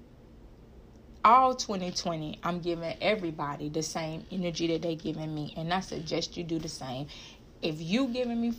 all 1.24 1.54
2020, 1.54 2.38
I'm 2.42 2.60
giving 2.60 2.94
everybody 3.00 3.68
the 3.68 3.82
same 3.82 4.26
energy 4.30 4.66
that 4.68 4.82
they're 4.82 4.94
giving 4.94 5.34
me. 5.34 5.54
And 5.56 5.72
I 5.72 5.80
suggest 5.80 6.36
you 6.36 6.44
do 6.44 6.58
the 6.58 6.68
same. 6.68 7.06
If 7.62 7.80
you 7.80 8.08
giving 8.08 8.40
me 8.40 8.54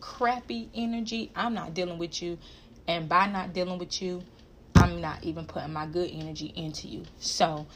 crappy 0.00 0.68
energy, 0.74 1.32
I'm 1.34 1.54
not 1.54 1.74
dealing 1.74 1.98
with 1.98 2.20
you. 2.20 2.38
And 2.86 3.08
by 3.08 3.26
not 3.26 3.52
dealing 3.52 3.78
with 3.78 4.00
you, 4.02 4.22
I'm 4.76 5.00
not 5.00 5.24
even 5.24 5.46
putting 5.46 5.72
my 5.72 5.86
good 5.86 6.10
energy 6.12 6.52
into 6.54 6.88
you. 6.88 7.04
So 7.18 7.66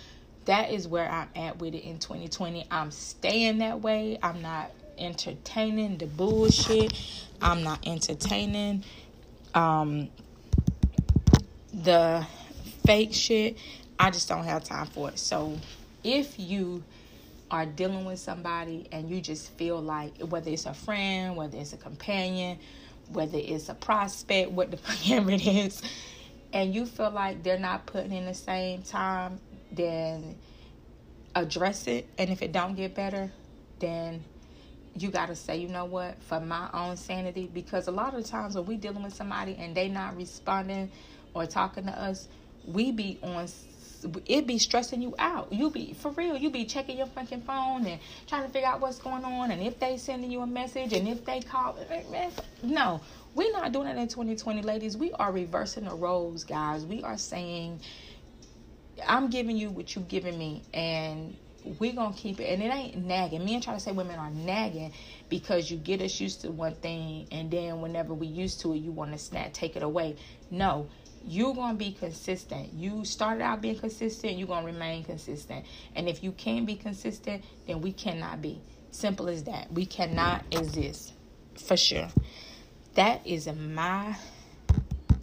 that 0.45 0.71
is 0.71 0.89
where 0.89 1.09
I'm 1.09 1.29
at 1.37 1.59
with 1.59 1.75
it 1.75 1.85
in 1.85 1.99
2020. 1.99 2.67
I'm 2.71 2.91
staying 2.91 3.59
that 3.59 3.81
way. 3.81 4.19
I'm 4.23 4.43
not 4.43 4.71
entertaining 5.03 5.99
the 5.99 6.07
bullshit. 6.07 6.93
I'm 7.41 7.63
not 7.63 7.87
entertaining 7.87 8.85
um 9.55 10.09
the 11.73 12.27
fake 12.85 13.13
shit. 13.13 13.59
I 13.99 14.11
just 14.11 14.29
don't 14.29 14.45
have 14.45 14.65
time 14.65 14.87
for 14.87 15.11
it. 15.11 15.19
So 15.19 15.59
if 16.05 16.39
you 16.39 16.83
are 17.51 17.67
dealing 17.67 18.05
with 18.05 18.19
somebody 18.19 18.89
and 18.93 19.11
you 19.11 19.21
just 19.21 19.51
feel 19.53 19.81
like 19.81 20.19
whether 20.21 20.51
it's 20.51 20.67
a 20.67 20.75
friend, 20.75 21.37
whether 21.37 21.59
it's 21.59 21.73
a 21.73 21.77
companion, 21.77 22.59
whether 23.11 23.39
it's 23.39 23.69
a 23.69 23.75
prospect, 23.75 24.51
what 24.51 24.71
the 24.71 24.77
fuck 24.79 24.97
it 25.09 25.47
is, 25.47 25.83
and 26.53 26.75
you 26.75 26.87
feel 26.87 27.11
like 27.11 27.43
they're 27.43 27.59
not 27.59 27.87
putting 27.87 28.13
in 28.13 28.25
the 28.25 28.35
same 28.35 28.83
time, 28.83 29.39
then 29.71 30.37
address 31.35 31.87
it. 31.87 32.09
And 32.19 32.31
if 32.31 32.43
it 32.43 32.53
don't 32.53 32.75
get 32.75 32.95
better, 32.95 33.31
then 33.79 34.25
you 34.97 35.11
got 35.11 35.27
to 35.27 35.37
say, 35.37 35.57
you 35.57 35.69
know 35.69 35.85
what, 35.85 36.23
for 36.23 36.41
my 36.41 36.69
own 36.73 36.97
sanity, 36.97 37.49
because 37.53 37.89
a 37.89 37.93
lot 37.93 38.15
of 38.15 38.25
times 38.27 38.55
when 38.55 38.67
we 38.67 38.77
dealing 38.77 39.03
with 39.03 39.15
somebody 39.15 39.57
and 39.59 39.75
they 39.75 39.89
not 39.89 40.17
responding 40.17 40.91
or 41.35 41.47
talking 41.47 41.85
to 41.87 41.93
us, 41.93 42.29
we 42.65 42.93
be 42.93 43.19
on 43.23 43.49
it 44.27 44.47
be 44.47 44.59
stressing 44.59 45.03
you 45.03 45.15
out. 45.19 45.53
You 45.53 45.71
be 45.71 45.93
for 45.93 46.11
real. 46.13 46.37
You 46.37 46.51
be 46.51 46.65
checking 46.65 46.99
your 46.99 47.07
fucking 47.07 47.43
phone 47.43 47.87
and 47.87 48.01
trying 48.27 48.45
to 48.45 48.49
figure 48.49 48.69
out 48.69 48.81
what's 48.81 48.99
going 48.99 49.25
on 49.25 49.51
and 49.51 49.63
if 49.63 49.79
they 49.79 49.97
sending 49.97 50.31
you 50.31 50.41
a 50.41 50.47
message 50.47 50.93
and 50.93 51.09
if 51.09 51.25
they 51.25 51.41
call. 51.41 51.77
Eh, 51.89 51.95
eh, 51.95 52.05
eh, 52.15 52.31
no, 52.63 53.01
we're 53.35 53.53
not 53.53 53.73
doing 53.73 53.89
it 53.89 53.97
in 53.97 54.09
2020, 54.09 54.63
ladies. 54.63 54.97
We 54.97 55.13
are 55.13 55.33
reversing 55.33 55.85
the 55.85 55.95
roles, 55.95 56.45
guys. 56.45 56.85
We 56.85 57.03
are 57.03 57.19
saying, 57.19 57.81
I'm 59.07 59.31
giving 59.31 59.57
you 59.57 59.71
what 59.71 59.95
you 59.95 60.03
giving 60.03 60.39
me, 60.39 60.63
and 60.75 61.37
we're 61.79 61.93
gonna 61.93 62.15
keep 62.15 62.41
it. 62.41 62.45
And 62.45 62.63
it 62.63 62.73
ain't 62.73 63.05
nagging. 63.05 63.45
men 63.45 63.61
try 63.61 63.75
to 63.75 63.81
say 63.81 63.93
women 63.93 64.19
are 64.19 64.31
nagging 64.31 64.93
because 65.29 65.71
you 65.71 65.77
get 65.77 66.01
us 66.01 66.21
used 66.21 66.43
to 66.43 66.51
one 66.51 66.75
thing, 66.77 67.27
and 67.31 67.51
then 67.51 67.81
whenever 67.81 68.15
we 68.15 68.27
used 68.27 68.61
to 68.61 68.73
it, 68.75 68.79
you 68.79 68.93
want 68.93 69.13
to 69.13 69.19
snap, 69.19 69.53
take 69.53 69.77
it 69.77 69.83
away. 69.83 70.17
No 70.51 70.89
you're 71.27 71.55
to 71.55 71.75
be 71.75 71.93
consistent. 71.93 72.73
You 72.75 73.05
started 73.05 73.43
out 73.43 73.61
being 73.61 73.79
consistent, 73.79 74.37
you're 74.37 74.49
to 74.49 74.73
remain 74.73 75.05
consistent. 75.05 75.65
And 75.95 76.09
if 76.09 76.23
you 76.23 76.33
can't 76.33 76.67
be 76.67 76.77
consistent, 76.77 77.45
then 77.67 77.81
we 77.81 77.93
cannot 77.93 78.43
be. 78.43 78.61
Simple 78.91 79.29
as 79.29 79.45
that. 79.45 79.73
We 79.73 79.87
cannot 79.87 80.45
exist 80.51 81.15
for 81.57 81.77
sure. 81.77 82.09
That 82.95 83.27
is 83.27 83.47
my 83.47 84.17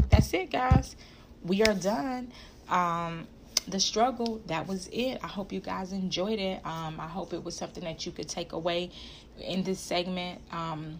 that's 0.10 0.34
it 0.34 0.52
guys. 0.52 0.96
We 1.44 1.62
are 1.64 1.76
done. 1.76 2.32
Um 2.68 3.28
the 3.72 3.80
struggle 3.80 4.42
that 4.48 4.68
was 4.68 4.88
it 4.92 5.20
i 5.24 5.28
hope 5.28 5.52
you 5.52 5.60
guys 5.60 5.92
enjoyed 5.92 6.40
it 6.40 6.66
um, 6.66 7.00
i 7.00 7.08
hope 7.08 7.34
it 7.34 7.44
was 7.44 7.56
something 7.56 7.84
that 7.84 8.06
you 8.06 8.12
could 8.12 8.28
take 8.28 8.52
away 8.54 8.92
in 9.40 9.64
this 9.64 9.80
segment 9.80 10.42
um, 10.52 10.98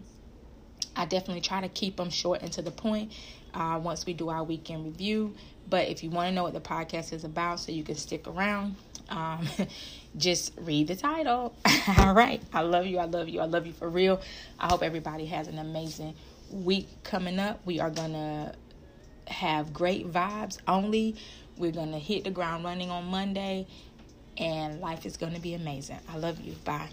i 0.96 1.06
definitely 1.06 1.42
try 1.42 1.62
to 1.62 1.70
keep 1.70 1.98
them 1.98 2.10
short 2.10 2.42
and 2.42 2.52
to 2.52 2.62
the 2.62 2.72
point 2.72 3.12
uh, 3.54 3.80
once 3.82 4.06
we 4.06 4.14
do 4.14 4.30
our 4.30 4.44
weekend 4.44 4.86
review. 4.86 5.36
But 5.70 5.88
if 5.88 6.04
you 6.04 6.10
want 6.10 6.30
to 6.30 6.34
know 6.34 6.44
what 6.44 6.54
the 6.54 6.62
podcast 6.62 7.14
is 7.14 7.24
about, 7.24 7.60
so 7.60 7.72
you 7.72 7.84
can 7.84 7.96
stick 7.96 8.28
around, 8.28 8.76
Um, 9.10 9.48
just 10.18 10.54
read 10.60 10.88
the 10.88 10.96
title. 10.96 11.56
All 11.98 12.14
right. 12.14 12.42
I 12.54 12.62
love 12.62 12.86
you. 12.86 13.00
I 13.00 13.06
love 13.06 13.28
you. 13.30 13.40
I 13.40 13.46
love 13.46 13.66
you 13.66 13.74
for 13.74 13.90
real. 13.90 14.22
I 14.60 14.68
hope 14.68 14.84
everybody 14.84 15.26
has 15.28 15.48
an 15.48 15.58
amazing 15.58 16.16
week 16.52 16.88
coming 17.04 17.40
up. 17.40 17.60
We 17.66 17.80
are 17.80 17.90
going 17.90 18.14
to 18.14 18.54
have 19.28 19.74
great 19.74 20.12
vibes 20.12 20.58
only. 20.68 21.16
We're 21.60 21.72
going 21.74 21.92
to 21.92 22.00
hit 22.00 22.24
the 22.24 22.32
ground 22.32 22.64
running 22.64 22.90
on 22.90 23.06
Monday, 23.06 23.68
and 24.38 24.82
life 24.82 25.06
is 25.06 25.18
going 25.18 25.36
to 25.36 25.42
be 25.42 25.54
amazing. 25.54 26.00
I 26.10 26.18
love 26.18 26.42
you. 26.42 26.54
Bye. 26.66 26.90